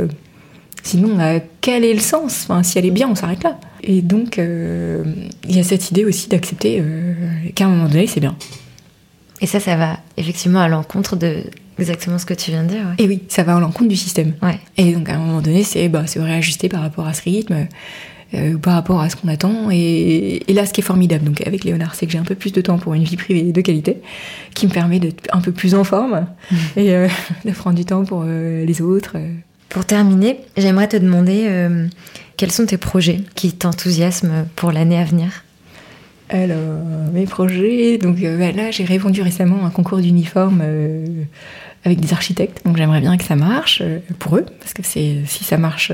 Sinon, 0.85 1.19
euh, 1.19 1.41
quel 1.61 1.85
est 1.85 1.95
le 1.95 2.01
sens? 2.01 2.47
Enfin, 2.49 2.63
Si 2.63 2.79
elle 2.79 2.87
est 2.87 2.93
bien, 2.93 3.09
on 3.09 3.17
s'arrête 3.17 3.43
là. 3.43 3.59
Et 3.83 4.01
donc, 4.01 4.39
euh, 4.39 5.03
il 5.49 5.57
y 5.57 5.59
a 5.59 5.65
cette 5.65 5.91
idée 5.91 6.05
aussi 6.05 6.29
d'accepter 6.29 6.79
euh, 6.81 7.15
qu'à 7.55 7.67
un 7.67 7.69
moment 7.69 7.89
donné, 7.89 8.07
c'est 8.07 8.21
bien. 8.21 8.37
Et 9.41 9.47
ça, 9.47 9.61
ça 9.61 9.77
va 9.77 9.99
effectivement 10.17 10.61
à 10.61 10.69
l'encontre 10.69 11.17
de 11.17 11.43
exactement 11.79 12.19
ce 12.19 12.27
que 12.27 12.35
tu 12.35 12.53
viens 12.53 12.63
de 12.63 12.69
dire. 12.69 12.95
Et 12.99 13.09
oui, 13.09 13.23
ça 13.29 13.43
va 13.43 13.57
à 13.57 13.61
l'encontre 13.61 13.89
du 13.89 13.97
système. 13.97 14.35
Ouais. 14.43 14.61
Et 14.77 14.93
donc, 14.93 15.09
à 15.09 15.17
un 15.17 15.19
moment 15.19 15.41
donné, 15.41 15.65
c'est 15.65 15.89
bah, 15.89 16.05
réajuster 16.17 16.69
par 16.69 16.83
rapport 16.83 17.07
à 17.07 17.15
ce 17.15 17.23
rythme. 17.23 17.67
Euh, 18.35 18.57
par 18.57 18.75
rapport 18.75 19.01
à 19.01 19.11
ce 19.11 19.17
qu'on 19.17 19.29
attend. 19.29 19.71
Et, 19.71 20.43
là, 20.49 20.67
ce 20.67 20.73
qui 20.73 20.81
est 20.81 20.85
formidable 20.85 21.25
donc 21.25 21.47
avec 21.47 21.63
Léonard, 21.63 21.95
c'est 21.95 22.07
que 22.07 22.13
j'ai 22.13 22.19
un 22.19 22.25
peu 22.25 22.35
plus 22.35 22.53
de 22.53 22.61
temps 22.61 22.79
pour 22.79 22.95
une 22.95 23.05
vie 23.05 23.17
privée 23.17 23.53
de 23.53 23.61
qualité, 23.61 23.99
qui 24.55 24.67
me 24.67 24.73
permet 24.73 24.99
d'être 24.99 25.29
un 25.33 25.41
peu 25.41 25.53
plus 25.53 25.75
en 25.75 25.85
forme 25.85 26.27
mmh. 26.51 26.57
et 26.77 26.95
euh, 26.95 27.09
de 27.45 27.51
prendre 27.53 27.77
du 27.77 27.85
temps 27.85 28.05
pour 28.05 28.25
euh, 28.27 28.65
les 28.65 28.81
autres. 28.83 29.17
Pour 29.75 29.85
terminer, 29.85 30.41
j'aimerais 30.57 30.89
te 30.89 30.97
demander 30.97 31.69
quels 32.37 32.53
sont 32.53 32.65
tes 32.65 32.79
projets 32.79 33.21
qui 33.35 33.53
t'enthousiasment 33.53 34.47
pour 34.57 34.73
l'année 34.73 34.99
à 34.99 35.05
venir? 35.05 35.45
Alors, 36.31 36.81
mes 37.13 37.27
projets, 37.27 37.99
donc 37.99 38.19
bah, 38.21 38.53
là 38.53 38.71
j'ai 38.71 38.85
répondu 38.85 39.21
récemment 39.21 39.65
à 39.65 39.67
un 39.67 39.71
concours 39.71 39.99
d'uniforme 39.99 40.63
avec 41.85 42.01
des 42.01 42.13
architectes, 42.13 42.65
donc 42.65 42.77
j'aimerais 42.77 43.01
bien 43.01 43.17
que 43.17 43.25
ça 43.25 43.37
marche 43.37 43.83
pour 44.21 44.37
eux, 44.37 44.47
parce 44.61 44.73
que 44.73 44.83
c'est 44.83 45.19
si 45.27 45.45
ça 45.45 45.59
marche, 45.59 45.93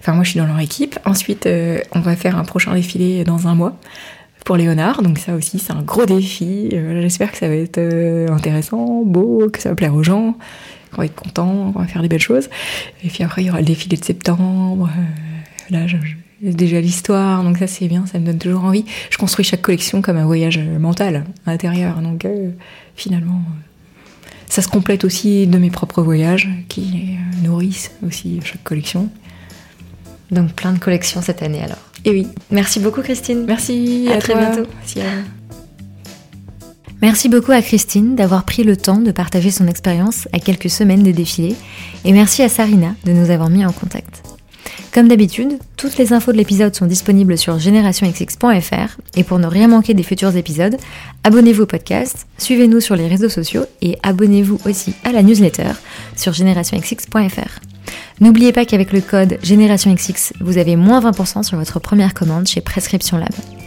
Enfin, 0.00 0.12
moi, 0.12 0.24
je 0.24 0.30
suis 0.30 0.38
dans 0.38 0.46
leur 0.46 0.58
équipe. 0.60 0.98
Ensuite, 1.04 1.46
euh, 1.46 1.80
on 1.92 2.00
va 2.00 2.16
faire 2.16 2.36
un 2.38 2.44
prochain 2.44 2.74
défilé 2.74 3.24
dans 3.24 3.48
un 3.48 3.54
mois 3.54 3.76
pour 4.44 4.56
Léonard. 4.56 5.02
Donc 5.02 5.18
ça 5.18 5.34
aussi, 5.34 5.58
c'est 5.58 5.72
un 5.72 5.82
gros 5.82 6.06
défi. 6.06 6.70
Euh, 6.72 7.02
j'espère 7.02 7.32
que 7.32 7.38
ça 7.38 7.48
va 7.48 7.54
être 7.54 7.78
euh, 7.78 8.28
intéressant, 8.28 9.02
beau, 9.04 9.48
que 9.52 9.60
ça 9.60 9.70
va 9.70 9.74
plaire 9.74 9.94
aux 9.94 10.02
gens, 10.02 10.36
qu'on 10.96 11.02
va 11.02 11.06
être 11.06 11.14
content, 11.14 11.72
qu'on 11.72 11.80
va 11.80 11.86
faire 11.86 12.02
des 12.02 12.08
belles 12.08 12.18
choses. 12.18 12.48
Et 13.04 13.08
puis 13.08 13.22
après, 13.22 13.42
il 13.42 13.46
y 13.46 13.50
aura 13.50 13.60
le 13.60 13.66
défilé 13.66 13.96
de 13.96 14.04
septembre. 14.04 14.90
là, 15.70 15.86
j'ai 15.86 16.52
déjà 16.52 16.80
l'histoire, 16.80 17.42
donc 17.44 17.58
ça 17.58 17.66
c'est 17.66 17.88
bien, 17.88 18.06
ça 18.06 18.18
me 18.18 18.26
donne 18.26 18.38
toujours 18.38 18.64
envie. 18.64 18.84
Je 19.10 19.18
construis 19.18 19.44
chaque 19.44 19.62
collection 19.62 20.02
comme 20.02 20.16
un 20.16 20.26
voyage 20.26 20.58
mental, 20.58 21.24
intérieur. 21.46 22.00
Donc 22.00 22.26
finalement, 22.94 23.42
ça 24.48 24.62
se 24.62 24.68
complète 24.68 25.04
aussi 25.04 25.46
de 25.46 25.58
mes 25.58 25.70
propres 25.70 26.02
voyages 26.02 26.48
qui 26.68 27.16
nourrissent 27.42 27.92
aussi 28.06 28.40
chaque 28.44 28.64
collection. 28.64 29.10
Donc 30.30 30.52
plein 30.52 30.72
de 30.72 30.78
collections 30.78 31.22
cette 31.22 31.42
année 31.42 31.62
alors. 31.62 31.78
Et 32.04 32.10
oui. 32.10 32.28
Merci 32.50 32.80
beaucoup 32.80 33.02
Christine. 33.02 33.44
Merci. 33.46 34.08
À, 34.12 34.18
très 34.18 34.34
bientôt. 34.34 34.68
Merci 34.78 35.00
beaucoup 37.28 37.52
à 37.52 37.62
Christine 37.62 38.16
d'avoir 38.16 38.44
pris 38.44 38.64
le 38.64 38.76
temps 38.76 38.98
de 38.98 39.10
partager 39.10 39.50
son 39.50 39.66
expérience 39.66 40.28
à 40.32 40.38
quelques 40.38 40.70
semaines 40.70 41.02
des 41.02 41.12
défilés 41.12 41.56
et 42.04 42.12
merci 42.12 42.42
à 42.42 42.48
Sarina 42.48 42.94
de 43.04 43.12
nous 43.12 43.30
avoir 43.30 43.50
mis 43.50 43.64
en 43.64 43.72
contact. 43.72 44.22
Comme 44.92 45.08
d'habitude, 45.08 45.58
toutes 45.76 45.98
les 45.98 46.12
infos 46.12 46.32
de 46.32 46.38
l'épisode 46.38 46.74
sont 46.74 46.86
disponibles 46.86 47.36
sur 47.36 47.58
générationxx.fr 47.58 48.96
et 49.14 49.24
pour 49.24 49.38
ne 49.38 49.46
rien 49.46 49.68
manquer 49.68 49.92
des 49.92 50.02
futurs 50.02 50.34
épisodes, 50.36 50.76
abonnez-vous 51.22 51.64
au 51.64 51.66
podcast, 51.66 52.26
suivez-nous 52.38 52.80
sur 52.80 52.96
les 52.96 53.06
réseaux 53.06 53.28
sociaux 53.28 53.66
et 53.82 53.98
abonnez-vous 54.02 54.58
aussi 54.64 54.94
à 55.04 55.12
la 55.12 55.22
newsletter 55.22 55.72
sur 56.16 56.32
générationxx.fr. 56.32 57.60
N'oubliez 58.20 58.52
pas 58.52 58.64
qu'avec 58.64 58.92
le 58.92 59.02
code 59.02 59.38
GénérationXX, 59.42 60.32
vous 60.40 60.56
avez 60.56 60.76
moins 60.76 61.00
20% 61.00 61.42
sur 61.42 61.58
votre 61.58 61.78
première 61.78 62.14
commande 62.14 62.46
chez 62.46 62.62
Prescription 62.62 63.18
Lab. 63.18 63.65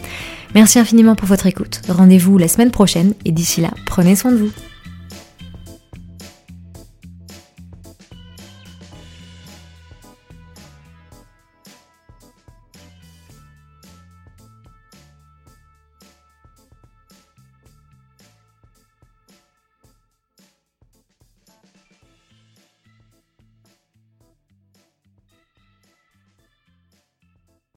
Merci 0.56 0.80
infiniment 0.80 1.16
pour 1.16 1.28
votre 1.28 1.46
écoute. 1.46 1.82
Rendez-vous 1.90 2.38
la 2.38 2.48
semaine 2.48 2.72
prochaine 2.72 3.14
et 3.26 3.32
d'ici 3.32 3.62
là, 3.62 3.70
prenez 3.86 4.16
soin 4.16 4.32
de 4.32 4.38
vous. 4.38 4.52